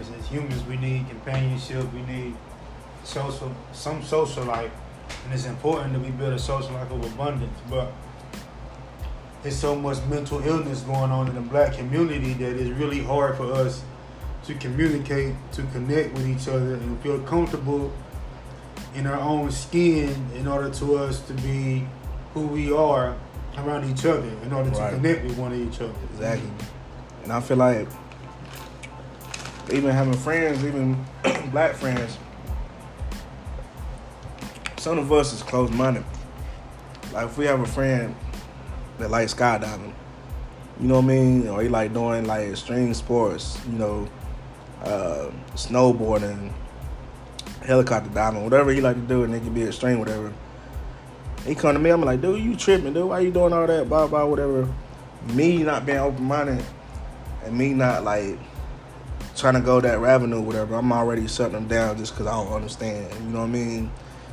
Because 0.00 0.14
as 0.18 0.28
humans, 0.28 0.64
we 0.64 0.78
need 0.78 1.06
companionship. 1.10 1.92
We 1.92 2.00
need 2.02 2.34
social, 3.04 3.54
some 3.72 4.02
social 4.02 4.44
life, 4.44 4.70
and 5.24 5.34
it's 5.34 5.44
important 5.44 5.92
that 5.92 6.00
we 6.00 6.08
build 6.10 6.32
a 6.32 6.38
social 6.38 6.72
life 6.72 6.90
of 6.90 7.04
abundance. 7.04 7.58
But 7.68 7.92
there's 9.42 9.58
so 9.58 9.74
much 9.74 9.98
mental 10.06 10.40
illness 10.42 10.80
going 10.80 11.10
on 11.10 11.28
in 11.28 11.34
the 11.34 11.42
black 11.42 11.74
community 11.74 12.32
that 12.32 12.56
it's 12.56 12.70
really 12.70 13.02
hard 13.02 13.36
for 13.36 13.52
us 13.52 13.82
to 14.44 14.54
communicate, 14.54 15.34
to 15.52 15.62
connect 15.64 16.14
with 16.14 16.26
each 16.26 16.48
other, 16.48 16.74
and 16.74 16.98
feel 17.02 17.20
comfortable 17.20 17.92
in 18.94 19.06
our 19.06 19.20
own 19.20 19.50
skin 19.50 20.30
in 20.34 20.48
order 20.48 20.70
to 20.70 20.96
us 20.96 21.20
to 21.26 21.34
be 21.34 21.86
who 22.32 22.46
we 22.46 22.72
are 22.72 23.18
around 23.58 23.84
each 23.90 24.06
other 24.06 24.30
in 24.44 24.52
order 24.54 24.70
to 24.70 24.76
connect 24.76 25.24
with 25.26 25.36
one 25.36 25.52
of 25.52 25.60
each 25.60 25.78
other. 25.82 25.92
Exactly. 26.14 26.50
And 27.22 27.32
I 27.34 27.40
feel 27.40 27.58
like 27.58 27.86
even 29.72 29.90
having 29.90 30.14
friends, 30.14 30.64
even 30.64 31.04
black 31.50 31.74
friends, 31.74 32.18
some 34.76 34.98
of 34.98 35.12
us 35.12 35.32
is 35.32 35.42
close 35.42 35.70
minded. 35.70 36.04
Like 37.12 37.26
if 37.26 37.36
we 37.36 37.44
have 37.46 37.60
a 37.60 37.66
friend 37.66 38.14
that 38.98 39.10
likes 39.10 39.34
skydiving, 39.34 39.92
you 40.80 40.88
know 40.88 40.96
what 40.96 41.04
I 41.04 41.08
mean? 41.08 41.48
Or 41.48 41.62
he 41.62 41.68
like 41.68 41.92
doing 41.92 42.24
like 42.24 42.48
extreme 42.48 42.94
sports, 42.94 43.58
you 43.70 43.78
know, 43.78 44.08
uh, 44.82 45.30
snowboarding, 45.54 46.52
helicopter 47.62 48.10
diving, 48.10 48.42
whatever 48.44 48.70
he 48.72 48.80
like 48.80 48.96
to 48.96 49.02
do, 49.02 49.24
and 49.24 49.34
it 49.34 49.40
can 49.40 49.52
be 49.52 49.64
extreme, 49.64 49.98
whatever. 49.98 50.32
He 51.46 51.54
come 51.54 51.74
to 51.74 51.78
me, 51.78 51.90
I'm 51.90 52.02
like, 52.02 52.20
dude, 52.20 52.42
you 52.42 52.56
tripping, 52.56 52.92
dude? 52.92 53.08
Why 53.08 53.20
you 53.20 53.30
doing 53.30 53.52
all 53.52 53.66
that? 53.66 53.88
Blah 53.88 54.06
blah, 54.06 54.24
whatever. 54.24 54.68
Me 55.34 55.62
not 55.62 55.84
being 55.84 55.98
open 55.98 56.24
minded, 56.24 56.64
and 57.44 57.56
me 57.56 57.74
not 57.74 58.04
like 58.04 58.38
trying 59.40 59.54
to 59.54 59.60
go 59.60 59.80
that 59.80 60.02
avenue, 60.02 60.40
whatever. 60.40 60.74
I'm 60.74 60.92
already 60.92 61.26
shutting 61.26 61.54
them 61.54 61.66
down 61.66 61.96
just 61.96 62.12
because 62.12 62.26
I 62.26 62.32
don't 62.32 62.52
understand. 62.52 63.12
You 63.14 63.30
know 63.30 63.40
what 63.40 63.46
I 63.46 63.48
mean? 63.48 63.90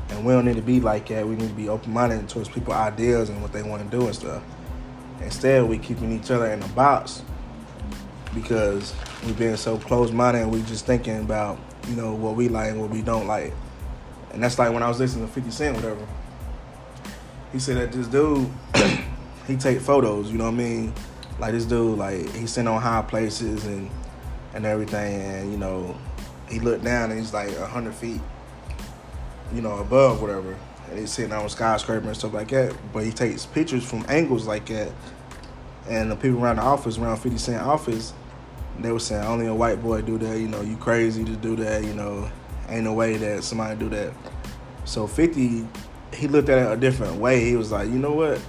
And 0.10 0.26
we 0.26 0.34
don't 0.34 0.46
need 0.46 0.58
to 0.58 0.62
be 0.62 0.80
like 0.80 1.08
that. 1.08 1.28
We 1.28 1.36
need 1.36 1.48
to 1.48 1.56
be 1.56 1.70
open 1.70 1.94
minded 1.94 2.28
towards 2.30 2.50
people's 2.50 2.76
ideas 2.76 3.30
and 3.30 3.42
what 3.42 3.54
they 3.54 3.64
want 3.64 3.84
to 3.84 3.98
do 3.98 4.06
and 4.06 4.16
stuff. 4.16 4.44
Instead, 5.22 5.64
we 5.64 5.78
keeping 5.78 6.12
each 6.12 6.30
other 6.30 6.48
in 6.52 6.62
a 6.62 6.68
box 6.70 7.24
because 8.36 8.94
we 9.26 9.32
being 9.34 9.56
so 9.56 9.78
close 9.78 10.12
minded 10.12 10.44
and 10.44 10.52
we 10.52 10.62
just 10.64 10.86
thinking 10.86 11.20
about 11.20 11.58
you 11.88 11.96
know 11.96 12.14
what 12.14 12.36
we 12.36 12.50
like 12.50 12.72
and 12.72 12.82
what 12.82 12.90
we 12.90 13.02
don't 13.02 13.28
like. 13.28 13.54
And 14.32 14.44
that's 14.44 14.60
like 14.60 14.74
when 14.74 14.84
I 14.84 14.88
was 14.88 15.00
listening 15.00 15.28
to 15.28 15.34
50 15.34 15.52
Cent, 15.52 15.76
whatever. 15.76 16.06
He 17.52 17.60
said 17.60 17.78
that 17.78 17.92
this 17.92 18.08
dude, 18.08 18.48
he 19.48 19.56
take 19.56 19.80
photos. 19.80 20.30
You 20.30 20.38
know 20.38 20.46
what 20.46 20.54
I 20.54 20.58
mean? 20.58 20.94
Like 21.40 21.54
this 21.54 21.66
dude, 21.66 21.98
like 21.98 22.30
he 22.36 22.46
sitting 22.46 22.68
on 22.68 22.82
high 22.82 23.02
places 23.02 23.66
and 23.66 23.90
and 24.58 24.66
everything, 24.66 25.22
and 25.22 25.52
you 25.52 25.58
know, 25.58 25.96
he 26.50 26.60
looked 26.60 26.84
down 26.84 27.12
and 27.12 27.20
he's 27.20 27.32
like 27.32 27.56
hundred 27.56 27.94
feet, 27.94 28.20
you 29.54 29.62
know, 29.62 29.78
above 29.78 30.20
whatever, 30.20 30.58
and 30.90 31.00
he's 31.00 31.12
sitting 31.14 31.32
on 31.32 31.46
a 31.46 31.50
skyscraper 31.50 32.08
and 32.08 32.18
stuff 32.18 32.34
like 32.34 32.50
that. 32.50 32.76
But 32.92 33.06
he 33.06 33.12
takes 33.12 33.46
pictures 33.46 33.88
from 33.88 34.04
angles 34.10 34.48
like 34.48 34.66
that, 34.66 34.92
and 35.88 36.12
the 36.12 36.16
people 36.16 36.44
around 36.44 36.56
the 36.58 36.64
office, 36.64 36.98
around 36.98 37.18
Fifty 37.18 37.38
Cent 37.38 37.62
office, 37.62 38.14
they 38.80 38.92
were 38.92 39.00
saying 39.00 39.24
only 39.24 39.46
a 39.46 39.54
white 39.54 39.82
boy 39.82 40.02
do 40.02 40.18
that. 40.18 40.40
You 40.40 40.48
know, 40.48 40.62
you 40.62 40.76
crazy 40.76 41.24
to 41.24 41.36
do 41.36 41.56
that. 41.58 41.84
You 41.84 41.94
know, 41.94 42.30
ain't 42.68 42.84
no 42.84 42.94
way 42.94 43.16
that 43.18 43.44
somebody 43.44 43.80
do 43.80 43.90
that. 43.90 44.12
So 44.86 45.06
Fifty, 45.06 45.68
he 46.12 46.28
looked 46.28 46.50
at 46.50 46.58
it 46.58 46.72
a 46.72 46.78
different 46.78 47.18
way. 47.18 47.46
He 47.46 47.56
was 47.56 47.72
like, 47.72 47.90
you 47.90 48.00
know 48.00 48.14
what, 48.14 48.42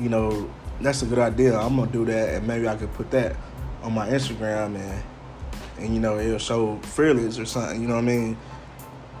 you 0.00 0.08
know, 0.08 0.50
that's 0.80 1.02
a 1.02 1.06
good 1.06 1.20
idea. 1.20 1.56
I'm 1.56 1.76
gonna 1.76 1.92
do 1.92 2.04
that, 2.06 2.34
and 2.34 2.46
maybe 2.48 2.66
I 2.66 2.74
could 2.74 2.92
put 2.94 3.12
that 3.12 3.36
on 3.84 3.92
my 3.92 4.08
Instagram 4.08 4.74
and 4.76 5.02
and 5.82 5.94
you 5.94 6.00
know 6.00 6.18
he'll 6.18 6.38
show 6.38 6.76
fearless 6.78 7.38
or 7.38 7.44
something. 7.44 7.80
You 7.80 7.88
know 7.88 7.94
what 7.94 8.04
I 8.04 8.06
mean? 8.06 8.36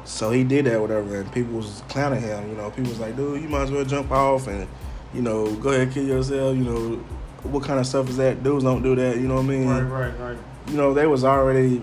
So 0.04 0.30
he 0.30 0.44
did 0.44 0.66
that, 0.66 0.80
whatever, 0.80 1.20
and 1.20 1.32
people 1.32 1.54
was 1.54 1.82
clowning 1.88 2.20
him. 2.20 2.48
You 2.48 2.56
know, 2.56 2.70
people 2.70 2.90
was 2.90 3.00
like, 3.00 3.16
dude, 3.16 3.42
you 3.42 3.48
might 3.48 3.62
as 3.62 3.70
well 3.70 3.84
jump 3.84 4.10
off 4.10 4.48
and 4.48 4.66
you 5.14 5.22
know 5.22 5.54
go 5.56 5.70
ahead 5.70 5.82
and 5.82 5.92
kill 5.92 6.06
yourself. 6.06 6.56
You 6.56 6.64
know, 6.64 6.96
what 7.44 7.64
kind 7.64 7.78
of 7.78 7.86
stuff 7.86 8.08
is 8.08 8.16
that? 8.16 8.42
Dudes 8.42 8.64
don't 8.64 8.82
do 8.82 8.94
that. 8.96 9.16
You 9.16 9.28
know 9.28 9.36
what 9.36 9.44
I 9.44 9.48
mean? 9.48 9.68
Right, 9.68 9.82
right, 9.82 10.18
right. 10.18 10.38
You 10.68 10.76
know, 10.76 10.94
they 10.94 11.06
was 11.06 11.24
already 11.24 11.82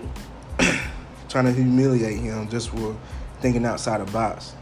trying 1.28 1.46
to 1.46 1.52
humiliate 1.52 2.18
him 2.18 2.48
just 2.48 2.70
for 2.70 2.96
thinking 3.40 3.64
outside 3.64 4.06
the 4.06 4.10
box. 4.10 4.54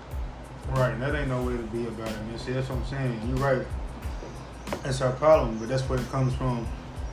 Right, 0.70 0.92
and 0.92 1.02
that 1.02 1.14
ain't 1.14 1.28
no 1.28 1.42
way 1.42 1.56
to 1.56 1.62
be 1.64 1.86
about 1.86 2.08
it, 2.08 2.22
man. 2.26 2.38
See, 2.38 2.52
that's 2.52 2.68
what 2.68 2.78
I'm 2.78 2.84
saying. 2.84 3.20
You're 3.26 3.38
right. 3.38 3.66
That's 4.82 5.00
our 5.00 5.12
problem, 5.12 5.58
but 5.58 5.68
that's 5.68 5.82
where 5.88 5.98
it 5.98 6.08
comes 6.10 6.34
from. 6.34 6.66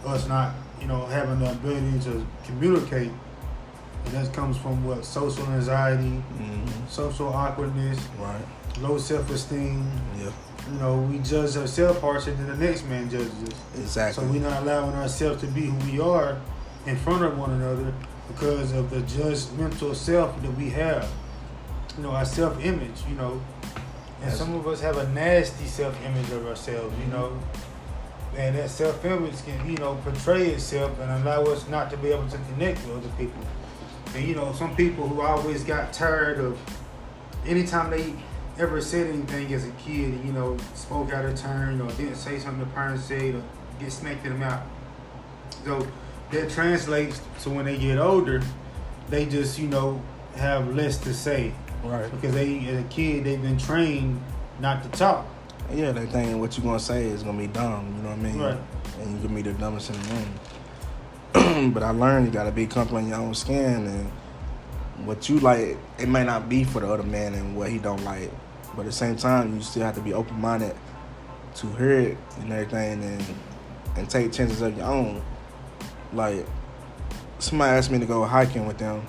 Us 0.06 0.28
not, 0.28 0.54
you 0.82 0.88
know, 0.88 1.06
having 1.06 1.40
the 1.40 1.52
ability 1.52 2.00
to 2.06 2.26
communicate, 2.46 3.12
and 4.06 4.14
that 4.14 4.34
comes 4.34 4.58
from 4.58 4.84
what 4.86 5.04
social 5.06 5.46
anxiety, 5.48 6.22
Mm-hmm. 6.38 6.88
social 6.90 7.28
awkwardness, 7.30 8.00
Right. 8.20 8.46
low 8.82 8.98
self-esteem. 8.98 9.90
Yeah. 10.18 10.30
You 10.72 10.80
know, 10.80 10.98
we 10.98 11.20
judge 11.20 11.56
ourselves 11.58 12.00
harsher 12.02 12.34
than 12.34 12.48
the 12.48 12.56
next 12.58 12.86
man 12.88 13.10
judges 13.10 13.32
us. 13.44 13.54
Exactly. 13.78 14.24
So 14.26 14.32
we're 14.32 14.42
not 14.42 14.64
allowing 14.64 14.96
ourselves 14.96 15.42
to 15.42 15.48
be 15.48 15.62
who 15.68 15.92
we 15.92 16.00
are 16.00 16.38
in 16.88 16.96
front 16.98 17.24
of 17.24 17.38
one 17.38 17.52
another 17.52 17.94
because 18.28 18.72
of 18.74 18.90
the 18.90 19.02
judgmental 19.02 19.96
self 19.96 20.40
that 20.42 20.52
we 20.58 20.70
have. 20.72 21.08
You 21.98 22.04
know, 22.04 22.12
our 22.12 22.26
self 22.26 22.60
image, 22.64 23.04
you 23.10 23.16
know. 23.16 23.40
And 24.24 24.34
some 24.34 24.56
of 24.56 24.66
us 24.68 24.82
have 24.82 24.98
a 24.98 25.08
nasty 25.10 25.66
self 25.66 25.96
image 26.04 26.32
of 26.32 26.48
ourselves, 26.48 26.94
you 27.00 27.12
know. 27.12 27.38
And 28.38 28.56
that 28.56 28.70
self 28.70 29.04
image 29.06 29.44
can, 29.46 29.70
you 29.70 29.78
know, 29.78 29.96
portray 30.04 30.50
itself 30.50 31.00
and 31.00 31.10
allow 31.10 31.44
us 31.44 31.68
not 31.70 31.90
to 31.92 31.98
be 31.98 32.10
able 32.10 32.28
to 32.28 32.38
connect 32.50 32.86
with 32.86 32.98
other 32.98 33.14
people. 33.18 33.42
And 34.14 34.28
you 34.28 34.36
know, 34.36 34.52
some 34.54 34.76
people 34.76 35.08
who 35.08 35.22
always 35.22 35.64
got 35.64 35.94
tired 35.94 36.40
of 36.40 36.58
anytime 37.46 37.92
they 37.92 38.14
ever 38.58 38.82
said 38.82 39.08
anything 39.08 39.54
as 39.54 39.66
a 39.66 39.72
kid, 39.72 40.20
you 40.26 40.32
know, 40.32 40.58
spoke 40.74 41.12
out 41.12 41.26
of 41.26 41.38
turn 41.38 41.82
or 41.82 41.90
didn't 41.92 42.16
say 42.16 42.40
something 42.40 42.60
the 42.60 42.66
parents 42.68 43.04
said 43.04 43.36
or 43.36 43.44
get 43.80 43.92
smacked 43.92 44.26
in 44.26 44.34
the 44.34 44.40
mouth. 44.40 44.64
So 45.64 45.86
that 46.32 46.50
translates 46.50 47.20
to 47.44 47.50
when 47.50 47.66
they 47.66 47.78
get 47.78 47.98
older, 47.98 48.42
they 49.10 49.26
just, 49.26 49.60
you 49.60 49.68
know, 49.68 50.02
have 50.36 50.74
less 50.74 50.98
to 51.00 51.14
say. 51.14 51.54
right. 51.84 52.10
Because 52.12 52.34
they 52.34 52.66
as 52.68 52.84
a 52.84 52.88
kid 52.88 53.26
they've 53.26 53.42
been 53.42 53.58
trained 53.58 54.22
not 54.60 54.84
to 54.84 54.90
talk. 54.90 55.26
Yeah, 55.74 55.92
they 55.92 56.06
think 56.06 56.40
what 56.40 56.56
you 56.58 56.64
gonna 56.64 56.80
say 56.80 57.06
is 57.06 57.24
gonna 57.24 57.38
be 57.38 57.48
dumb. 57.48 57.96
You 57.98 58.04
know 58.04 58.10
what 58.10 58.20
I 58.20 58.22
mean? 58.22 58.40
Right. 58.40 58.58
And 59.02 59.16
you 59.16 59.28
can 59.28 59.36
be 59.36 59.42
the 59.42 59.54
dumbest 59.54 59.90
in 59.90 60.02
the 60.02 60.14
room. 60.14 61.74
but 61.74 61.84
I 61.84 61.90
learned 61.90 62.28
you 62.28 62.32
gotta 62.32 62.52
be 62.52 62.68
comfortable 62.68 63.00
in 63.00 63.08
your 63.08 63.18
own 63.18 63.34
skin, 63.34 63.88
and 63.88 64.12
what 65.06 65.28
you 65.28 65.40
like, 65.40 65.78
it 65.98 66.08
may 66.08 66.24
not 66.24 66.48
be 66.48 66.64
for 66.64 66.80
the 66.80 66.92
other 66.92 67.04
man, 67.04 67.34
and 67.34 67.56
what 67.56 67.70
he 67.70 67.80
don't 67.80 68.04
like. 68.04 68.32
But 68.76 68.82
at 68.82 68.86
the 68.86 68.92
same 68.92 69.16
time, 69.16 69.56
you 69.56 69.62
still 69.62 69.84
have 69.84 69.96
to 69.96 70.02
be 70.02 70.14
open 70.14 70.40
minded 70.40 70.76
to 71.56 71.68
hear 71.76 72.00
it 72.00 72.18
and 72.40 72.52
everything, 72.52 73.04
and 73.04 73.24
and 73.98 74.10
take 74.10 74.32
chances 74.32 74.62
of 74.62 74.78
your 74.78 74.86
own. 74.86 75.22
Like 76.14 76.46
somebody 77.40 77.78
asked 77.78 77.92
me 77.92 78.00
to 78.00 78.06
go 78.06 78.24
hiking 78.24 78.66
with 78.66 78.78
them. 78.78 79.06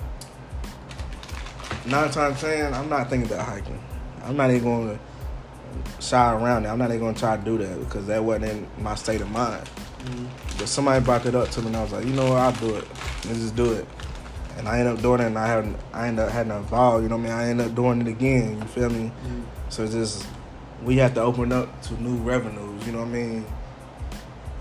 Nine 1.85 2.11
times 2.11 2.41
ten, 2.41 2.73
I'm 2.73 2.89
not 2.89 3.09
thinking 3.09 3.31
about 3.31 3.45
hiking. 3.45 3.81
I'm 4.23 4.35
not 4.35 4.49
even 4.49 4.63
going 4.63 4.87
to 4.89 4.99
shy 5.99 6.33
around 6.33 6.65
it. 6.65 6.69
I'm 6.69 6.77
not 6.77 6.89
even 6.89 7.01
gonna 7.01 7.17
try 7.17 7.37
to 7.37 7.43
do 7.43 7.57
that 7.57 7.79
because 7.79 8.07
that 8.07 8.23
wasn't 8.23 8.45
in 8.45 8.67
my 8.83 8.95
state 8.95 9.21
of 9.21 9.29
mind. 9.31 9.63
Mm-hmm. 9.65 10.25
But 10.57 10.67
somebody 10.67 11.03
brought 11.03 11.25
it 11.25 11.35
up 11.35 11.49
to 11.51 11.61
me 11.61 11.67
and 11.67 11.77
I 11.77 11.83
was 11.83 11.91
like, 11.91 12.05
you 12.05 12.13
know 12.13 12.29
what, 12.29 12.37
I'll 12.37 12.51
do 12.53 12.75
it. 12.75 12.87
Let's 13.25 13.39
just 13.39 13.55
do 13.55 13.73
it. 13.73 13.87
And 14.57 14.67
I 14.67 14.79
ended 14.79 14.95
up 14.95 15.01
doing 15.01 15.21
it 15.21 15.27
and 15.27 15.37
I 15.37 15.47
had 15.47 15.75
I 15.93 16.07
ended 16.07 16.25
up 16.25 16.31
having 16.31 16.51
a 16.51 16.61
ball, 16.61 17.01
you 17.01 17.09
know 17.09 17.17
what 17.17 17.27
I 17.27 17.29
mean? 17.29 17.39
I 17.39 17.49
ended 17.49 17.67
up 17.67 17.75
doing 17.75 18.01
it 18.01 18.07
again, 18.07 18.57
you 18.57 18.67
feel 18.67 18.89
me? 18.89 19.09
Mm-hmm. 19.09 19.41
So 19.69 19.83
it's 19.83 19.93
just 19.93 20.27
we 20.83 20.97
have 20.97 21.13
to 21.15 21.21
open 21.21 21.51
up 21.51 21.81
to 21.83 22.01
new 22.01 22.15
revenues, 22.17 22.85
you 22.85 22.93
know 22.93 22.99
what 22.99 23.07
I 23.07 23.11
mean? 23.11 23.45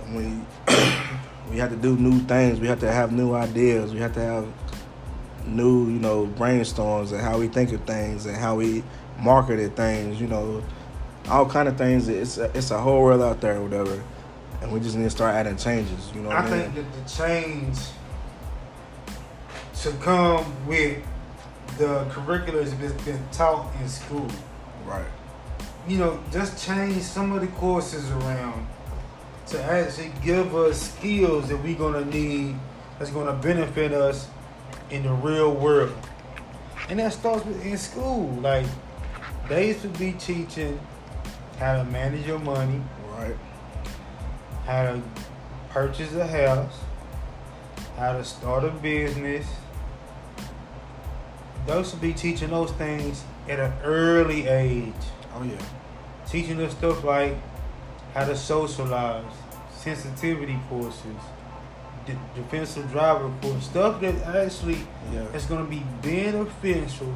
And 0.04 0.46
you, 0.68 0.74
We 1.50 1.58
have 1.58 1.70
to 1.70 1.76
do 1.76 1.96
new 1.96 2.18
things. 2.20 2.58
We 2.58 2.66
have 2.66 2.80
to 2.80 2.90
have 2.90 3.12
new 3.12 3.34
ideas. 3.34 3.92
We 3.92 4.00
have 4.00 4.12
to 4.14 4.20
have 4.20 4.46
new, 5.46 5.86
you 5.86 6.00
know, 6.00 6.26
brainstorms 6.26 7.12
and 7.12 7.20
how 7.20 7.38
we 7.38 7.46
think 7.46 7.72
of 7.72 7.84
things 7.84 8.26
and 8.26 8.36
how 8.36 8.56
we 8.56 8.82
marketed 9.20 9.76
things. 9.76 10.20
You 10.20 10.26
know, 10.26 10.62
all 11.28 11.46
kind 11.46 11.68
of 11.68 11.76
things. 11.76 12.08
It's 12.08 12.38
a, 12.38 12.44
it's 12.56 12.70
a 12.70 12.78
whole 12.78 13.02
world 13.02 13.22
out 13.22 13.40
there, 13.40 13.56
or 13.56 13.62
whatever. 13.62 14.02
And 14.62 14.72
we 14.72 14.80
just 14.80 14.96
need 14.96 15.04
to 15.04 15.10
start 15.10 15.34
adding 15.34 15.56
changes. 15.56 16.10
You 16.14 16.22
know, 16.22 16.30
I 16.30 16.38
I 16.38 16.42
mean? 16.42 16.50
think 16.50 16.74
that 16.76 17.04
the 17.04 17.10
change 17.10 17.78
should 19.74 20.00
come 20.00 20.66
with 20.66 21.04
the 21.78 22.06
curriculum 22.10 22.64
that's 22.80 23.02
been 23.04 23.22
taught 23.32 23.74
in 23.80 23.88
school. 23.88 24.28
right. 24.86 25.04
You 25.86 25.98
know, 25.98 26.20
just 26.32 26.64
change 26.66 27.02
some 27.02 27.32
of 27.32 27.42
the 27.42 27.46
courses 27.48 28.10
around 28.10 28.66
to 29.48 29.62
actually 29.62 30.12
give 30.24 30.54
us 30.56 30.90
skills 30.94 31.48
that 31.48 31.62
we're 31.62 31.76
gonna 31.76 32.04
need 32.04 32.56
that's 32.98 33.10
gonna 33.10 33.34
benefit 33.34 33.92
us 33.92 34.26
in 34.90 35.04
the 35.04 35.12
real 35.12 35.52
world. 35.54 35.94
And 36.88 36.98
that 36.98 37.12
starts 37.12 37.44
with 37.44 37.64
in 37.64 37.78
school. 37.78 38.28
Like 38.40 38.66
they 39.48 39.68
used 39.68 39.82
to 39.82 39.88
be 39.88 40.12
teaching 40.12 40.80
how 41.58 41.76
to 41.76 41.84
manage 41.84 42.26
your 42.26 42.38
money, 42.38 42.82
Right. 43.18 43.36
how 44.66 44.82
to 44.82 45.02
purchase 45.70 46.14
a 46.14 46.26
house, 46.26 46.78
how 47.98 48.12
to 48.12 48.24
start 48.24 48.64
a 48.64 48.70
business. 48.70 49.46
Those 51.66 51.90
should 51.90 52.00
be 52.00 52.12
teaching 52.12 52.50
those 52.50 52.70
things 52.72 53.24
at 53.48 53.58
an 53.58 53.72
early 53.82 54.46
age. 54.46 54.92
Oh 55.34 55.42
yeah. 55.42 55.56
Teaching 56.28 56.60
us 56.60 56.72
stuff 56.72 57.02
like 57.04 57.36
how 58.14 58.24
to 58.24 58.36
socialize, 58.36 59.24
sensitivity 59.76 60.58
courses, 60.68 61.02
de- 62.06 62.18
defensive 62.40 62.90
driver 62.90 63.30
course, 63.42 63.64
stuff 63.64 64.00
that 64.00 64.14
actually 64.36 64.78
Yeah. 65.12 65.22
is 65.34 65.44
going 65.46 65.64
to 65.64 65.70
be 65.70 65.82
beneficial 66.02 67.12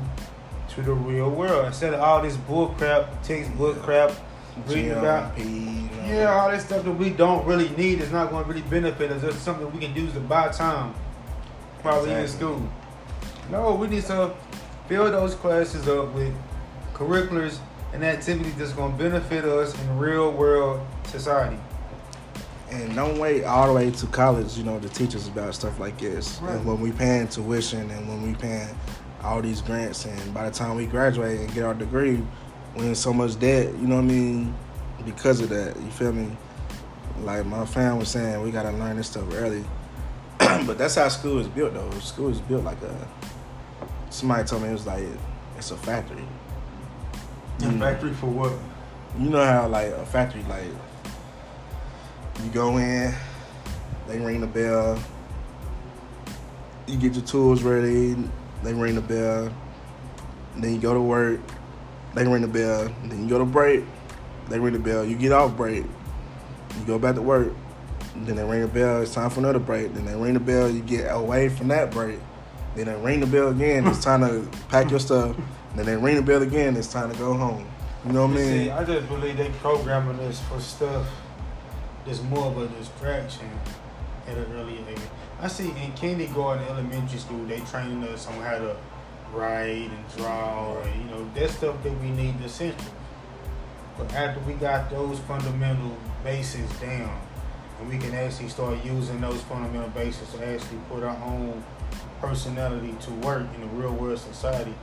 to 0.71 0.83
the 0.83 0.93
real 0.93 1.31
world 1.31 1.67
instead 1.67 1.95
of 1.95 2.01
all 2.01 2.23
this 2.23 2.37
bull 2.37 2.69
crap, 2.79 3.23
textbook 3.23 3.77
Yeah. 3.79 3.83
crap, 3.85 4.11
reading 4.67 4.93
about 4.93 5.37
yeah, 6.11 6.33
all 6.33 6.51
that 6.51 6.61
stuff 6.61 6.85
that 6.85 6.93
we 6.93 7.11
don't 7.11 7.47
really 7.47 7.69
need 7.71 8.01
is 8.01 8.11
not 8.11 8.31
going 8.31 8.43
to 8.45 8.51
really 8.51 8.63
benefit 8.63 9.13
us. 9.13 9.23
It's 9.23 9.37
something 9.37 9.71
we 9.73 9.79
can 9.79 9.95
use 9.95 10.13
to 10.15 10.21
buy 10.21 10.49
time 10.49 10.93
while 11.83 12.03
we're 12.03 12.19
in 12.19 12.29
school. 12.29 12.69
No, 13.51 13.75
we 13.75 13.87
need 13.87 14.03
to 14.05 14.35
fill 14.89 15.11
those 15.11 15.35
classes 15.37 15.87
up 15.89 16.13
with 16.13 16.35
curriculars 16.95 17.61
and 17.93 18.05
activities 18.05 18.55
that's 18.57 18.73
going 18.73 18.93
to 18.93 18.99
benefit 18.99 19.45
us 19.45 19.81
in 19.81 19.99
real 19.99 20.33
world 20.33 20.81
society. 21.05 21.59
And 22.71 22.95
don't 22.95 23.19
wait 23.19 23.45
all 23.45 23.67
the 23.67 23.73
way 23.73 23.91
to 23.91 24.07
college, 24.07 24.57
you 24.57 24.65
know, 24.65 24.79
to 24.79 24.89
teach 24.89 25.17
us 25.17 25.29
about 25.29 25.55
stuff 25.55 25.81
like 25.81 25.99
this. 25.99 26.41
Right. 26.41 26.55
And 26.55 26.65
when 26.65 26.81
we 26.81 26.93
paying 26.93 27.27
tuition 27.29 27.91
and 27.91 28.09
when 28.09 28.23
we 28.23 28.35
paying 28.35 28.69
all 29.23 29.43
these 29.43 29.61
grants 29.61 30.05
and 30.07 30.35
by 30.35 30.49
the 30.49 30.55
time 30.55 30.77
we 30.77 30.87
graduate 30.87 31.41
and 31.41 31.53
get 31.53 31.65
our 31.65 31.75
degree, 31.75 32.23
in 32.77 32.95
so 32.95 33.13
much 33.13 33.39
debt, 33.39 33.67
you 33.75 33.87
know 33.87 33.97
what 33.97 34.05
I 34.05 34.09
mean? 34.09 34.55
Because 35.05 35.41
of 35.41 35.49
that, 35.51 35.77
you 35.77 35.91
feel 35.91 36.13
me? 36.13 36.37
Like 37.23 37.45
my 37.47 37.67
fam 37.67 37.99
was 37.99 38.09
saying, 38.09 38.41
we 38.43 38.51
gotta 38.51 38.71
learn 38.73 38.97
this 38.97 39.09
stuff 39.09 39.25
early. 39.35 39.65
but 40.39 40.79
that's 40.79 40.95
how 40.95 41.09
school 41.09 41.39
is 41.39 41.49
built 41.49 41.75
though. 41.75 41.91
School 42.01 42.29
is 42.29 42.41
built 42.41 42.65
like 42.65 42.81
a 42.83 43.09
somebody 44.11 44.45
told 44.49 44.63
me 44.63 44.69
it 44.69 44.73
was 44.73 44.87
like 44.87 45.05
it's 45.57 45.71
a 45.71 45.77
factory. 45.77 46.25
A 47.59 47.63
Mm. 47.65 47.79
factory 47.79 48.13
for 48.15 48.27
what? 48.27 48.53
You 49.19 49.29
know 49.29 49.45
how 49.45 49.69
like 49.69 49.89
a 49.93 50.07
factory 50.07 50.43
like 50.49 50.65
you 52.43 52.51
go 52.53 52.79
in, 52.79 53.13
they 54.09 54.19
ring 54.19 54.41
the 54.41 54.47
bell, 54.47 54.99
you 56.87 56.97
get 56.97 57.15
your 57.15 57.25
tools 57.25 57.63
ready, 57.63 58.17
they 58.63 58.73
ring 58.73 58.95
the 58.95 59.03
bell, 59.03 59.53
then 60.57 60.75
you 60.75 60.81
go 60.81 60.95
to 60.95 61.01
work, 61.01 61.41
they 62.15 62.27
ring 62.27 62.43
the 62.43 62.49
bell, 62.49 62.93
then 63.05 63.23
you 63.23 63.29
go 63.29 63.39
to 63.39 63.45
break, 63.45 63.85
they 64.49 64.59
ring 64.59 64.73
the 64.73 64.79
bell, 64.79 65.05
you 65.05 65.17
get 65.17 65.33
off 65.33 65.57
break, 65.57 65.85
you 65.85 66.85
go 66.87 66.99
back 66.99 67.15
to 67.15 67.23
work, 67.23 67.53
then 68.17 68.37
they 68.37 68.45
ring 68.45 68.63
the 68.63 68.69
bell, 68.69 69.03
it's 69.03 69.15
time 69.15 69.31
for 69.31 69.41
another 69.41 69.59
break, 69.59 69.95
then 69.95 70.05
they 70.05 70.17
ring 70.17 70.35
the 70.35 70.41
bell, 70.41 70.69
you 70.69 70.81
get 70.81 71.07
away 71.07 71.49
from 71.49 71.69
that 71.69 71.91
break, 71.91 72.19
then 72.75 72.87
they 72.87 72.97
ring 72.97 73.21
the 73.21 73.27
bell 73.27 73.49
again, 73.49 73.87
it's 73.87 74.03
time 74.03 74.21
to 74.21 74.49
pack 74.69 74.91
your 74.91 75.01
stuff, 75.01 75.37
then 75.77 75.87
they 75.87 75.97
ring 75.97 76.17
the 76.17 76.23
bell 76.23 76.43
again, 76.43 76.77
it's 76.77 76.89
time 76.89 77.11
to 77.11 77.19
go 77.19 77.35
home. 77.35 77.67
You 78.05 78.13
know 78.13 78.27
what 78.27 78.33
I 78.33 78.41
mean? 78.41 78.65
See, 78.65 78.71
I 78.71 78.85
just 78.85 79.09
believe 79.09 79.37
they 79.37 79.51
programming 79.61 80.19
us 80.21 80.41
for 80.41 80.59
stuff 80.59 81.07
that's 82.07 82.23
more 82.23 82.47
of 82.47 82.59
a 82.59 82.67
distraction 82.79 83.49
at 84.27 84.37
an 84.37 84.53
early 84.55 84.79
age. 84.89 84.99
I 85.41 85.49
see 85.49 85.71
in 85.71 85.93
kindergarten, 85.93 86.67
elementary 86.69 87.19
school, 87.19 87.45
they 87.45 87.61
training 87.61 88.03
us 88.05 88.27
on 88.27 88.35
how 88.41 88.59
to 88.59 88.77
write 89.33 89.91
and 89.91 90.17
draw, 90.17 90.79
and 90.81 91.03
you 91.03 91.11
know 91.11 91.31
that 91.35 91.51
stuff 91.51 91.83
that 91.83 92.01
we 92.01 92.11
need 92.11 92.39
the 92.39 92.47
essentials. 92.47 92.91
But 93.97 94.13
after 94.13 94.41
we 94.41 94.55
got 94.55 94.91
those 94.91 95.19
fundamental 95.21 95.97
basics 96.25 96.81
down, 96.81 97.21
and 97.79 97.89
we 97.89 97.99
can 97.99 98.15
actually 98.15 98.49
start 98.49 98.85
using 98.85 99.21
those 99.21 99.41
fundamental 99.43 99.91
basics 99.91 100.33
to 100.33 100.47
actually 100.47 100.79
put 100.89 101.03
our 101.03 101.17
own 101.25 101.63
personality 102.21 102.95
to 103.01 103.11
work 103.27 103.47
in 103.55 103.61
the 103.61 103.67
real 103.69 103.93
world 103.93 104.19
society, 104.19 104.75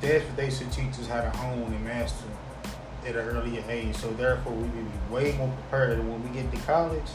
that's 0.00 0.24
what 0.24 0.36
they 0.36 0.50
should 0.50 0.72
teach 0.72 0.98
us 0.98 1.06
how 1.06 1.20
to 1.20 1.30
hone 1.30 1.72
and 1.72 1.84
master 1.84 2.26
at 3.06 3.16
an 3.16 3.28
earlier 3.28 3.62
age. 3.68 3.94
So 3.96 4.10
therefore, 4.12 4.52
we 4.52 4.62
will 4.62 4.84
be 4.84 5.14
way 5.14 5.32
more 5.32 5.48
prepared. 5.48 5.98
When 5.98 6.22
we 6.22 6.40
get 6.40 6.50
to 6.52 6.58
college, 6.62 7.10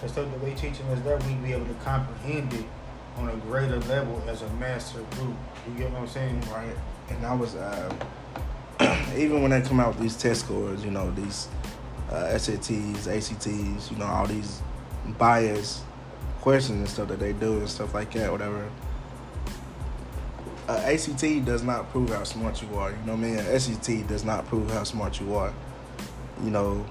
the 0.00 0.08
stuff 0.08 0.30
that 0.30 0.40
they 0.42 0.54
teaching 0.54 0.86
us 0.88 1.00
there, 1.00 1.18
we 1.18 1.34
be 1.34 1.52
able 1.52 1.66
to 1.66 1.74
comprehend 1.84 2.52
it 2.54 2.64
on 3.16 3.28
a 3.28 3.36
greater 3.36 3.78
level 3.80 4.22
as 4.28 4.42
a 4.42 4.48
master 4.54 5.00
group. 5.12 5.36
You 5.66 5.74
get 5.76 5.90
what 5.90 6.02
I'm 6.02 6.08
saying? 6.08 6.40
Right. 6.52 6.76
And 7.10 7.24
I 7.24 7.34
was 7.34 7.54
uh, 7.54 7.94
even 9.16 9.42
when 9.42 9.50
they 9.50 9.60
come 9.60 9.80
out 9.80 9.94
with 9.94 10.00
these 10.00 10.16
test 10.16 10.40
scores, 10.40 10.84
you 10.84 10.90
know, 10.90 11.10
these 11.12 11.48
uh, 12.10 12.24
SATs, 12.32 13.06
ACTs, 13.06 13.90
you 13.90 13.96
know, 13.96 14.06
all 14.06 14.26
these 14.26 14.60
bias 15.18 15.82
questions 16.44 16.78
and 16.78 16.88
stuff 16.88 17.08
that 17.08 17.18
they 17.18 17.32
do 17.32 17.58
and 17.58 17.68
stuff 17.68 17.94
like 17.94 18.12
that, 18.12 18.30
whatever. 18.30 18.70
Uh, 20.68 20.72
ACT 20.84 21.42
does 21.46 21.62
not 21.62 21.90
prove 21.90 22.10
how 22.10 22.22
smart 22.22 22.60
you 22.60 22.68
are. 22.76 22.90
You 22.90 22.96
know 23.06 23.14
what 23.14 23.24
I 23.24 23.28
mean? 23.28 23.38
An 23.38 23.58
SAT 23.58 24.06
does 24.06 24.24
not 24.24 24.46
prove 24.46 24.70
how 24.70 24.84
smart 24.84 25.18
you 25.20 25.34
are. 25.34 25.54
You 26.42 26.50
know, 26.50 26.84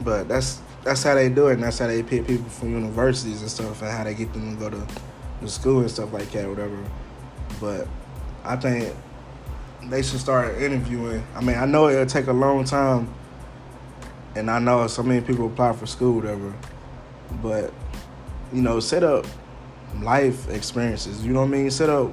but 0.00 0.26
that's 0.26 0.60
that's 0.82 1.04
how 1.04 1.14
they 1.14 1.28
do 1.28 1.46
it, 1.46 1.54
and 1.54 1.62
that's 1.62 1.78
how 1.78 1.86
they 1.86 2.02
pick 2.02 2.26
people 2.26 2.48
from 2.50 2.72
universities 2.72 3.40
and 3.40 3.50
stuff, 3.50 3.82
and 3.82 3.90
how 3.92 4.02
they 4.02 4.14
get 4.14 4.32
them 4.32 4.56
to 4.56 4.60
go 4.60 4.70
to, 4.70 4.86
to 5.42 5.48
school 5.48 5.80
and 5.80 5.90
stuff 5.90 6.12
like 6.12 6.30
that, 6.32 6.48
whatever. 6.48 6.78
But 7.60 7.86
I 8.44 8.56
think 8.56 8.94
they 9.84 10.02
should 10.02 10.20
start 10.20 10.58
interviewing. 10.58 11.24
I 11.34 11.40
mean, 11.40 11.56
I 11.56 11.66
know 11.66 11.88
it'll 11.88 12.06
take 12.06 12.26
a 12.26 12.32
long 12.32 12.64
time, 12.64 13.12
and 14.34 14.50
I 14.50 14.58
know 14.58 14.86
so 14.86 15.02
many 15.02 15.20
people 15.20 15.46
apply 15.46 15.72
for 15.74 15.86
school, 15.86 16.14
whatever. 16.16 16.54
But 17.42 17.72
you 18.52 18.62
know, 18.62 18.80
set 18.80 19.02
up 19.02 19.26
life 20.00 20.48
experiences. 20.50 21.24
You 21.24 21.32
know 21.32 21.40
what 21.40 21.48
I 21.48 21.50
mean? 21.50 21.70
Set 21.70 21.88
up 21.88 22.12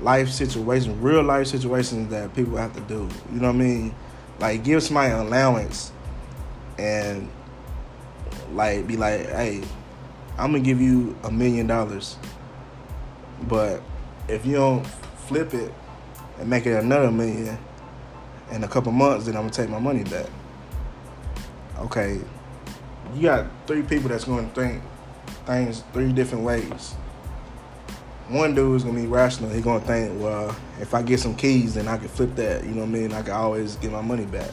life 0.00 0.28
situations, 0.28 0.96
real 0.98 1.22
life 1.22 1.46
situations 1.46 2.10
that 2.10 2.34
people 2.34 2.56
have 2.56 2.74
to 2.74 2.80
do. 2.82 3.08
You 3.32 3.40
know 3.40 3.48
what 3.48 3.56
I 3.56 3.58
mean? 3.58 3.94
Like 4.38 4.64
give 4.64 4.82
somebody 4.82 5.12
an 5.12 5.20
allowance, 5.20 5.92
and 6.78 7.30
like 8.52 8.86
be 8.86 8.96
like, 8.96 9.26
hey, 9.28 9.62
I'm 10.38 10.52
gonna 10.52 10.60
give 10.60 10.80
you 10.80 11.16
a 11.24 11.30
million 11.30 11.66
dollars, 11.66 12.16
but 13.42 13.82
if 14.28 14.44
you 14.46 14.54
don't 14.54 14.86
flip 15.28 15.54
it 15.54 15.72
and 16.38 16.48
make 16.48 16.66
it 16.66 16.72
another 16.72 17.10
million 17.10 17.58
in 18.50 18.64
a 18.64 18.68
couple 18.68 18.92
months, 18.92 19.26
then 19.26 19.36
I'm 19.36 19.42
gonna 19.42 19.52
take 19.52 19.68
my 19.68 19.78
money 19.78 20.04
back. 20.04 20.26
Okay, 21.78 22.20
you 23.14 23.22
got 23.22 23.46
three 23.66 23.82
people 23.82 24.08
that's 24.08 24.24
gonna 24.24 24.48
think 24.48 24.82
things 25.44 25.84
three 25.92 26.12
different 26.12 26.44
ways. 26.44 26.94
One 28.28 28.54
dude 28.54 28.76
is 28.76 28.84
gonna 28.84 28.98
be 29.00 29.06
rational. 29.06 29.50
He 29.50 29.60
gonna 29.60 29.80
think, 29.80 30.20
well, 30.20 30.56
if 30.80 30.94
I 30.94 31.02
get 31.02 31.20
some 31.20 31.36
keys, 31.36 31.74
then 31.74 31.86
I 31.86 31.96
can 31.96 32.08
flip 32.08 32.34
that. 32.36 32.64
You 32.64 32.70
know 32.70 32.80
what 32.80 32.88
I 32.88 32.92
mean? 32.92 33.12
I 33.12 33.22
can 33.22 33.32
always 33.32 33.76
get 33.76 33.92
my 33.92 34.00
money 34.00 34.24
back. 34.24 34.50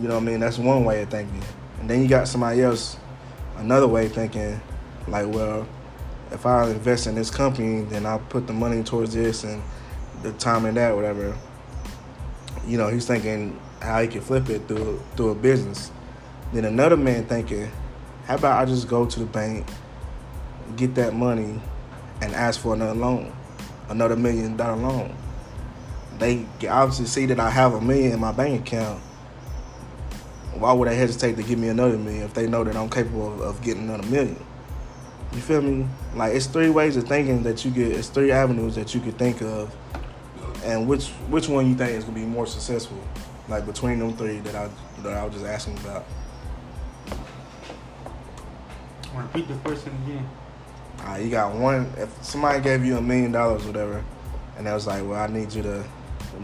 You 0.00 0.08
know 0.08 0.14
what 0.14 0.22
I 0.22 0.26
mean? 0.26 0.40
That's 0.40 0.58
one 0.58 0.84
way 0.84 1.02
of 1.02 1.10
thinking. 1.10 1.42
And 1.80 1.88
then 1.88 2.02
you 2.02 2.08
got 2.08 2.26
somebody 2.26 2.62
else, 2.62 2.96
another 3.56 3.86
way 3.86 4.08
thinking, 4.08 4.60
like, 5.06 5.26
well, 5.28 5.66
if 6.30 6.44
I 6.44 6.70
invest 6.70 7.06
in 7.06 7.14
this 7.14 7.30
company, 7.30 7.82
then 7.82 8.06
I'll 8.06 8.18
put 8.18 8.46
the 8.46 8.52
money 8.52 8.82
towards 8.82 9.14
this 9.14 9.44
and 9.44 9.62
the 10.22 10.32
time 10.32 10.64
and 10.64 10.76
that, 10.76 10.94
whatever. 10.94 11.36
You 12.66 12.78
know, 12.78 12.88
he's 12.88 13.06
thinking 13.06 13.60
how 13.80 14.02
he 14.02 14.08
can 14.08 14.20
flip 14.20 14.48
it 14.48 14.66
through 14.66 15.00
through 15.16 15.30
a 15.30 15.34
business. 15.34 15.90
Then 16.52 16.64
another 16.64 16.96
man 16.96 17.26
thinking, 17.26 17.70
how 18.24 18.36
about 18.36 18.60
I 18.60 18.64
just 18.64 18.88
go 18.88 19.06
to 19.06 19.20
the 19.20 19.26
bank, 19.26 19.66
get 20.76 20.94
that 20.96 21.14
money, 21.14 21.60
and 22.20 22.34
ask 22.34 22.60
for 22.60 22.74
another 22.74 22.94
loan, 22.94 23.32
another 23.88 24.16
million 24.16 24.56
dollar 24.56 24.76
loan. 24.76 25.14
They 26.18 26.46
obviously 26.68 27.06
see 27.06 27.26
that 27.26 27.38
I 27.38 27.50
have 27.50 27.74
a 27.74 27.80
million 27.80 28.12
in 28.12 28.20
my 28.20 28.32
bank 28.32 28.66
account. 28.66 29.00
Why 30.54 30.72
would 30.72 30.88
they 30.88 30.96
hesitate 30.96 31.36
to 31.36 31.42
give 31.42 31.58
me 31.58 31.68
another 31.68 31.98
million 31.98 32.22
if 32.22 32.32
they 32.32 32.46
know 32.46 32.64
that 32.64 32.74
I'm 32.74 32.88
capable 32.88 33.32
of, 33.34 33.40
of 33.40 33.62
getting 33.62 33.84
another 33.84 34.08
million? 34.08 34.44
You 35.32 35.40
feel 35.40 35.60
me? 35.60 35.86
Like 36.14 36.34
it's 36.34 36.46
three 36.46 36.70
ways 36.70 36.96
of 36.96 37.04
thinking 37.04 37.42
that 37.42 37.64
you 37.64 37.70
get. 37.70 37.92
It's 37.92 38.08
three 38.08 38.32
avenues 38.32 38.74
that 38.76 38.94
you 38.94 39.00
could 39.00 39.18
think 39.18 39.42
of, 39.42 39.74
and 40.64 40.88
which 40.88 41.08
which 41.28 41.48
one 41.48 41.68
you 41.68 41.74
think 41.74 41.92
is 41.92 42.04
gonna 42.04 42.16
be 42.16 42.24
more 42.24 42.46
successful? 42.46 42.98
Like 43.48 43.66
between 43.66 43.98
them 43.98 44.16
three 44.16 44.38
that 44.40 44.54
I 44.54 44.68
that 45.02 45.12
I 45.12 45.24
was 45.24 45.34
just 45.34 45.46
asking 45.46 45.78
about. 45.78 46.04
Repeat 49.14 49.48
the 49.48 49.54
question 49.56 49.92
again. 50.04 50.28
Uh, 51.06 51.16
you 51.16 51.30
got 51.30 51.54
one. 51.54 51.90
If 51.96 52.10
somebody 52.22 52.60
gave 52.60 52.84
you 52.84 52.96
a 52.96 53.02
million 53.02 53.32
dollars, 53.32 53.64
or 53.64 53.68
whatever, 53.68 54.04
and 54.56 54.66
they 54.66 54.72
was 54.72 54.86
like, 54.86 55.02
"Well, 55.02 55.20
I 55.20 55.26
need 55.26 55.52
you 55.52 55.62
to 55.62 55.84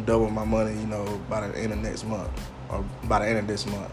double 0.04 0.30
my 0.30 0.44
money," 0.44 0.72
you 0.78 0.86
know, 0.86 1.20
by 1.28 1.46
the 1.46 1.58
end 1.58 1.72
of 1.72 1.78
next 1.78 2.04
month 2.04 2.30
or 2.72 2.84
by 3.04 3.20
the 3.20 3.28
end 3.28 3.38
of 3.38 3.46
this 3.46 3.66
month. 3.66 3.90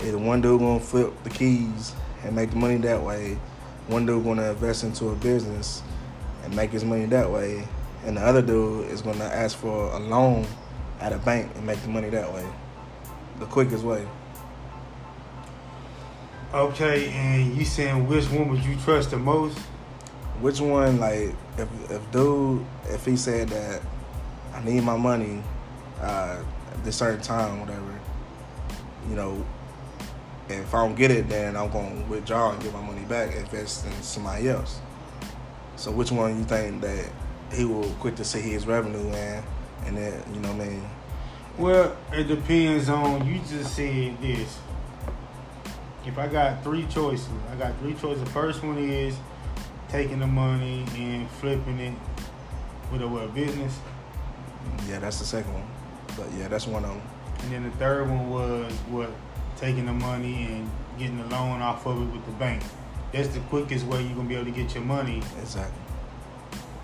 Either 0.00 0.18
one 0.18 0.40
dude 0.40 0.60
gonna 0.60 0.80
flip 0.80 1.12
the 1.24 1.30
keys 1.30 1.92
and 2.24 2.34
make 2.34 2.50
the 2.50 2.56
money 2.56 2.76
that 2.76 3.02
way, 3.02 3.38
one 3.86 4.06
dude 4.06 4.24
gonna 4.24 4.50
invest 4.50 4.84
into 4.84 5.08
a 5.10 5.14
business 5.14 5.82
and 6.42 6.54
make 6.54 6.70
his 6.70 6.84
money 6.84 7.06
that 7.06 7.30
way, 7.30 7.66
and 8.04 8.16
the 8.16 8.20
other 8.22 8.42
dude 8.42 8.88
is 8.88 9.02
gonna 9.02 9.24
ask 9.24 9.56
for 9.56 9.92
a 9.92 9.98
loan 9.98 10.46
at 11.00 11.12
a 11.12 11.18
bank 11.18 11.50
and 11.54 11.66
make 11.66 11.80
the 11.82 11.88
money 11.88 12.08
that 12.10 12.32
way. 12.32 12.46
The 13.38 13.46
quickest 13.46 13.84
way. 13.84 14.06
Okay, 16.52 17.10
and 17.10 17.56
you 17.56 17.64
saying 17.64 18.06
which 18.06 18.30
one 18.30 18.48
would 18.48 18.64
you 18.64 18.76
trust 18.76 19.10
the 19.10 19.18
most? 19.18 19.58
Which 20.40 20.60
one, 20.60 21.00
like, 21.00 21.34
if 21.58 21.90
if 21.90 22.10
dude, 22.12 22.64
if 22.84 23.04
he 23.04 23.16
said 23.16 23.48
that 23.48 23.82
I 24.54 24.64
need 24.64 24.82
my 24.82 24.96
money 24.96 25.42
uh, 26.00 26.38
at 26.72 26.84
this 26.84 26.96
certain 26.96 27.20
time, 27.20 27.60
whatever, 27.60 28.00
you 29.08 29.16
know, 29.16 29.44
and 30.48 30.60
if 30.60 30.74
I 30.74 30.84
don't 30.86 30.94
get 30.94 31.10
it, 31.10 31.28
then 31.28 31.56
I'm 31.56 31.70
gonna 31.70 32.02
withdraw 32.08 32.52
and 32.52 32.62
get 32.62 32.72
my 32.72 32.80
money 32.82 33.04
back, 33.04 33.34
invest 33.34 33.86
in 33.86 33.92
somebody 34.02 34.48
else. 34.48 34.80
So 35.76 35.90
which 35.90 36.12
one 36.12 36.38
you 36.38 36.44
think 36.44 36.80
that 36.82 37.10
he 37.52 37.64
will 37.64 37.88
quit 38.00 38.16
to 38.16 38.24
see 38.24 38.40
his 38.40 38.66
revenue 38.66 39.06
in, 39.08 39.42
and 39.86 39.96
then 39.96 40.22
you 40.32 40.40
know 40.40 40.52
what 40.52 40.62
I 40.62 40.68
mean? 40.68 40.82
Well, 41.58 41.96
it 42.12 42.24
depends 42.24 42.88
on. 42.88 43.26
You 43.26 43.38
just 43.48 43.74
said 43.74 44.20
this. 44.20 44.58
If 46.06 46.18
I 46.18 46.26
got 46.28 46.62
three 46.62 46.84
choices, 46.86 47.28
I 47.50 47.54
got 47.56 47.78
three 47.78 47.94
choices. 47.94 48.22
The 48.24 48.30
first 48.30 48.62
one 48.62 48.76
is 48.78 49.16
taking 49.88 50.18
the 50.20 50.26
money 50.26 50.84
and 50.96 51.30
flipping 51.30 51.78
it 51.78 51.94
with 52.92 53.00
a 53.00 53.08
what 53.08 53.34
business, 53.34 53.78
Yeah, 54.88 54.98
that's 54.98 55.18
the 55.18 55.24
second 55.24 55.52
one. 55.54 55.66
But 56.16 56.26
yeah, 56.38 56.48
that's 56.48 56.66
one 56.66 56.84
of 56.84 56.90
them. 56.90 57.02
and 57.44 57.52
then 57.52 57.62
the 57.64 57.70
third 57.78 58.08
one 58.10 58.28
was 58.30 58.72
what 58.90 59.10
taking 59.58 59.86
the 59.86 59.92
money 59.92 60.44
and 60.44 60.70
getting 60.98 61.18
the 61.18 61.26
loan 61.26 61.60
off 61.60 61.86
of 61.86 62.00
it 62.00 62.12
with 62.12 62.24
the 62.26 62.32
bank. 62.32 62.62
That's 63.12 63.28
the 63.28 63.40
quickest 63.40 63.86
way 63.86 64.02
you're 64.02 64.16
gonna 64.16 64.28
be 64.28 64.34
able 64.34 64.46
to 64.46 64.50
get 64.50 64.74
your 64.74 64.84
money 64.84 65.22
Exactly. 65.40 65.80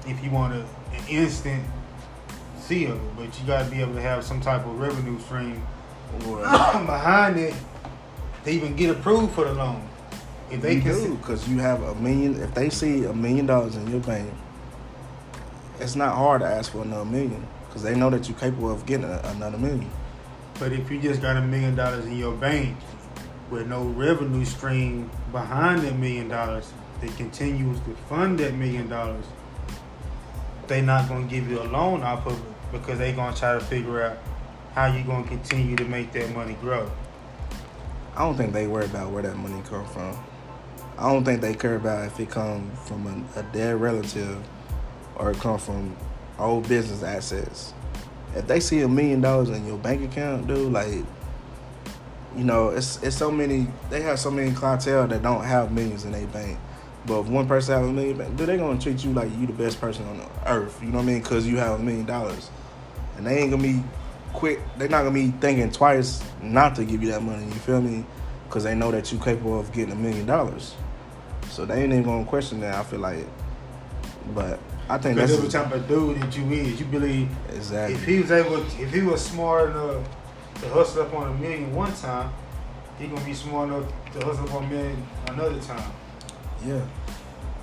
if 0.07 0.23
you 0.23 0.31
want 0.31 0.55
a, 0.55 0.61
an 0.95 1.05
instant 1.09 1.65
seal. 2.59 3.01
But 3.17 3.39
you 3.39 3.47
gotta 3.47 3.69
be 3.71 3.81
able 3.81 3.95
to 3.95 4.01
have 4.03 4.25
some 4.25 4.41
type 4.41 4.65
of 4.67 4.79
revenue 4.79 5.19
stream 5.21 5.63
Or 6.27 6.39
behind 6.43 7.37
it 7.37 7.55
to 8.45 8.51
even 8.51 8.77
get 8.77 8.91
approved 8.91 9.35
for 9.35 9.45
the 9.45 9.55
loan. 9.55 9.87
If 10.51 10.63
they 10.63 10.75
you 10.77 10.83
can, 10.83 10.93
do, 10.93 11.17
because 11.17 11.49
you 11.49 11.59
have 11.59 11.83
a 11.83 11.95
million. 11.97 12.41
If 12.41 12.55
they 12.55 12.71
see 12.71 13.05
a 13.05 13.13
million 13.13 13.47
dollars 13.47 13.77
in 13.77 13.89
your 13.89 14.01
bank, 14.01 14.33
it's 15.79 15.95
not 15.95 16.15
hard 16.17 16.43
to 16.43 16.47
ask 16.47 16.73
for 16.73 16.83
another 16.83 17.05
million 17.05 17.47
because 17.67 17.83
they 17.83 17.95
know 17.95 18.11
that 18.11 18.29
you're 18.29 18.39
capable 18.39 18.71
of 18.71 18.85
getting 18.85 19.05
a, 19.05 19.21
another 19.27 19.59
million. 19.59 19.91
But 20.61 20.75
if 20.75 20.91
you 20.91 21.01
just 21.01 21.23
got 21.23 21.39
a 21.39 21.41
million 21.41 21.75
dollars 21.75 22.05
in 22.05 22.19
your 22.19 22.37
bank 22.37 22.77
with 23.51 23.67
no 23.67 23.83
revenue 23.83 24.45
stream 24.45 25.11
behind 25.33 25.81
that 25.81 25.97
million 25.97 26.29
dollars 26.29 26.71
that 27.01 27.17
continues 27.17 27.81
to 27.81 27.95
fund 28.11 28.39
that 28.39 28.55
million 28.55 28.87
dollars, 28.87 29.25
they're 30.67 30.83
not 30.83 31.09
gonna 31.09 31.27
give 31.27 31.51
you 31.51 31.61
a 31.61 31.65
loan 31.65 32.03
off 32.03 32.27
of 32.27 32.39
it 32.39 32.73
because 32.73 32.99
they're 32.99 33.17
gonna 33.17 33.35
try 33.35 33.55
to 33.55 33.61
figure 33.61 34.03
out 34.03 34.19
how 34.75 34.87
you're 34.87 35.03
gonna 35.05 35.27
continue 35.27 35.75
to 35.77 35.85
make 35.87 36.13
that 36.13 36.33
money 36.35 36.53
grow. 36.61 36.89
I 38.15 38.19
don't 38.19 38.37
think 38.37 38.53
they 38.53 38.67
worry 38.67 38.85
about 38.85 39.11
where 39.11 39.23
that 39.23 39.37
money 39.37 39.63
come 39.67 39.87
from. 39.87 40.15
I 40.99 41.11
don't 41.11 41.25
think 41.25 41.41
they 41.41 41.55
care 41.55 41.77
about 41.77 42.07
if 42.07 42.21
it 42.21 42.29
come 42.29 42.71
from 42.85 43.07
a, 43.35 43.41
a 43.41 43.43
dead 43.45 43.81
relative 43.81 44.45
or 45.17 45.31
it 45.31 45.39
come 45.39 45.59
from 45.59 45.97
old 46.39 46.69
business 46.69 47.03
assets. 47.03 47.73
If 48.35 48.47
they 48.47 48.61
see 48.61 48.81
a 48.83 48.89
million 48.89 49.21
dollars 49.21 49.51
in 49.51 49.67
your 49.67 49.79
bank 49.79 50.03
account, 50.11 50.47
dude, 50.47 50.73
like, 50.73 51.05
you 52.37 52.45
know, 52.45 52.69
it's 52.69 53.03
it's 53.03 53.17
so 53.17 53.31
many. 53.31 53.67
They 53.91 54.03
have 54.03 54.21
so 54.21 54.31
many 54.31 54.53
clientele 54.53 55.09
that 55.09 55.23
don't 55.23 55.45
have 55.45 55.73
millions 55.73 56.05
in 56.05 56.13
their 56.13 56.27
bank. 56.29 56.59
But 57.07 57.21
if 57.21 57.27
one 57.27 57.49
person 57.49 57.75
have 57.75 57.85
a 57.89 57.93
million, 57.93 58.37
dude, 58.37 58.49
they 58.49 58.57
gonna 58.57 58.79
treat 58.79 59.05
you 59.05 59.13
like 59.13 59.31
you 59.39 59.47
the 59.47 59.53
best 59.53 59.81
person 59.81 60.07
on 60.07 60.19
the 60.19 60.29
earth. 60.47 60.81
You 60.81 60.89
know 60.89 60.99
what 60.99 61.05
I 61.05 61.07
mean? 61.07 61.23
Because 61.23 61.47
you 61.47 61.57
have 61.57 61.81
a 61.81 61.83
million 61.83 62.07
dollars, 62.07 62.51
and 63.17 63.27
they 63.27 63.39
ain't 63.39 63.51
gonna 63.51 63.63
be 63.63 63.83
quick. 64.33 64.61
They're 64.79 64.89
not 64.89 65.03
gonna 65.03 65.15
be 65.15 65.31
thinking 65.33 65.73
twice 65.73 66.23
not 66.43 66.77
to 66.77 66.85
give 66.85 67.03
you 67.03 67.11
that 67.11 67.23
money. 67.23 67.45
You 67.45 67.53
feel 67.53 67.81
me? 67.81 68.05
Because 68.47 68.65
they 68.65 68.75
know 68.75 68.91
that 68.91 69.11
you're 69.13 69.23
capable 69.23 69.59
of 69.59 69.73
getting 69.73 69.93
a 69.93 69.97
million 69.97 70.27
dollars. 70.27 70.75
So 71.51 71.65
they 71.65 71.83
ain't 71.83 71.93
even 71.93 72.05
gonna 72.05 72.25
question 72.25 72.61
that. 72.61 72.75
I 72.75 72.85
feel 72.85 73.01
like, 73.01 73.27
but 74.35 74.61
I 74.91 74.99
think 74.99 75.17
that's 75.17 75.33
every 75.33 75.49
type 75.49 75.73
of 75.73 75.87
dude 75.87 76.21
that 76.21 76.37
you 76.37 76.51
is, 76.51 76.81
you 76.81 76.87
believe 76.87 77.31
exactly. 77.51 77.95
if 77.95 78.05
he 78.05 78.19
was 78.19 78.33
able, 78.33 78.57
if 78.57 78.93
he 78.93 79.03
was 79.03 79.25
smart 79.25 79.71
enough 79.71 80.05
to 80.61 80.69
hustle 80.71 81.03
up 81.03 81.15
on 81.15 81.31
a 81.31 81.35
million 81.35 81.73
one 81.73 81.95
time, 81.95 82.33
he 82.99 83.07
gonna 83.07 83.25
be 83.25 83.33
smart 83.33 83.69
enough 83.69 83.85
to 84.13 84.27
hustle 84.27 84.45
up 84.49 84.55
on 84.55 84.65
a 84.65 84.67
million 84.67 85.07
another 85.29 85.61
time. 85.61 85.93
yeah, 86.67 86.85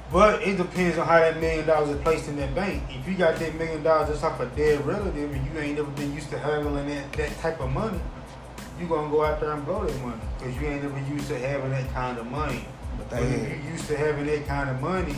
But 0.10 0.42
it 0.42 0.56
depends 0.56 0.98
on 0.98 1.06
how 1.06 1.20
that 1.20 1.38
million 1.42 1.68
dollars 1.68 1.90
is 1.90 2.02
placed 2.02 2.30
in 2.30 2.38
that 2.38 2.56
bank. 2.56 2.82
If 2.90 3.06
you 3.06 3.16
got 3.16 3.36
that 3.40 3.56
million 3.56 3.84
dollars 3.84 4.08
just 4.08 4.24
off 4.24 4.40
a 4.40 4.46
dead 4.46 4.86
relative 4.86 5.30
and 5.34 5.46
you 5.46 5.60
ain't 5.60 5.76
never 5.76 5.92
been 5.92 6.14
used 6.14 6.30
to 6.30 6.40
handling 6.40 6.88
that, 6.88 7.12
that 7.14 7.38
type 7.40 7.60
of 7.60 7.70
money, 7.72 8.00
you 8.80 8.88
gonna 8.88 9.12
go 9.12 9.26
out 9.26 9.42
there 9.42 9.52
and 9.52 9.66
blow 9.66 9.86
that 9.86 10.02
money 10.02 10.22
because 10.40 10.56
you 10.56 10.66
ain't 10.68 10.82
never 10.82 11.14
used 11.14 11.28
to 11.28 11.38
having 11.38 11.72
that 11.72 11.92
kind 11.94 12.18
of 12.18 12.26
money. 12.28 12.64
but 12.98 13.10
But 13.10 13.24
if 13.24 13.50
you're 13.50 13.72
used 13.74 13.88
to 13.88 13.98
having 13.98 14.28
that 14.28 14.48
kind 14.48 14.70
of 14.70 14.80
money, 14.80 15.16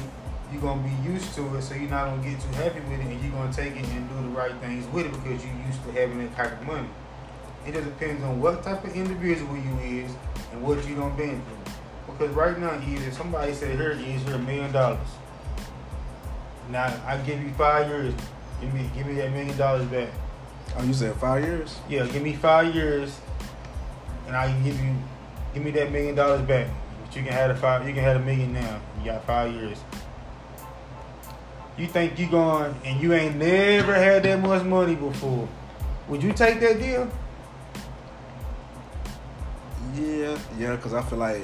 you're 0.52 0.62
gonna 0.62 0.82
be 0.82 1.10
used 1.10 1.34
to 1.36 1.56
it, 1.56 1.62
so 1.62 1.76
you're 1.76 1.90
not 1.90 2.10
gonna 2.10 2.24
get 2.24 2.40
too 2.42 2.50
happy 2.54 2.80
with 2.82 3.00
it, 3.00 3.06
and 3.06 3.22
you're 3.22 3.32
gonna 3.32 3.54
take 3.54 3.76
it 3.76 3.86
and 3.88 4.10
do 4.10 4.16
the 4.16 4.36
right 4.36 4.56
things 4.56 4.86
with 4.94 5.06
it 5.06 5.12
because 5.12 5.44
you're 5.46 5.66
used 5.68 5.84
to 5.84 5.92
having 5.92 6.20
that 6.20 6.36
type 6.36 6.60
of 6.60 6.68
money. 6.68 6.90
It 7.68 7.74
just 7.74 7.86
depends 7.86 8.24
on 8.24 8.40
what 8.42 8.64
type 8.64 8.84
of 8.84 8.96
individual 8.96 9.56
you 9.56 9.78
is 9.80 10.12
and 10.52 10.62
what 10.64 10.86
you 10.88 10.96
done 10.96 11.16
been 11.16 11.42
through. 11.42 11.74
Because 12.08 12.36
right 12.36 12.58
now, 12.58 12.82
either 12.88 13.12
somebody 13.12 13.54
said, 13.54 13.78
"Here 13.78 13.92
is 13.92 14.26
a 14.28 14.40
million 14.40 14.72
dollars." 14.72 15.08
Now 16.70 16.94
I 17.06 17.18
give 17.18 17.42
you 17.42 17.52
five 17.54 17.88
years. 17.88 18.14
Give 18.62 18.74
me, 18.74 18.90
give 18.96 19.08
me 19.08 19.14
that 19.16 19.32
million 19.32 19.58
dollars 19.58 19.86
back. 19.86 20.10
Oh, 20.78 20.84
you 20.84 20.94
said 20.94 21.16
five 21.16 21.44
years? 21.44 21.78
Yeah, 21.90 22.06
give 22.06 22.22
me 22.22 22.34
five 22.34 22.74
years, 22.76 23.20
and 24.28 24.36
I 24.36 24.48
can 24.48 24.64
give 24.64 24.80
you, 24.80 24.96
give 25.54 25.64
me 25.64 25.72
that 25.72 25.92
million 25.92 26.16
dollars 26.16 26.42
back. 26.42 26.68
But 27.04 27.16
you 27.16 27.24
can 27.24 27.34
have 27.34 27.50
the 27.50 27.56
five, 27.56 27.88
you 27.88 27.94
can 27.94 28.04
have 28.04 28.18
a 28.18 28.26
million 28.26 28.54
now. 28.54 28.80
You 29.00 29.06
got 29.06 29.26
five 29.26 29.54
years. 29.54 29.80
You 31.80 31.88
think 31.88 32.20
you 32.20 32.30
going 32.30 32.76
and 32.84 33.02
you 33.02 33.14
ain't 33.14 33.38
never 33.38 33.94
had 33.94 34.24
that 34.24 34.42
much 34.42 34.64
money 34.66 34.96
before? 34.96 35.48
Would 36.10 36.22
you 36.22 36.34
take 36.34 36.60
that 36.60 36.78
deal? 36.78 37.10
Yeah, 39.96 40.38
yeah, 40.58 40.76
because 40.76 40.94
I 40.94 41.02
feel 41.04 41.20
like 41.20 41.42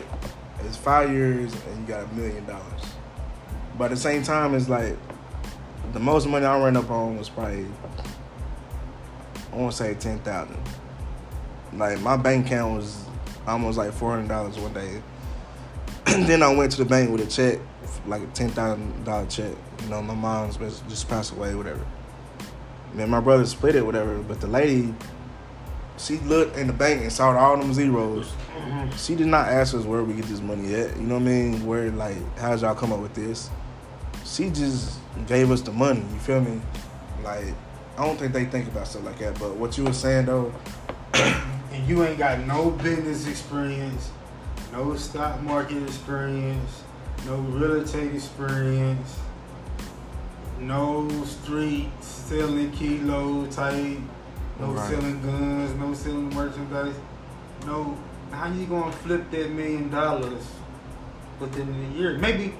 it's 0.65 0.75
five 0.75 1.09
years 1.09 1.53
and 1.53 1.79
you 1.79 1.87
got 1.87 2.03
a 2.03 2.13
million 2.15 2.45
dollars. 2.45 2.81
But 3.77 3.85
at 3.85 3.91
the 3.91 3.97
same 3.97 4.23
time, 4.23 4.55
it's 4.55 4.67
like 4.67 4.97
the 5.93 6.01
most 6.01 6.27
money 6.27 6.45
I 6.45 6.61
ran 6.61 6.75
up 6.75 6.91
on 6.91 7.17
was 7.17 7.29
probably 7.29 7.65
I 9.53 9.55
want 9.55 9.71
to 9.71 9.77
say 9.77 9.93
ten 9.93 10.19
thousand. 10.19 10.57
Like 11.71 12.01
my 12.01 12.17
bank 12.17 12.47
account 12.47 12.75
was 12.75 13.05
almost 13.47 13.77
like 13.77 13.93
four 13.93 14.11
hundred 14.11 14.27
dollars 14.27 14.59
one 14.59 14.73
day. 14.73 15.01
then 16.05 16.43
I 16.43 16.53
went 16.53 16.73
to 16.73 16.79
the 16.79 16.85
bank 16.85 17.09
with 17.09 17.21
a 17.21 17.27
check, 17.27 17.61
like 18.05 18.21
a 18.21 18.27
ten 18.27 18.49
thousand 18.49 19.05
dollar 19.05 19.27
check. 19.27 19.55
You 19.83 19.89
know, 19.89 20.01
my 20.01 20.15
mom's 20.15 20.57
just 20.57 21.07
passed 21.07 21.31
away, 21.31 21.55
whatever. 21.55 21.85
Man, 22.93 23.09
my 23.09 23.19
brother 23.19 23.45
split 23.45 23.75
it, 23.75 23.85
whatever. 23.85 24.17
But 24.19 24.41
the 24.41 24.47
lady, 24.47 24.93
she 25.97 26.17
looked 26.19 26.57
in 26.57 26.67
the 26.67 26.73
bank 26.73 27.01
and 27.01 27.11
saw 27.11 27.35
all 27.37 27.57
them 27.57 27.73
zeros. 27.73 28.31
She 28.97 29.15
did 29.15 29.27
not 29.27 29.49
ask 29.49 29.75
us 29.75 29.83
where 29.83 30.03
we 30.03 30.13
get 30.13 30.25
this 30.25 30.41
money 30.41 30.73
at. 30.75 30.95
You 30.95 31.03
know 31.03 31.15
what 31.15 31.21
I 31.21 31.25
mean? 31.25 31.65
Where 31.65 31.91
like, 31.91 32.37
how'd 32.37 32.61
y'all 32.61 32.75
come 32.75 32.93
up 32.93 32.99
with 32.99 33.13
this? 33.13 33.49
She 34.23 34.49
just 34.49 34.97
gave 35.27 35.51
us 35.51 35.61
the 35.61 35.71
money. 35.71 36.03
You 36.13 36.19
feel 36.19 36.41
me? 36.41 36.61
Like, 37.23 37.53
I 37.97 38.05
don't 38.05 38.17
think 38.17 38.33
they 38.33 38.45
think 38.45 38.67
about 38.67 38.87
stuff 38.87 39.03
like 39.03 39.19
that. 39.19 39.39
But 39.39 39.55
what 39.55 39.77
you 39.77 39.83
were 39.83 39.93
saying 39.93 40.25
though, 40.25 40.53
And 41.75 41.89
you 41.89 42.05
ain't 42.05 42.17
got 42.17 42.39
no 42.47 42.71
business 42.71 43.27
experience, 43.27 44.09
no 44.71 44.95
stock 44.95 45.41
market 45.41 45.83
experience, 45.83 46.83
no 47.25 47.35
real 47.35 47.81
estate 47.81 48.15
experience, 48.15 49.17
no 50.59 51.07
street 51.25 51.89
selling 52.01 52.71
kilo 52.71 53.45
type, 53.47 53.97
no 54.59 54.67
Right. 54.67 54.89
selling 54.89 55.21
guns, 55.21 55.71
no 55.79 55.93
selling 55.93 56.33
merchandise, 56.33 56.95
no. 57.65 57.95
How 58.31 58.51
you 58.51 58.65
gonna 58.65 58.91
flip 58.91 59.29
that 59.31 59.51
million 59.51 59.89
dollars 59.89 60.43
within 61.39 61.67
a 61.69 61.97
year? 61.97 62.17
Maybe 62.17 62.53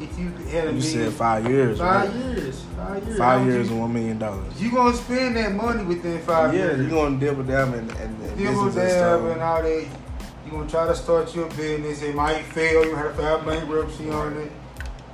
if 0.00 0.18
you 0.18 0.28
had 0.50 0.68
a 0.68 0.72
You 0.72 0.78
million, 0.78 0.82
said 0.82 1.12
five 1.12 1.46
years, 1.50 1.78
five 1.78 2.08
right? 2.14 2.24
years, 2.36 2.62
five 2.76 3.04
years, 3.06 3.18
Five 3.18 3.46
years 3.46 3.66
you, 3.66 3.72
and 3.72 3.80
one 3.82 3.92
million 3.92 4.18
dollars. 4.18 4.60
you 4.62 4.70
gonna 4.70 4.94
spend 4.96 5.36
that 5.36 5.54
money 5.54 5.84
within 5.84 6.18
five 6.20 6.54
Yeah, 6.54 6.60
years. 6.60 6.80
you're 6.80 6.90
gonna 6.90 7.18
deal 7.18 7.34
with 7.34 7.46
them 7.46 7.74
and, 7.74 7.90
and, 7.90 8.22
and 8.22 8.38
Deal 8.38 8.52
with 8.64 8.76
and 8.76 8.86
them 8.88 8.90
stuff. 8.90 9.32
and 9.32 9.42
all 9.42 9.62
that. 9.62 9.84
You 10.46 10.52
gonna 10.52 10.70
try 10.70 10.86
to 10.86 10.94
start 10.94 11.34
your 11.34 11.46
business. 11.48 12.00
It 12.02 12.14
might 12.14 12.42
fail. 12.44 12.84
You 12.86 12.94
have 12.94 13.16
to 13.16 13.22
file 13.22 13.42
bankruptcy 13.42 14.08
on 14.10 14.32
it. 14.38 14.52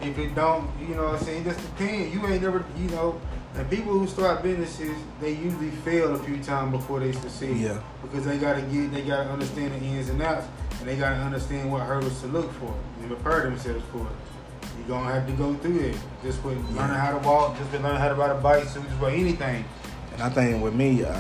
If 0.04 0.18
it 0.18 0.34
don't, 0.34 0.68
you 0.80 0.94
know 0.94 1.04
what 1.04 1.14
I'm 1.16 1.24
saying? 1.24 1.42
It 1.46 1.54
just 1.54 1.60
depends. 1.60 2.14
You 2.14 2.26
ain't 2.26 2.42
never, 2.42 2.62
you 2.76 2.88
know, 2.90 3.20
and 3.54 3.70
people 3.70 3.98
who 3.98 4.06
start 4.06 4.42
businesses, 4.42 4.94
they 5.20 5.32
usually 5.32 5.70
fail 5.70 6.14
a 6.14 6.18
few 6.18 6.42
times 6.42 6.72
before 6.72 7.00
they 7.00 7.12
succeed. 7.12 7.56
Yeah. 7.56 7.80
Because 8.02 8.24
they 8.26 8.36
gotta 8.36 8.60
get, 8.62 8.92
they 8.92 9.02
gotta 9.02 9.30
understand 9.30 9.72
the 9.72 9.78
ins 9.86 10.10
and 10.10 10.20
outs, 10.20 10.46
and 10.80 10.88
they 10.88 10.96
gotta 10.96 11.16
understand 11.16 11.72
what 11.72 11.82
hurdles 11.82 12.20
to 12.20 12.26
look 12.26 12.52
for 12.54 12.74
and 13.00 13.08
prepare 13.08 13.44
themselves 13.44 13.84
for 13.92 14.00
it. 14.00 14.68
You're 14.78 14.88
gonna 14.98 15.12
have 15.14 15.26
to 15.26 15.32
go 15.32 15.54
through 15.54 15.78
it. 15.80 15.96
Just 16.22 16.44
with 16.44 16.58
Yeah. 16.74 16.82
learning 16.82 16.96
how 16.96 17.12
to 17.18 17.26
walk, 17.26 17.56
just 17.58 17.72
with 17.72 17.82
learning 17.82 18.00
how 18.00 18.08
to 18.08 18.14
ride 18.14 18.30
a 18.30 18.34
bike, 18.34 18.64
so 18.64 18.80
just 18.82 19.00
with 19.00 19.14
anything. 19.14 19.64
And 20.12 20.22
I 20.22 20.28
think 20.28 20.62
with 20.62 20.74
me, 20.74 21.02
uh, 21.04 21.14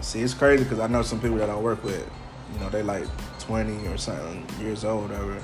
see, 0.00 0.20
it's 0.20 0.34
crazy 0.34 0.62
because 0.64 0.78
I 0.78 0.86
know 0.86 1.02
some 1.02 1.18
people 1.20 1.38
that 1.38 1.50
I 1.50 1.56
work 1.56 1.82
with, 1.82 2.08
you 2.54 2.60
know, 2.60 2.68
they 2.68 2.82
like 2.82 3.04
20 3.40 3.88
or 3.88 3.96
something 3.96 4.46
years 4.60 4.84
old, 4.84 5.10
whatever. 5.10 5.38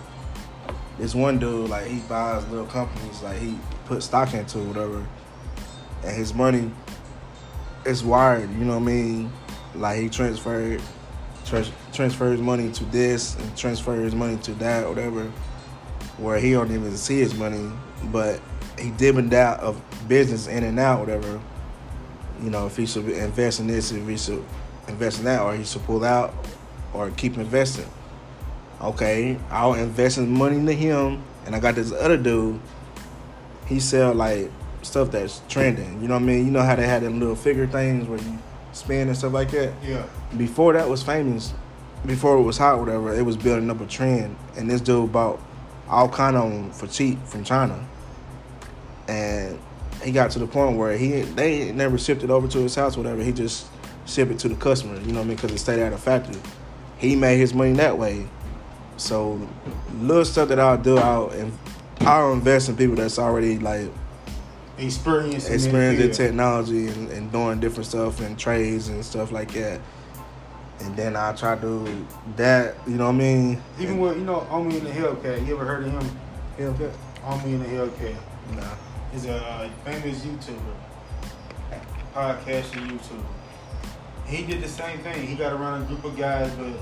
This 1.02 1.16
one 1.16 1.40
dude, 1.40 1.68
like, 1.68 1.88
he 1.88 1.98
buys 1.98 2.46
little 2.46 2.64
companies, 2.64 3.22
like, 3.22 3.36
he 3.36 3.58
put 3.86 4.04
stock 4.04 4.34
into 4.34 4.58
whatever, 4.60 5.04
and 6.04 6.16
his 6.16 6.32
money 6.32 6.70
is 7.84 8.04
wired, 8.04 8.48
you 8.52 8.64
know 8.64 8.78
what 8.78 8.82
I 8.82 8.94
mean? 8.94 9.32
Like, 9.74 10.00
he 10.00 10.08
transferred, 10.08 10.80
trans- 11.44 11.72
transfers 11.92 12.40
money 12.40 12.70
to 12.70 12.84
this 12.84 13.36
and 13.36 13.56
transfers 13.56 14.14
money 14.14 14.36
to 14.42 14.54
that, 14.54 14.88
whatever, 14.88 15.24
where 16.18 16.38
he 16.38 16.52
don't 16.52 16.70
even 16.70 16.96
see 16.96 17.18
his 17.18 17.34
money, 17.34 17.68
but 18.12 18.40
he 18.78 18.90
dipping 18.90 19.34
out 19.34 19.58
of 19.58 19.82
business 20.06 20.46
in 20.46 20.62
and 20.62 20.78
out, 20.78 21.00
whatever. 21.00 21.40
You 22.44 22.50
know, 22.50 22.66
if 22.68 22.76
he 22.76 22.86
should 22.86 23.08
invest 23.08 23.58
in 23.58 23.66
this, 23.66 23.90
if 23.90 24.06
he 24.06 24.16
should 24.16 24.44
invest 24.86 25.18
in 25.18 25.24
that, 25.24 25.42
or 25.42 25.56
he 25.56 25.64
should 25.64 25.82
pull 25.82 26.04
out, 26.04 26.32
or 26.94 27.10
keep 27.10 27.38
investing. 27.38 27.90
Okay, 28.82 29.38
I'll 29.48 29.74
invest 29.74 30.18
in 30.18 30.28
money 30.30 30.56
into 30.56 30.72
him, 30.72 31.22
and 31.46 31.54
I 31.54 31.60
got 31.60 31.76
this 31.76 31.92
other 31.92 32.16
dude. 32.16 32.58
He 33.66 33.78
sell 33.78 34.12
like 34.12 34.50
stuff 34.82 35.12
that's 35.12 35.40
trending. 35.48 36.02
You 36.02 36.08
know 36.08 36.14
what 36.14 36.22
I 36.22 36.26
mean? 36.26 36.46
You 36.46 36.50
know 36.50 36.62
how 36.62 36.74
they 36.74 36.86
had 36.86 37.02
them 37.02 37.20
little 37.20 37.36
figure 37.36 37.66
things 37.66 38.08
where 38.08 38.18
you 38.18 38.38
spin 38.72 39.06
and 39.06 39.16
stuff 39.16 39.32
like 39.32 39.52
that. 39.52 39.72
Yeah. 39.84 40.04
Before 40.36 40.72
that 40.72 40.88
was 40.88 41.02
famous, 41.02 41.54
before 42.04 42.36
it 42.36 42.42
was 42.42 42.58
hot, 42.58 42.80
whatever, 42.80 43.14
it 43.14 43.22
was 43.22 43.36
building 43.36 43.70
up 43.70 43.80
a 43.80 43.86
trend, 43.86 44.36
and 44.56 44.68
this 44.68 44.80
dude 44.80 45.12
bought 45.12 45.40
all 45.88 46.08
kind 46.08 46.36
of 46.36 46.50
them 46.50 46.72
for 46.72 46.88
cheap 46.88 47.24
from 47.24 47.44
China, 47.44 47.86
and 49.06 49.60
he 50.02 50.10
got 50.10 50.32
to 50.32 50.40
the 50.40 50.46
point 50.46 50.76
where 50.76 50.96
he 50.96 51.20
they 51.20 51.70
never 51.70 51.98
shipped 51.98 52.24
it 52.24 52.30
over 52.30 52.48
to 52.48 52.58
his 52.58 52.74
house, 52.74 52.96
whatever. 52.96 53.22
He 53.22 53.30
just 53.30 53.68
shipped 54.06 54.32
it 54.32 54.40
to 54.40 54.48
the 54.48 54.56
customer. 54.56 54.98
You 55.00 55.12
know 55.12 55.20
what 55.20 55.26
I 55.26 55.28
mean? 55.28 55.36
Because 55.36 55.52
it 55.52 55.58
stayed 55.58 55.78
at 55.78 55.92
a 55.92 55.98
factory. 55.98 56.40
He 56.98 57.14
made 57.14 57.38
his 57.38 57.54
money 57.54 57.74
that 57.74 57.96
way. 57.96 58.26
So 58.96 59.40
little 60.00 60.24
stuff 60.24 60.48
that 60.48 60.60
I'll 60.60 60.78
do, 60.78 60.98
I'll 60.98 61.30
and 61.30 61.52
I'll 62.00 62.32
invest 62.32 62.68
in 62.68 62.76
people 62.76 62.96
that's 62.96 63.18
already 63.18 63.58
like 63.58 63.90
Experience. 64.78 65.48
in 65.48 65.54
experienced 65.54 66.02
in 66.20 66.26
technology 66.26 66.88
and, 66.88 67.10
and 67.10 67.30
doing 67.30 67.60
different 67.60 67.86
stuff 67.86 68.20
and 68.20 68.38
trades 68.38 68.88
and 68.88 69.04
stuff 69.04 69.30
like 69.30 69.52
that. 69.52 69.80
And 70.80 70.96
then 70.96 71.14
I 71.14 71.32
try 71.34 71.54
to 71.54 71.60
do 71.60 72.06
that, 72.36 72.74
you 72.86 72.94
know 72.96 73.06
what 73.06 73.14
I 73.14 73.18
mean? 73.18 73.62
Even 73.78 73.98
with 73.98 74.16
you 74.16 74.24
know, 74.24 74.46
Omi 74.50 74.78
in 74.78 74.84
the 74.84 74.90
Hellcat. 74.90 75.46
You 75.46 75.54
ever 75.54 75.64
heard 75.64 75.84
of 75.84 75.92
him? 75.92 76.18
Hellcat? 76.58 76.92
Omi 77.24 77.52
in 77.52 77.58
the 77.60 77.66
Hellcat. 77.66 78.16
Nah. 78.56 78.62
He's 79.12 79.26
a 79.26 79.70
famous 79.84 80.24
YouTuber, 80.24 80.74
podcasting 82.14 82.90
YouTuber. 82.90 83.24
He 84.26 84.44
did 84.44 84.62
the 84.62 84.68
same 84.68 84.98
thing. 85.00 85.26
He 85.26 85.34
got 85.34 85.52
around 85.52 85.82
a 85.82 85.84
group 85.84 86.04
of 86.04 86.16
guys, 86.16 86.50
but 86.52 86.72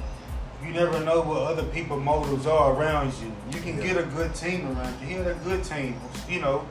you 0.65 0.73
never 0.73 1.01
know 1.01 1.21
what 1.23 1.43
other 1.43 1.65
people's 1.65 2.03
motives 2.03 2.47
are 2.47 2.75
around 2.75 3.13
you. 3.23 3.33
You 3.53 3.61
can 3.61 3.79
Yeah. 3.79 3.95
get 3.95 3.97
a 3.97 4.03
good 4.05 4.35
team 4.35 4.67
around 4.67 4.95
you. 5.01 5.07
He 5.07 5.15
had 5.15 5.27
a 5.27 5.35
good 5.35 5.65
team. 5.65 6.01
You 6.29 6.41
know, 6.41 6.65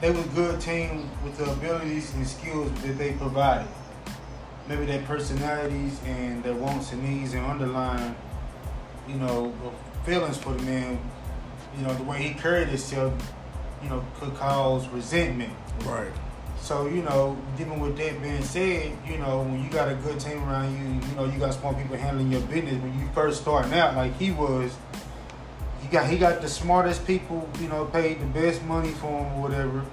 they 0.00 0.10
was 0.10 0.24
a 0.24 0.28
good 0.30 0.60
team 0.60 1.08
with 1.24 1.36
the 1.38 1.50
abilities 1.50 2.12
and 2.14 2.26
skills 2.26 2.70
that 2.82 2.98
they 2.98 3.12
provided. 3.12 3.68
Maybe 4.68 4.84
their 4.86 5.02
personalities 5.02 5.98
and 6.06 6.42
their 6.42 6.54
wants 6.54 6.92
and 6.92 7.02
needs 7.02 7.34
and 7.34 7.44
underlying, 7.44 8.14
you 9.08 9.16
know, 9.16 9.52
feelings 10.04 10.36
for 10.38 10.52
the 10.52 10.62
man. 10.62 10.98
You 11.76 11.86
know, 11.86 11.94
the 11.94 12.02
way 12.04 12.18
he 12.22 12.34
carried 12.34 12.68
himself, 12.68 13.12
you 13.82 13.88
know, 13.88 14.04
could 14.18 14.34
cause 14.36 14.88
resentment. 14.88 15.52
Right. 15.84 16.10
So, 16.60 16.86
you 16.86 17.02
know, 17.02 17.36
given 17.56 17.80
with 17.80 17.96
that 17.96 18.22
being 18.22 18.42
said, 18.42 18.96
you 19.06 19.18
know, 19.18 19.42
when 19.42 19.64
you 19.64 19.70
got 19.70 19.88
a 19.88 19.94
good 19.94 20.20
team 20.20 20.38
around 20.44 20.72
you, 20.72 21.08
you 21.08 21.14
know, 21.16 21.24
you 21.24 21.38
got 21.38 21.54
smart 21.54 21.76
people 21.76 21.96
handling 21.96 22.30
your 22.30 22.42
business. 22.42 22.80
When 22.82 22.96
you 22.98 23.08
first 23.14 23.40
starting 23.40 23.72
out, 23.74 23.96
like 23.96 24.16
he 24.18 24.30
was, 24.30 24.76
he 25.82 25.88
got 25.88 26.08
he 26.08 26.18
got 26.18 26.40
the 26.40 26.48
smartest 26.48 27.06
people, 27.06 27.48
you 27.60 27.68
know, 27.68 27.86
paid 27.86 28.20
the 28.20 28.26
best 28.26 28.62
money 28.64 28.90
for 28.90 29.06
him 29.06 29.32
or 29.38 29.42
whatever, 29.42 29.84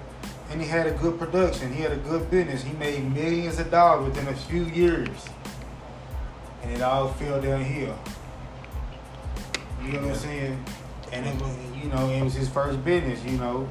and 0.50 0.60
he 0.60 0.68
had 0.68 0.86
a 0.86 0.92
good 0.92 1.18
production. 1.18 1.72
He 1.72 1.82
had 1.82 1.92
a 1.92 1.96
good 1.96 2.30
business. 2.30 2.62
He 2.62 2.72
made 2.74 3.02
millions 3.12 3.58
of 3.58 3.70
dollars 3.70 4.10
within 4.10 4.28
a 4.28 4.36
few 4.36 4.64
years, 4.64 5.26
and 6.62 6.70
it 6.70 6.82
all 6.82 7.08
fell 7.14 7.40
downhill. 7.40 7.98
You 9.82 9.92
know 9.92 10.00
what 10.02 10.10
I'm 10.10 10.14
saying? 10.16 10.64
And 11.12 11.26
it 11.26 11.34
mm-hmm. 11.34 11.72
was, 11.72 11.82
you 11.82 11.90
know, 11.90 12.08
it 12.10 12.22
was 12.22 12.34
his 12.34 12.48
first 12.48 12.84
business, 12.84 13.24
you 13.24 13.38
know. 13.38 13.68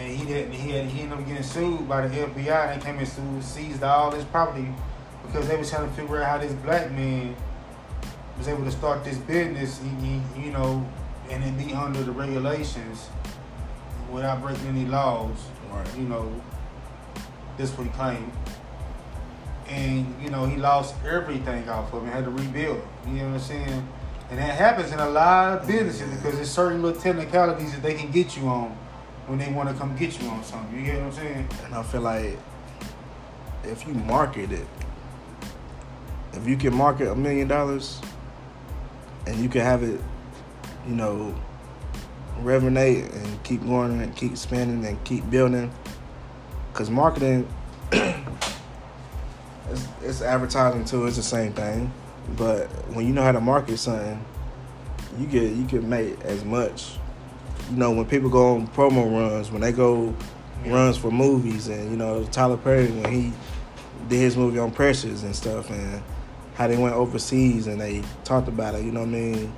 And 0.00 0.16
he 0.16 0.24
didn't. 0.24 0.52
He 0.52 0.70
had. 0.70 0.86
He 0.86 1.02
ended 1.02 1.18
up 1.18 1.26
getting 1.26 1.42
sued 1.42 1.86
by 1.86 2.06
the 2.06 2.16
FBI. 2.16 2.74
They 2.74 2.80
came 2.82 2.98
and 2.98 3.06
sued, 3.06 3.44
seized 3.44 3.82
all 3.82 4.10
his 4.10 4.24
property 4.24 4.68
because 5.26 5.46
they 5.46 5.58
was 5.58 5.68
trying 5.68 5.88
to 5.88 5.94
figure 5.94 6.22
out 6.22 6.26
how 6.26 6.38
this 6.38 6.54
black 6.54 6.90
man 6.90 7.36
was 8.38 8.48
able 8.48 8.64
to 8.64 8.70
start 8.70 9.04
this 9.04 9.18
business. 9.18 9.78
He, 9.78 9.90
he, 10.06 10.46
you 10.46 10.52
know, 10.52 10.88
and 11.28 11.44
it 11.44 11.66
be 11.66 11.74
under 11.74 12.02
the 12.02 12.12
regulations 12.12 13.10
without 14.10 14.40
breaking 14.40 14.68
any 14.68 14.86
laws. 14.86 15.36
Right. 15.70 15.86
You 15.98 16.04
know, 16.04 16.42
this 17.58 17.76
what 17.76 17.86
he 17.86 17.92
claimed. 17.92 18.32
And 19.68 20.14
you 20.22 20.30
know, 20.30 20.46
he 20.46 20.56
lost 20.56 20.94
everything 21.04 21.68
off 21.68 21.92
of 21.92 22.06
it. 22.06 22.10
Had 22.10 22.24
to 22.24 22.30
rebuild. 22.30 22.82
You 23.06 23.12
know 23.12 23.24
what 23.26 23.34
I'm 23.34 23.40
saying? 23.40 23.88
And 24.30 24.38
that 24.38 24.56
happens 24.56 24.92
in 24.92 24.98
a 24.98 25.10
lot 25.10 25.58
of 25.58 25.66
businesses 25.66 26.08
because 26.16 26.36
there's 26.36 26.50
certain 26.50 26.80
little 26.80 26.98
technicalities 26.98 27.72
that 27.72 27.82
they 27.82 27.94
can 27.94 28.10
get 28.10 28.34
you 28.34 28.48
on 28.48 28.78
when 29.30 29.38
they 29.38 29.48
want 29.52 29.68
to 29.68 29.74
come 29.76 29.96
get 29.96 30.20
you 30.20 30.28
on 30.28 30.42
something. 30.42 30.76
You 30.76 30.84
get 30.84 30.96
what 30.96 31.04
I'm 31.04 31.12
saying? 31.12 31.48
And 31.64 31.72
I 31.72 31.84
feel 31.84 32.00
like 32.00 32.36
if 33.62 33.86
you 33.86 33.94
market 33.94 34.50
it, 34.50 34.66
if 36.32 36.48
you 36.48 36.56
can 36.56 36.74
market 36.74 37.08
a 37.08 37.14
million 37.14 37.46
dollars 37.46 38.00
and 39.28 39.36
you 39.36 39.48
can 39.48 39.60
have 39.60 39.84
it, 39.84 40.00
you 40.84 40.96
know, 40.96 41.32
resonate 42.40 43.14
and 43.14 43.44
keep 43.44 43.64
going 43.64 44.02
and 44.02 44.16
keep 44.16 44.36
spending 44.36 44.84
and 44.84 45.02
keep 45.04 45.30
building, 45.30 45.70
because 46.72 46.90
marketing, 46.90 47.46
it's, 47.92 48.24
it's 50.02 50.22
advertising 50.22 50.84
too. 50.84 51.06
It's 51.06 51.16
the 51.16 51.22
same 51.22 51.52
thing, 51.52 51.92
but 52.36 52.66
when 52.94 53.06
you 53.06 53.12
know 53.12 53.22
how 53.22 53.30
to 53.30 53.40
market 53.40 53.78
something, 53.78 54.24
you 55.20 55.26
get 55.28 55.52
you 55.52 55.66
can 55.66 55.88
make 55.88 56.20
as 56.22 56.44
much. 56.44 56.96
You 57.70 57.76
know, 57.76 57.92
when 57.92 58.06
people 58.06 58.30
go 58.30 58.54
on 58.54 58.66
promo 58.68 59.10
runs, 59.10 59.50
when 59.50 59.60
they 59.60 59.72
go 59.72 60.14
runs 60.66 60.96
for 60.96 61.10
movies, 61.10 61.68
and 61.68 61.90
you 61.90 61.96
know 61.96 62.24
Tyler 62.24 62.56
Perry 62.56 62.90
when 62.90 63.12
he 63.12 63.32
did 64.08 64.18
his 64.18 64.36
movie 64.36 64.58
on 64.58 64.72
Precious 64.72 65.22
and 65.22 65.34
stuff, 65.34 65.70
and 65.70 66.02
how 66.54 66.66
they 66.66 66.76
went 66.76 66.94
overseas 66.94 67.66
and 67.66 67.80
they 67.80 68.02
talked 68.24 68.48
about 68.48 68.74
it. 68.74 68.84
You 68.84 68.92
know 68.92 69.00
what 69.00 69.08
I 69.08 69.12
mean? 69.12 69.52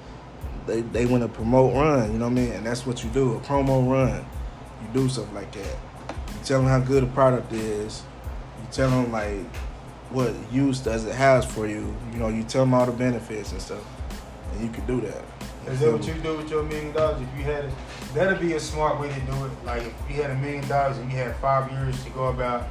They 0.67 0.81
they 0.83 1.07
went 1.07 1.25
to 1.25 1.29
promote 1.29 1.75
run. 1.75 2.13
You 2.13 2.19
know 2.19 2.27
what 2.27 2.33
I 2.33 2.35
mean? 2.35 2.53
And 2.53 2.67
that's 2.67 2.87
what 2.87 3.03
you 3.03 3.11
do 3.11 3.35
a 3.35 3.41
promo 3.41 3.91
run. 3.91 4.25
You 4.83 4.89
do 4.93 5.09
stuff 5.09 5.33
like 5.35 5.51
that. 5.53 5.79
You 6.09 6.45
tell 6.45 6.61
them 6.61 6.69
how 6.69 6.81
good 6.81 7.03
a 7.03 7.09
product 7.09 7.53
is. 7.53 8.03
You 8.61 8.69
tell 8.71 8.91
them 8.91 9.11
like 9.11 9.45
what 10.11 10.35
use 10.53 10.81
does 10.81 11.07
it 11.07 11.15
has 11.15 11.45
for 11.45 11.67
you. 11.67 11.97
You 12.13 12.19
know, 12.19 12.29
you 12.29 12.45
tell 12.45 12.63
them 12.63 12.75
all 12.75 12.87
the 12.87 12.93
benefits 12.93 13.53
and 13.53 13.61
stuff, 13.61 13.85
and 14.53 14.63
you 14.63 14.71
can 14.71 14.87
do 14.87 15.01
that. 15.01 15.25
Is 15.67 15.81
that 15.81 15.93
what 15.93 16.07
you 16.07 16.15
do 16.15 16.37
with 16.37 16.51
your 16.51 16.63
million 16.63 16.93
dollars? 16.93 17.23
If 17.23 17.39
you 17.39 17.45
had 17.45 17.65
it, 17.65 17.73
that'd 18.15 18.41
be 18.41 18.55
a 18.55 18.61
smart 18.61 19.01
way 19.01 19.09
to 19.09 19.21
do 19.21 19.45
it. 19.45 19.51
Like 19.65 19.83
if 19.83 19.95
you 20.09 20.23
had 20.23 20.31
a 20.31 20.37
million 20.37 20.67
dollars 20.69 20.99
and 20.99 21.11
you 21.11 21.19
had 21.19 21.35
five 21.37 21.71
years 21.73 22.03
to 22.05 22.11
go 22.11 22.29
about 22.29 22.69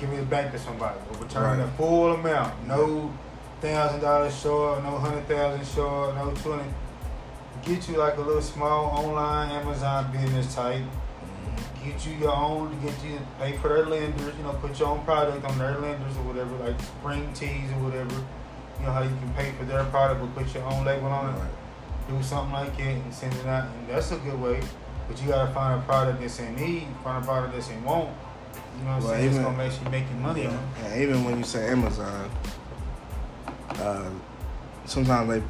giving 0.00 0.18
it 0.18 0.28
back 0.30 0.52
to 0.52 0.58
somebody 0.58 0.98
or 1.12 1.18
returning 1.22 1.60
Right. 1.60 1.66
the 1.66 1.72
full 1.76 2.12
amount, 2.14 2.66
no 2.66 3.12
thousand 3.60 4.00
dollars 4.00 4.38
short, 4.40 4.82
no 4.82 4.98
hundred 4.98 5.26
thousand 5.28 5.66
short, 5.66 6.14
no 6.16 6.30
twenty. 6.42 6.64
Get 7.64 7.88
you 7.88 7.96
like 7.96 8.16
a 8.16 8.20
little 8.20 8.42
small 8.42 8.86
online 8.86 9.50
Amazon 9.52 10.10
business 10.12 10.54
type. 10.54 10.82
Get 11.84 12.06
you 12.06 12.12
your 12.14 12.34
own, 12.34 12.76
get 12.80 12.94
you 13.04 13.18
pay 13.40 13.56
for 13.56 13.68
their 13.68 13.86
lenders, 13.86 14.34
you 14.36 14.42
know, 14.44 14.52
put 14.54 14.78
your 14.78 14.88
own 14.88 15.04
product 15.04 15.44
on 15.44 15.58
their 15.58 15.76
lenders 15.78 16.16
or 16.16 16.22
whatever, 16.22 16.56
like 16.64 16.80
spring 16.80 17.28
teas 17.34 17.70
or 17.72 17.84
whatever. 17.84 18.14
You 18.80 18.86
know 18.86 18.92
how 18.92 19.02
you 19.02 19.10
can 19.10 19.32
pay 19.34 19.52
for 19.52 19.64
their 19.64 19.84
product 19.84 20.20
but 20.20 20.34
put 20.44 20.54
your 20.54 20.64
own 20.64 20.84
label 20.84 21.06
on 21.08 21.34
it 21.34 21.38
Right. 21.38 21.48
Do 22.12 22.22
something 22.22 22.52
like 22.52 22.78
it 22.78 22.96
and 22.96 23.14
send 23.14 23.34
it 23.34 23.46
out, 23.46 23.64
and 23.64 23.88
that's 23.88 24.12
a 24.12 24.16
good 24.18 24.40
way. 24.40 24.60
But 25.08 25.20
you 25.20 25.28
gotta 25.28 25.52
find 25.52 25.80
a 25.80 25.84
product 25.84 26.20
that's 26.20 26.38
in 26.38 26.54
need, 26.56 26.86
find 27.02 27.22
a 27.22 27.26
product 27.26 27.54
that's 27.54 27.68
in 27.70 27.82
want. 27.84 28.10
You 28.78 28.84
know 28.84 28.90
what 28.90 28.96
I'm 28.96 29.02
Well, 29.02 29.12
saying? 29.12 29.28
It's 29.28 29.38
gonna 29.38 29.56
make 29.56 29.84
you 29.84 29.90
making 29.90 30.22
money 30.22 30.46
on. 30.46 30.58
And 30.84 31.02
even 31.02 31.24
when 31.24 31.38
you 31.38 31.44
say 31.44 31.68
Amazon, 31.68 32.30
uh, 33.70 34.10
sometimes 34.84 35.28
they, 35.28 35.42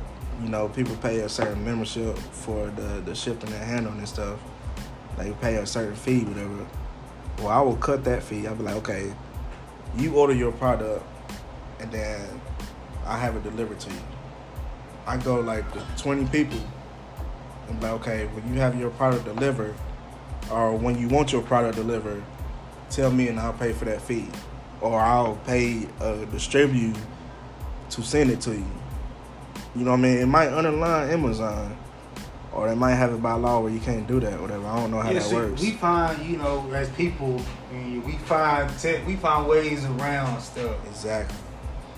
you 0.43 0.49
know, 0.49 0.69
people 0.69 0.97
pay 0.97 1.21
a 1.21 1.29
certain 1.29 1.65
membership 1.65 2.17
for 2.19 2.67
the 2.71 3.03
the 3.05 3.15
shipping 3.15 3.53
and 3.53 3.63
handling 3.63 3.99
and 3.99 4.09
stuff. 4.09 4.39
They 5.19 5.33
pay 5.33 5.57
a 5.57 5.67
certain 5.67 5.95
fee, 5.95 6.25
whatever. 6.25 6.67
Well, 7.39 7.49
I 7.49 7.61
will 7.61 7.77
cut 7.77 8.05
that 8.05 8.23
fee. 8.23 8.47
I'll 8.47 8.55
be 8.55 8.63
like, 8.63 8.77
okay, 8.77 9.13
you 9.97 10.15
order 10.15 10.35
your 10.35 10.53
product, 10.53 11.05
and 11.81 11.91
then 11.93 12.41
I 13.05 13.19
have 13.19 13.37
it 13.37 13.43
delivered 13.43 13.81
to 13.81 13.91
you. 13.91 14.01
I 15.07 15.17
go 15.17 15.41
like 15.41 15.71
to 15.73 15.83
twenty 15.97 16.27
people, 16.27 16.59
and 17.69 17.79
be 17.81 17.87
like, 17.87 17.95
okay, 18.01 18.27
when 18.27 18.53
you 18.53 18.61
have 18.61 18.79
your 18.79 18.91
product 18.91 19.25
delivered, 19.25 19.75
or 20.51 20.77
when 20.77 20.99
you 20.99 21.09
want 21.09 21.33
your 21.33 21.43
product 21.43 21.77
delivered, 21.77 22.23
tell 22.91 23.11
me 23.11 23.29
and 23.29 23.39
I'll 23.41 23.53
pay 23.53 23.73
for 23.73 23.85
that 23.87 24.01
fee. 24.03 24.29
Or 24.81 25.01
I'll 25.01 25.37
pay 25.47 25.87
uh, 26.01 26.19
a 26.23 26.27
distributor 26.27 26.99
to 27.91 28.03
send 28.03 28.31
it 28.31 28.41
to 28.43 28.51
you. 28.51 28.67
You 29.77 29.85
know 29.85 29.93
what 29.93 29.99
I 29.99 30.03
mean? 30.03 30.19
It 30.19 30.27
might 30.27 30.53
underline 30.53 31.11
Amazon. 31.11 31.77
Or 32.53 32.69
they 32.69 32.75
might 32.75 32.97
have 32.97 33.15
it 33.15 33.23
by 33.23 33.33
law 33.33 33.61
where 33.61 33.73
you 33.73 33.81
can't 33.81 34.07
do 34.07 34.21
that, 34.21 34.39
whatever. 34.39 34.67
I 34.67 34.77
don't 34.77 34.91
know 34.91 35.01
how 35.01 35.09
Yeah, 35.11 35.21
that 35.21 35.23
see, 35.25 35.37
works. 35.37 35.63
we 35.63 35.71
find, 35.71 36.23
you 36.27 36.37
know, 36.37 36.71
as 36.75 36.91
people, 36.91 37.41
we 37.73 38.19
find 38.27 38.71
we 39.07 39.17
find 39.17 39.49
ways 39.49 39.87
around 39.87 40.39
stuff. 40.43 40.77
exactly. 40.87 41.35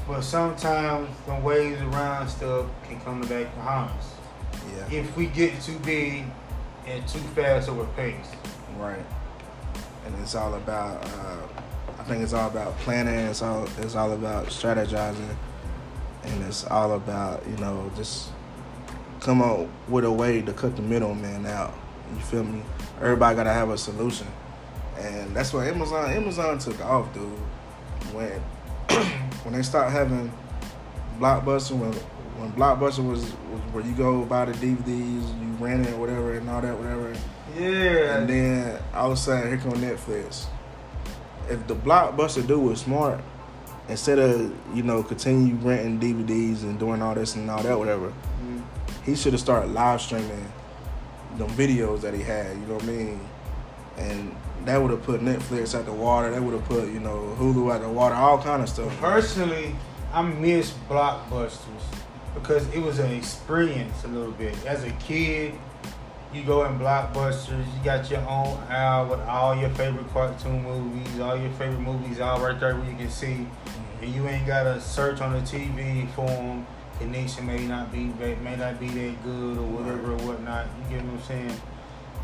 But 0.06 0.20
sometimes 0.22 1.08
the 1.26 1.34
ways 1.36 1.80
around 1.80 2.28
stuff 2.28 2.66
can 2.86 3.00
come 3.00 3.20
back 3.22 3.54
behind 3.54 3.90
us. 3.98 4.14
Yeah. 4.76 4.98
If 4.98 5.16
we 5.16 5.26
get 5.26 5.60
too 5.62 5.78
big 5.80 6.24
and 6.86 7.06
too 7.08 7.18
fast 7.18 7.68
a 7.68 7.84
pace. 7.96 8.14
Right. 8.78 9.04
And 10.04 10.14
it's 10.20 10.34
all 10.34 10.54
about 10.54 11.02
uh, 11.02 11.36
I 11.98 12.02
think 12.04 12.22
it's 12.22 12.34
all 12.34 12.48
about 12.48 12.76
planning, 12.80 13.14
it's 13.14 13.40
all 13.40 13.66
it's 13.78 13.94
all 13.94 14.12
about 14.12 14.46
strategizing 14.48 15.36
and 16.24 16.42
it's 16.44 16.66
all 16.66 16.92
about, 16.92 17.46
you 17.48 17.56
know, 17.56 17.90
just 17.96 18.30
come 19.20 19.40
up 19.40 19.66
with 19.88 20.04
a 20.04 20.12
way 20.12 20.42
to 20.42 20.52
cut 20.52 20.76
the 20.76 20.82
middleman 20.82 21.46
out. 21.46 21.72
You 22.14 22.20
feel 22.20 22.44
me? 22.44 22.62
Everybody 23.00 23.36
gotta 23.36 23.52
have 23.52 23.70
a 23.70 23.78
solution. 23.78 24.26
And 24.98 25.34
that's 25.34 25.52
why 25.52 25.68
Amazon 25.68 26.10
Amazon 26.10 26.58
took 26.58 26.84
off, 26.84 27.12
dude. 27.14 27.24
When 28.12 28.42
when 29.44 29.54
they 29.54 29.62
start 29.62 29.90
having 29.92 30.32
Blockbuster 31.18 31.72
when 31.76 31.92
when 32.38 32.50
Blockbuster 32.52 33.08
was, 33.08 33.22
was 33.22 33.60
where 33.72 33.84
you 33.84 33.94
go 33.94 34.24
buy 34.24 34.46
the 34.46 34.52
DVDs, 34.52 35.40
you 35.40 35.46
rent 35.60 35.86
it 35.86 35.92
or 35.94 35.98
whatever 36.00 36.34
and 36.34 36.50
all 36.50 36.60
that, 36.60 36.76
whatever. 36.76 37.14
Yeah. 37.56 38.16
And 38.18 38.28
then 38.28 38.82
all 38.92 39.12
of 39.12 39.12
a 39.12 39.16
sudden, 39.16 39.48
here 39.48 39.58
come 39.58 39.80
Netflix. 39.80 40.46
If 41.48 41.64
the 41.68 41.76
blockbuster 41.76 42.44
dude 42.44 42.60
was 42.62 42.80
smart, 42.80 43.20
instead 43.88 44.18
of 44.18 44.52
you 44.74 44.82
know 44.82 45.02
continue 45.04 45.54
renting 45.56 46.00
DVDs 46.00 46.62
and 46.62 46.78
doing 46.78 47.02
all 47.02 47.14
this 47.14 47.36
and 47.36 47.48
all 47.50 47.62
that, 47.62 47.78
whatever, 47.78 48.12
Mm. 48.44 48.62
he 49.04 49.14
should 49.14 49.32
have 49.32 49.40
started 49.40 49.70
live 49.72 50.00
streaming 50.00 50.50
the 51.38 51.46
videos 51.46 52.00
that 52.00 52.14
he 52.14 52.22
had. 52.22 52.48
You 52.56 52.66
know 52.66 52.74
what 52.74 52.82
I 52.82 52.86
mean? 52.86 53.20
And 53.96 54.36
that 54.64 54.80
would 54.80 54.90
have 54.90 55.02
put 55.02 55.20
Netflix 55.20 55.78
at 55.78 55.84
the 55.84 55.92
water. 55.92 56.30
That 56.30 56.42
would 56.42 56.54
have 56.54 56.64
put 56.64 56.88
you 56.88 57.00
know 57.00 57.36
Hulu 57.38 57.74
at 57.74 57.82
the 57.82 57.88
water. 57.88 58.14
All 58.14 58.42
kind 58.42 58.62
of 58.62 58.68
stuff. 58.68 58.96
Personally, 58.98 59.74
I 60.12 60.22
miss 60.22 60.72
blockbusters 60.88 61.58
because 62.34 62.68
it 62.74 62.80
was 62.80 62.98
an 62.98 63.12
experience 63.12 64.04
a 64.04 64.08
little 64.08 64.32
bit. 64.32 64.54
As 64.66 64.84
a 64.84 64.90
kid, 64.92 65.54
you 66.32 66.42
go 66.42 66.64
in 66.64 66.78
blockbusters, 66.78 67.64
you 67.76 67.84
got 67.84 68.10
your 68.10 68.20
own 68.20 68.58
aisle 68.68 69.08
with 69.08 69.20
all 69.20 69.54
your 69.56 69.70
favorite 69.70 70.08
cartoon 70.12 70.62
movies, 70.62 71.20
all 71.20 71.36
your 71.36 71.50
favorite 71.52 71.80
movies 71.80 72.20
all 72.20 72.40
right 72.40 72.58
there 72.58 72.74
where 72.74 72.90
you 72.90 72.96
can 72.96 73.10
see. 73.10 73.46
And 74.02 74.14
you 74.14 74.26
ain't 74.26 74.46
gotta 74.46 74.80
search 74.80 75.20
on 75.20 75.32
the 75.32 75.40
TV 75.40 76.10
for 76.12 76.26
them. 76.26 76.66
Connection 76.98 77.46
may 77.46 77.66
not 77.66 77.92
be 77.92 78.04
may 78.04 78.56
not 78.56 78.78
be 78.78 78.88
that 78.88 79.22
good 79.24 79.58
or 79.58 79.66
whatever 79.66 80.12
or 80.12 80.16
whatnot. 80.18 80.66
You 80.82 80.96
get 80.96 81.04
what 81.04 81.14
I'm 81.14 81.22
saying? 81.22 81.60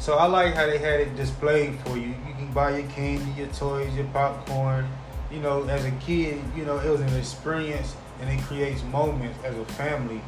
So 0.00 0.14
I 0.14 0.24
like 0.24 0.54
how 0.54 0.64
they 0.64 0.78
had 0.78 1.00
it 1.00 1.14
displayed 1.14 1.78
for 1.80 1.94
you. 1.98 2.08
You 2.08 2.34
can 2.34 2.50
buy 2.54 2.78
your 2.78 2.88
candy, 2.88 3.30
your 3.32 3.48
toys, 3.48 3.94
your 3.94 4.06
popcorn. 4.06 4.88
You 5.30 5.40
know, 5.40 5.64
as 5.64 5.84
a 5.84 5.90
kid, 5.92 6.42
you 6.56 6.64
know, 6.64 6.78
it 6.78 6.88
was 6.88 7.02
an 7.02 7.14
experience 7.16 7.94
and 8.22 8.30
it 8.30 8.42
creates 8.44 8.82
moments 8.84 9.38
as 9.44 9.54
a 9.54 9.64
family 9.74 10.22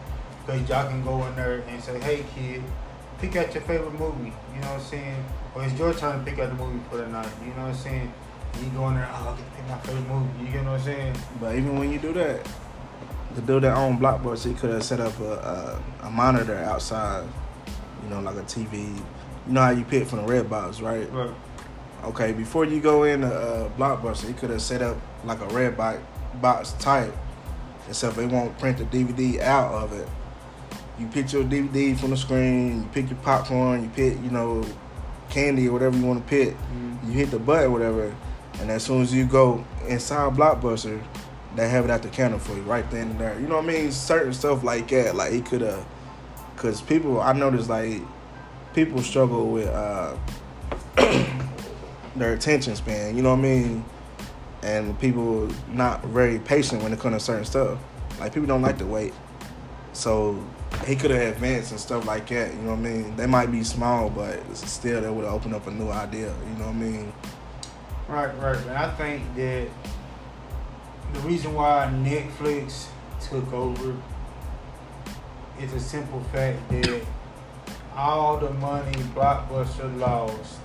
because 0.45 0.69
y'all 0.69 0.87
can 0.87 1.03
go 1.03 1.25
in 1.25 1.35
there 1.37 1.61
and 1.69 1.83
say, 1.83 1.99
hey, 2.01 2.23
kid, 2.35 2.63
pick 3.19 3.35
out 3.35 3.55
your 3.55 3.63
favorite 3.63 3.99
movie. 3.99 4.35
You 4.55 4.61
know 4.61 4.73
what 4.73 4.81
I'm 4.81 4.81
saying? 4.81 5.25
Or 5.55 5.65
it's 5.65 5.79
your 5.79 5.95
turn 5.95 6.23
to 6.23 6.31
pick 6.31 6.39
out 6.39 6.51
the 6.51 6.63
movie 6.63 6.81
for 6.91 6.99
the 6.99 7.09
night. 7.09 7.33
You 7.41 7.55
know 7.55 7.63
what 7.63 7.69
I'm 7.69 7.75
saying? 7.75 8.13
You 8.63 8.69
go 8.77 8.89
in 8.89 8.97
there, 8.97 9.09
oh, 9.11 9.31
I 9.31 9.37
get 9.39 9.51
to 9.51 9.57
pick 9.57 9.69
my 9.69 9.79
favorite 9.79 10.15
movie. 10.15 10.45
You 10.45 10.53
get 10.53 10.65
what 10.67 10.73
I'm 10.73 10.81
saying? 10.83 11.17
But 11.41 11.57
even 11.57 11.79
when 11.79 11.91
you 11.91 11.99
do 11.99 12.13
that, 12.13 12.47
the 13.35 13.41
dude 13.41 13.63
that 13.63 13.75
owned 13.75 14.01
Blockbuster, 14.01 14.49
he 14.49 14.55
could 14.55 14.69
have 14.69 14.85
set 14.85 15.01
up 15.01 15.19
a, 15.19 15.81
a, 16.03 16.07
a 16.09 16.11
monitor 16.11 16.59
outside, 16.59 17.27
you 18.03 18.11
know, 18.11 18.21
like 18.21 18.37
a 18.37 18.43
TV. 18.43 19.03
You 19.47 19.53
know 19.53 19.63
how 19.63 19.71
you 19.71 19.85
pick 19.85 20.07
from 20.07 20.21
the 20.27 20.33
red 20.33 20.49
box, 20.49 20.81
right? 20.81 21.11
Right. 21.13 21.35
Okay, 22.05 22.33
before 22.33 22.65
you 22.65 22.81
go 22.81 23.05
in 23.05 23.23
a 23.23 23.29
uh, 23.29 23.69
Blockbuster, 23.71 24.27
he 24.27 24.33
could 24.35 24.51
have 24.51 24.63
set 24.63 24.83
up 24.83 24.97
like 25.25 25.41
a 25.41 25.47
red 25.47 25.77
box, 25.77 25.99
box 26.41 26.73
type, 26.81 27.15
except 27.89 28.17
they 28.17 28.27
won't 28.27 28.59
print 28.59 28.79
the 28.79 28.85
DVD 28.85 29.41
out 29.41 29.73
of 29.73 29.93
it. 29.93 30.09
You 30.99 31.07
pick 31.07 31.33
your 31.33 31.45
DVD 31.45 31.99
from 31.99 32.11
the 32.11 32.17
screen, 32.17 32.83
you 32.83 32.89
pick 32.93 33.09
your 33.09 33.19
popcorn, 33.21 33.83
you 33.83 33.89
pick, 33.91 34.15
you 34.23 34.31
know, 34.31 34.65
candy 35.31 35.69
or 35.69 35.73
whatever 35.73 35.97
you 35.97 36.05
want 36.05 36.25
to 36.25 36.29
pick. 36.29 36.57
Mhm. 36.57 37.07
You 37.07 37.13
hit 37.13 37.31
the 37.31 37.39
button, 37.39 37.73
whatever, 37.73 38.13
and 38.61 38.71
as 38.71 38.83
soon 38.83 39.03
as 39.03 39.15
you 39.15 39.25
go 39.25 39.65
inside 39.89 40.35
Blockbuster, 40.35 41.01
they 41.57 41.69
have 41.69 41.85
it 41.85 41.91
at 41.91 42.03
the 42.03 42.09
counter 42.09 42.39
for 42.39 42.55
you 42.55 42.63
right 42.63 42.89
then 42.91 43.11
and 43.11 43.19
there. 43.19 43.39
You 43.41 43.47
know 43.47 43.57
what 43.57 43.65
I 43.65 43.69
mean? 43.69 43.93
Certain 43.93 44.33
stuff 44.33 44.65
like 44.65 44.89
that, 44.89 45.15
like 45.15 45.33
he 45.33 45.41
could 45.41 45.61
have, 45.61 45.85
cause 46.57 46.81
people 46.81 47.21
I 47.21 47.33
noticed 47.33 47.69
like 47.69 48.03
people 48.75 49.03
struggle 49.03 49.51
with 49.51 49.69
uh 49.69 50.17
their 52.17 52.35
attention 52.35 52.77
span. 52.77 53.17
You 53.17 53.23
know 53.23 53.31
what 53.31 53.41
I 53.41 53.43
mean? 53.43 53.85
And 54.63 54.99
people 55.01 55.49
not 55.69 56.05
very 56.05 56.39
patient 56.39 56.83
when 56.83 56.93
it 56.93 57.01
comes 57.01 57.17
to 57.17 57.21
certain 57.21 57.45
stuff. 57.45 57.79
Like 58.21 58.33
people 58.33 58.47
don't 58.47 58.63
like 58.63 58.79
to 58.79 58.87
wait. 58.87 59.13
So 59.93 60.43
he 60.87 60.97
could 60.97 61.11
have 61.11 61.35
advanced 61.35 61.71
and 61.71 61.81
stuff 61.81 62.07
like 62.07 62.29
that. 62.29 62.53
You 62.53 62.61
know 62.61 62.71
what 62.71 62.79
I 62.79 62.83
mean? 62.83 63.17
They 63.17 63.27
might 63.27 63.51
be 63.51 63.63
small, 63.63 64.09
but 64.09 64.41
still, 64.57 65.01
that 65.01 65.13
would 65.13 65.25
opened 65.25 65.55
up 65.55 65.67
a 65.67 65.71
new 65.71 65.91
idea. 65.91 66.35
You 66.49 66.59
know 66.59 66.67
what 66.67 66.75
I 66.75 66.79
mean? 66.79 67.13
Right, 68.09 68.39
right. 68.39 68.57
And 68.57 68.71
I 68.71 68.91
think 68.95 69.23
that 69.37 69.69
the 71.13 71.21
reason 71.21 71.55
why 71.55 71.91
Netflix 71.93 72.87
took 73.21 73.53
over 73.53 73.95
is 75.61 75.73
a 75.73 75.81
simple 75.81 76.21
fact 76.33 76.69
that 76.71 77.03
all 77.97 78.39
the 78.39 78.51
money 78.51 78.93
Blockbuster 79.15 79.99
lost 79.99 80.59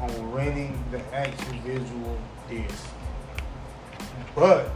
on 0.00 0.32
renting 0.32 0.82
the 0.90 1.00
actual 1.14 1.54
visual 1.60 2.18
disc. 2.48 2.86
But 4.34 4.70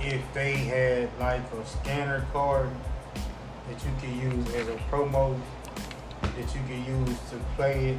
if 0.00 0.22
they 0.34 0.52
had 0.52 1.08
like 1.18 1.40
a 1.52 1.66
scanner 1.66 2.26
card 2.32 2.68
that 3.68 3.84
you 3.84 3.90
could 4.00 4.32
use 4.32 4.54
as 4.54 4.68
a 4.68 4.76
promo 4.90 5.38
that 6.22 6.54
you 6.54 6.60
could 6.68 6.86
use 6.86 7.18
to 7.30 7.36
play 7.56 7.90
it 7.90 7.98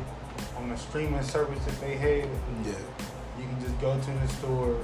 on 0.57 0.69
the 0.69 0.75
streaming 0.77 1.23
service 1.23 1.63
that 1.65 1.79
they 1.81 1.95
had, 1.95 2.29
Yeah. 2.63 2.73
you 3.39 3.45
can 3.47 3.59
just 3.61 3.79
go 3.81 3.99
to 3.99 4.11
the 4.11 4.27
store, 4.27 4.77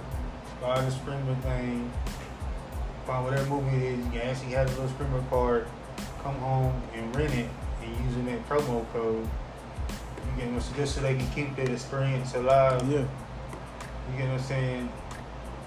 buy 0.61 0.81
the 0.81 0.91
streaming 0.91 1.35
thing, 1.37 1.91
find 3.05 3.25
whatever 3.25 3.45
movie 3.49 3.77
it 3.77 3.83
is. 3.83 4.05
You 4.05 4.11
can 4.11 4.21
actually 4.21 4.51
have 4.53 4.67
a 4.67 4.71
little 4.71 4.89
streamer 4.89 5.23
card, 5.29 5.67
come 6.23 6.35
home 6.35 6.81
and 6.93 7.15
rent 7.15 7.33
it, 7.35 7.49
and 7.83 8.05
using 8.05 8.25
that 8.25 8.47
promo 8.47 8.85
code. 8.93 9.27
You 10.25 10.41
get 10.41 10.51
what 10.51 10.63
just 10.75 10.95
so 10.95 11.01
they 11.01 11.15
can 11.15 11.29
keep 11.31 11.55
that 11.57 11.69
experience 11.69 12.33
alive. 12.33 12.81
Yeah. 12.89 12.99
You 12.99 14.17
get 14.17 14.29
what 14.29 14.39
I'm 14.39 14.39
saying? 14.39 14.89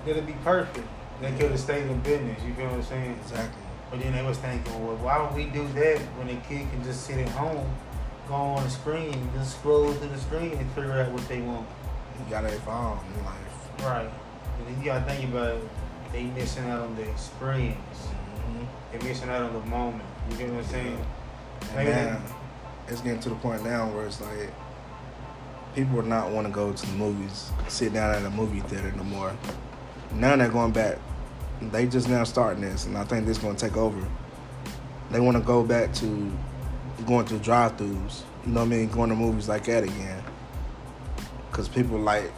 That'll 0.05 0.23
be 0.23 0.35
perfect. 0.43 0.89
They 1.21 1.31
could 1.33 1.51
have 1.51 1.61
stayed 1.61 1.87
in 1.87 2.01
business. 2.01 2.43
You 2.43 2.55
feel 2.55 2.67
what 2.67 2.75
I'm 2.75 2.83
saying? 2.83 3.19
Exactly. 3.23 3.63
But 3.91 4.01
then 4.01 4.13
they 4.13 4.23
was 4.23 4.39
thinking, 4.39 4.87
well, 4.87 4.97
why 4.97 5.19
don't 5.19 5.35
we 5.35 5.45
do 5.45 5.67
that 5.69 5.99
when 6.19 6.29
a 6.29 6.41
kid 6.49 6.69
can 6.71 6.83
just 6.83 7.07
sit 7.07 7.19
at 7.19 7.29
home, 7.31 7.71
go 8.29 8.35
on 8.35 8.65
the 8.65 8.71
screen, 8.71 9.29
just 9.35 9.59
scroll 9.59 9.93
to 9.93 10.07
the 10.07 10.19
screen 10.19 10.53
and 10.53 10.71
figure 10.73 10.93
out 10.93 11.13
what 11.13 11.27
they 11.29 11.41
want. 11.41 11.67
You 12.19 12.31
gotta 12.31 12.49
evolve 12.49 13.03
in 13.15 13.25
life. 13.25 13.85
Right. 13.85 14.11
And 14.59 14.67
then 14.67 14.79
you 14.79 14.85
gotta 14.87 15.05
think 15.05 15.31
about 15.31 15.55
it. 15.57 15.63
They 16.13 16.25
missing 16.25 16.65
out 16.65 16.81
on 16.81 16.97
the 16.97 17.09
experience. 17.09 17.79
Mm-hmm. 17.79 18.65
They 18.93 19.09
missing 19.09 19.29
out 19.29 19.43
on 19.43 19.53
the 19.53 19.61
moment. 19.67 20.05
You 20.31 20.37
get 20.37 20.51
what 20.51 20.59
I'm 20.59 20.64
saying? 20.64 21.07
And 21.77 21.89
now, 21.89 22.22
it's 22.89 23.01
getting 23.01 23.20
to 23.20 23.29
the 23.31 23.35
point 23.37 23.64
now 23.64 23.89
where 23.91 24.07
it's 24.07 24.20
like 24.20 24.53
people 25.74 26.01
are 26.01 26.03
not 26.03 26.31
want 26.31 26.47
to 26.47 26.53
go 26.53 26.72
to 26.72 26.87
the 26.87 26.93
movies, 26.95 27.51
sit 27.68 27.93
down 27.93 28.14
at 28.14 28.24
a 28.24 28.31
movie 28.31 28.61
theater 28.61 28.93
no 28.97 29.05
more. 29.05 29.37
Now 30.14 30.37
they're 30.37 30.49
going 30.49 30.72
back. 30.72 30.99
They 31.61 31.87
just 31.87 32.09
now 32.09 32.24
starting 32.24 32.62
this, 32.62 32.87
and 32.87 32.97
I 32.97 33.05
think 33.05 33.27
this 33.27 33.37
is 33.39 33.43
going 33.43 33.57
to 33.57 33.68
take 33.68 33.77
over. 33.77 34.07
they 35.11 35.20
want 35.20 35.37
to 35.37 35.43
go 35.43 35.62
back 35.62 35.93
to 35.95 36.33
going 37.07 37.27
to 37.27 37.39
drive-throughs. 37.39 38.22
You 38.45 38.53
know 38.53 38.61
what 38.61 38.66
I 38.66 38.68
mean? 38.68 38.89
Going 38.89 39.11
to 39.11 39.16
movies 39.16 39.49
like 39.49 39.64
that 39.64 39.85
again. 39.85 40.22
Cause 41.53 41.68
people 41.68 41.99
like, 41.99 42.33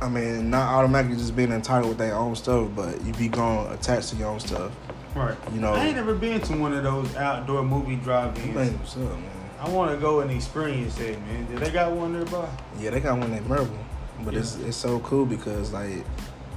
I 0.00 0.08
mean, 0.08 0.50
not 0.50 0.72
automatically 0.72 1.16
just 1.16 1.34
being 1.34 1.52
entitled 1.52 1.88
with 1.88 1.98
their 1.98 2.14
own 2.14 2.36
stuff, 2.36 2.70
but 2.76 3.04
you 3.04 3.12
be 3.14 3.28
going 3.28 3.72
attached 3.72 4.10
to 4.10 4.16
your 4.16 4.28
own 4.28 4.40
stuff. 4.40 4.72
Right. 5.14 5.36
You 5.52 5.60
know. 5.60 5.72
I 5.72 5.86
ain't 5.86 5.96
never 5.96 6.14
been 6.14 6.40
to 6.42 6.56
one 6.56 6.72
of 6.72 6.82
those 6.82 7.14
outdoor 7.16 7.64
movie 7.64 7.96
drive-ins. 7.96 8.78
What's 8.78 8.96
up, 8.96 9.18
man? 9.18 9.30
I 9.60 9.68
want 9.68 9.90
to 9.90 9.98
go 9.98 10.20
and 10.20 10.30
experience 10.30 10.94
that, 10.96 11.20
man. 11.20 11.46
Did 11.46 11.58
they 11.58 11.70
got 11.70 11.92
one 11.92 12.12
nearby? 12.14 12.48
Yeah, 12.78 12.90
they 12.90 13.00
got 13.00 13.18
one 13.18 13.32
in 13.32 13.44
Maryville, 13.44 13.84
but 14.24 14.34
it's 14.34 14.56
it's 14.56 14.76
so 14.76 15.00
cool 15.00 15.26
because 15.26 15.72
like 15.72 16.04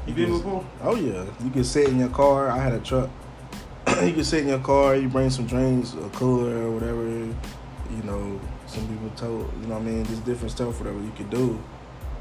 You 0.07 0.13
been 0.13 0.29
before? 0.29 0.65
Oh 0.81 0.95
yeah, 0.95 1.25
you 1.43 1.49
can 1.49 1.65
sit 1.65 1.89
in 1.89 1.99
your 1.99 2.09
car. 2.09 2.49
I 2.49 2.57
had 2.59 2.73
a 2.73 2.79
truck. 2.79 3.09
you 4.03 4.13
can 4.13 4.23
sit 4.23 4.43
in 4.43 4.47
your 4.47 4.59
car. 4.59 4.95
You 4.95 5.09
bring 5.09 5.29
some 5.29 5.45
drinks, 5.45 5.93
a 5.93 6.09
cooler 6.11 6.67
or 6.67 6.71
whatever. 6.71 7.03
You 7.03 8.03
know, 8.05 8.39
some 8.67 8.87
people 8.87 9.09
told 9.17 9.51
you 9.61 9.67
know 9.67 9.75
what 9.75 9.81
I 9.81 9.85
mean, 9.85 10.05
just 10.05 10.23
different 10.23 10.51
stuff, 10.51 10.79
whatever 10.79 11.01
you 11.01 11.11
could 11.17 11.29
do, 11.29 11.61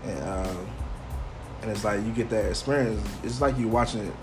and 0.05 0.19
uh, 0.19 0.57
and 1.63 1.71
it's 1.71 1.85
like 1.85 2.05
you 2.05 2.11
get 2.11 2.29
that 2.31 2.47
experience. 2.47 3.01
It's 3.23 3.41
like 3.41 3.57
you 3.57 3.69
watching 3.69 4.01
it. 4.01 4.15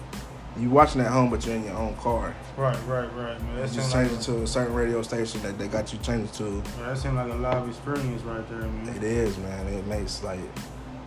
You 0.59 0.69
watching 0.69 0.99
at 1.01 1.07
home, 1.07 1.29
but 1.29 1.45
you're 1.45 1.55
in 1.55 1.63
your 1.63 1.77
own 1.77 1.95
car. 1.95 2.35
Right, 2.57 2.77
right, 2.85 3.07
right, 3.15 3.41
man. 3.41 3.57
You 3.57 3.63
just 3.63 3.73
seems 3.75 3.93
like, 3.93 4.07
change 4.09 4.19
it 4.19 4.23
to 4.25 4.43
a 4.43 4.47
certain 4.47 4.73
radio 4.73 5.01
station 5.01 5.41
that 5.43 5.57
they 5.57 5.69
got 5.69 5.93
you 5.93 5.99
changed 5.99 6.33
to. 6.35 6.61
that 6.79 6.97
seems 6.97 7.15
like 7.15 7.31
a 7.31 7.35
live 7.35 7.67
experience 7.67 8.21
right 8.23 8.47
there, 8.49 8.59
man. 8.59 8.95
It 8.97 9.03
is, 9.03 9.37
man. 9.37 9.67
It 9.67 9.87
makes 9.87 10.21
like 10.21 10.39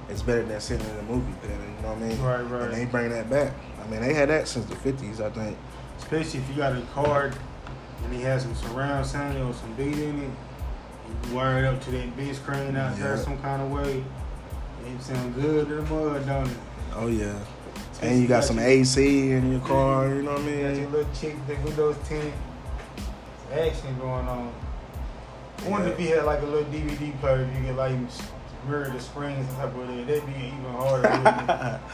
it's 0.09 0.22
better 0.22 0.42
than 0.42 0.61
sitting 0.61 0.88
in 0.88 0.96
a 0.98 1.03
movie 1.03 1.32
theater. 1.40 1.55
You 1.55 1.82
know 1.82 1.88
what 1.94 1.98
I 1.98 2.09
mean? 2.09 2.22
Right, 2.22 2.40
right. 2.42 2.62
And 2.62 2.72
they 2.74 2.84
bring 2.86 3.11
that 3.11 3.28
back. 3.28 3.53
I 3.82 3.86
mean, 3.88 4.00
they 4.00 4.14
had 4.14 4.30
that 4.30 4.48
since 4.48 4.66
the 4.66 4.76
fifties, 4.76 5.20
I 5.20 5.28
think. 5.30 5.57
Especially 5.98 6.40
if 6.40 6.48
you 6.48 6.55
got 6.57 6.76
a 6.76 6.80
car 6.92 7.32
and 8.05 8.14
it 8.14 8.20
has 8.20 8.42
some 8.42 8.55
surround 8.55 9.07
sound 9.07 9.36
or 9.38 9.53
some 9.53 9.72
beat 9.74 9.98
in 9.98 10.22
it, 10.22 10.30
you 11.28 11.34
wire 11.34 11.59
it 11.59 11.64
up 11.66 11.82
to 11.84 11.90
that 11.90 12.16
big 12.16 12.34
screen 12.34 12.76
out 12.76 12.96
there 12.96 13.16
some 13.18 13.38
kind 13.42 13.61
of 13.61 13.70
way. 13.70 14.05
It 14.86 15.03
sounds 15.03 15.36
good 15.36 15.68
to 15.68 15.74
the 15.76 15.82
mud, 15.82 16.26
don't 16.26 16.48
it? 16.48 16.57
Oh 16.94 17.07
yeah. 17.07 17.38
And 18.03 18.20
you 18.20 18.26
got 18.28 18.44
some 18.44 18.59
AC 18.59 19.30
in 19.32 19.53
your 19.53 19.61
car. 19.61 20.09
You 20.09 20.22
know 20.22 20.32
what 20.32 20.40
I 20.42 20.44
You 20.44 20.50
got 20.50 20.57
your 20.62 20.74
mean? 20.74 20.92
little 20.92 21.12
chick, 21.14 21.36
the 21.46 21.55
windows 21.57 21.96
tint. 22.09 22.34
Action 23.53 23.98
going 23.98 24.26
on. 24.28 24.53
I 25.64 25.68
wonder 25.68 25.86
Yeah. 25.88 25.92
if 25.92 25.98
he 25.98 26.07
had 26.09 26.24
like 26.24 26.42
a 26.42 26.46
little 26.46 26.64
DVD 26.72 27.12
player. 27.20 27.42
If 27.50 27.61
you 27.61 27.66
could 27.68 27.76
like 27.76 27.92
mirror 28.68 28.90
the 28.90 29.00
screens 29.00 29.38
and 29.38 29.50
stuff 29.50 29.72
with 29.74 29.90
it, 29.90 30.07
that'd 30.07 30.26
be 30.26 30.32
even 30.32 30.64
harder. 30.76 31.80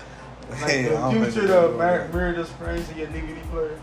Like 0.50 0.60
Hey, 0.70 0.82
the 0.84 1.10
future, 1.30 1.46
the 1.46 1.68
mirror, 1.76 2.32
the 2.32 2.46
screens 2.46 2.88
of 2.88 2.96
your 2.96 3.06
DVD 3.08 3.50
player. 3.50 3.78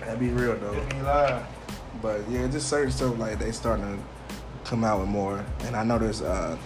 That'd 0.00 0.20
be 0.20 0.28
real 0.28 0.54
though. 0.56 0.74
It'd 0.74 0.88
be 0.90 1.00
live. 1.00 1.42
But 2.02 2.20
yeah, 2.28 2.46
just 2.48 2.68
certain 2.68 2.90
stuff 2.92 3.18
like 3.18 3.38
they 3.38 3.50
starting 3.52 3.96
to 3.96 4.68
come 4.68 4.84
out 4.84 5.00
with 5.00 5.08
more. 5.08 5.42
And 5.60 5.74
I 5.74 5.84
know 5.84 5.98
there's 5.98 6.20
uh 6.20 6.58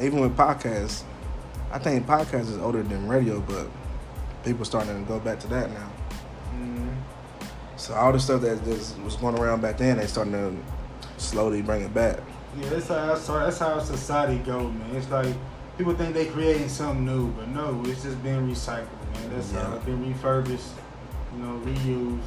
even 0.00 0.20
with 0.20 0.34
podcasts, 0.34 1.02
I 1.72 1.78
think 1.78 2.06
podcast 2.06 2.48
is 2.48 2.58
older 2.58 2.82
than 2.82 3.08
radio, 3.08 3.40
but 3.40 3.68
people 4.44 4.64
starting 4.64 5.02
to 5.02 5.08
go 5.08 5.18
back 5.18 5.40
to 5.40 5.48
that 5.48 5.70
now. 5.70 5.88
hmm 6.52 6.88
So 7.76 7.94
all 7.94 8.12
the 8.12 8.20
stuff 8.20 8.42
that 8.42 8.64
just 8.64 8.98
was 9.00 9.16
going 9.16 9.38
around 9.38 9.60
back 9.60 9.78
then, 9.78 9.98
they 9.98 10.06
starting 10.06 10.32
to 10.32 10.56
slowly 11.20 11.62
bring 11.62 11.82
it 11.82 11.92
back. 11.92 12.20
Yeah, 12.58 12.70
that's 12.70 12.88
how 12.88 13.14
so 13.16 13.38
that's 13.38 13.58
how 13.58 13.78
society 13.80 14.38
go, 14.38 14.70
man. 14.70 14.96
It's 14.96 15.10
like 15.10 15.34
people 15.76 15.94
think 15.94 16.14
they 16.14 16.26
creating 16.26 16.68
something 16.68 17.04
new, 17.04 17.28
but 17.32 17.48
no, 17.48 17.82
it's 17.86 18.02
just 18.02 18.22
being 18.22 18.48
recycled, 18.48 18.86
man. 19.12 19.30
that's 19.34 19.52
how 19.52 19.74
it's 19.74 19.84
been 19.84 20.06
refurbished, 20.08 20.70
you 21.34 21.42
know, 21.42 21.60
reused. 21.64 22.20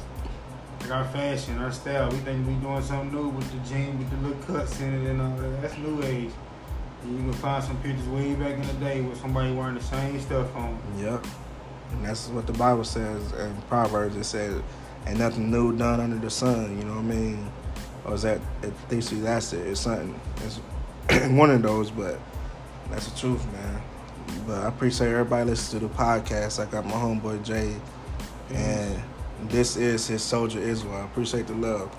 Like 0.82 0.90
our 0.92 1.04
fashion, 1.06 1.58
our 1.58 1.72
style, 1.72 2.10
we 2.10 2.16
think 2.18 2.46
we 2.46 2.54
doing 2.54 2.82
something 2.82 3.12
new 3.12 3.28
with 3.28 3.50
the 3.50 3.68
jeans, 3.68 3.98
with 3.98 4.10
the 4.10 4.28
little 4.28 4.42
cuts 4.44 4.80
in 4.80 4.94
it 4.94 5.10
and 5.10 5.20
all 5.20 5.36
that. 5.36 5.62
That's 5.62 5.76
new 5.78 6.02
age. 6.04 6.30
You 7.08 7.16
can 7.16 7.32
find 7.34 7.64
some 7.64 7.76
pictures 7.78 8.06
way 8.08 8.34
back 8.34 8.54
in 8.54 8.66
the 8.66 8.72
day 8.74 9.00
with 9.00 9.18
somebody 9.20 9.52
wearing 9.52 9.74
the 9.74 9.82
same 9.82 10.20
stuff 10.20 10.54
on. 10.54 10.78
Yep. 10.98 11.24
And 11.92 12.04
that's 12.04 12.28
what 12.28 12.46
the 12.46 12.52
Bible 12.52 12.84
says 12.84 13.32
in 13.32 13.54
Proverbs. 13.62 14.16
It 14.16 14.24
says, 14.24 14.62
"And 15.06 15.18
nothing 15.18 15.50
new 15.50 15.76
done 15.76 16.00
under 16.00 16.18
the 16.18 16.30
sun, 16.30 16.76
you 16.78 16.84
know 16.84 16.96
what 16.96 17.00
I 17.00 17.02
mean? 17.02 17.50
Or 18.04 18.14
is 18.14 18.22
that, 18.22 18.40
it 18.62 18.72
thinks 18.88 19.10
that's 19.10 19.52
it. 19.52 19.66
It's 19.66 19.80
something, 19.80 20.18
it's 20.44 20.56
one 21.30 21.50
of 21.50 21.62
those, 21.62 21.90
but 21.90 22.18
that's 22.90 23.08
the 23.08 23.18
truth, 23.18 23.44
man. 23.52 23.82
But 24.46 24.64
I 24.64 24.68
appreciate 24.68 25.08
everybody 25.08 25.50
listening 25.50 25.80
to 25.80 25.88
the 25.88 25.94
podcast. 25.94 26.64
I 26.64 26.70
got 26.70 26.84
my 26.84 26.92
homeboy 26.92 27.44
Jay, 27.44 27.76
and 28.50 29.02
this 29.48 29.76
is 29.76 30.06
his 30.06 30.22
Soldier 30.22 30.60
Israel. 30.60 30.96
I 30.96 31.04
appreciate 31.04 31.46
the 31.46 31.54
love. 31.54 31.94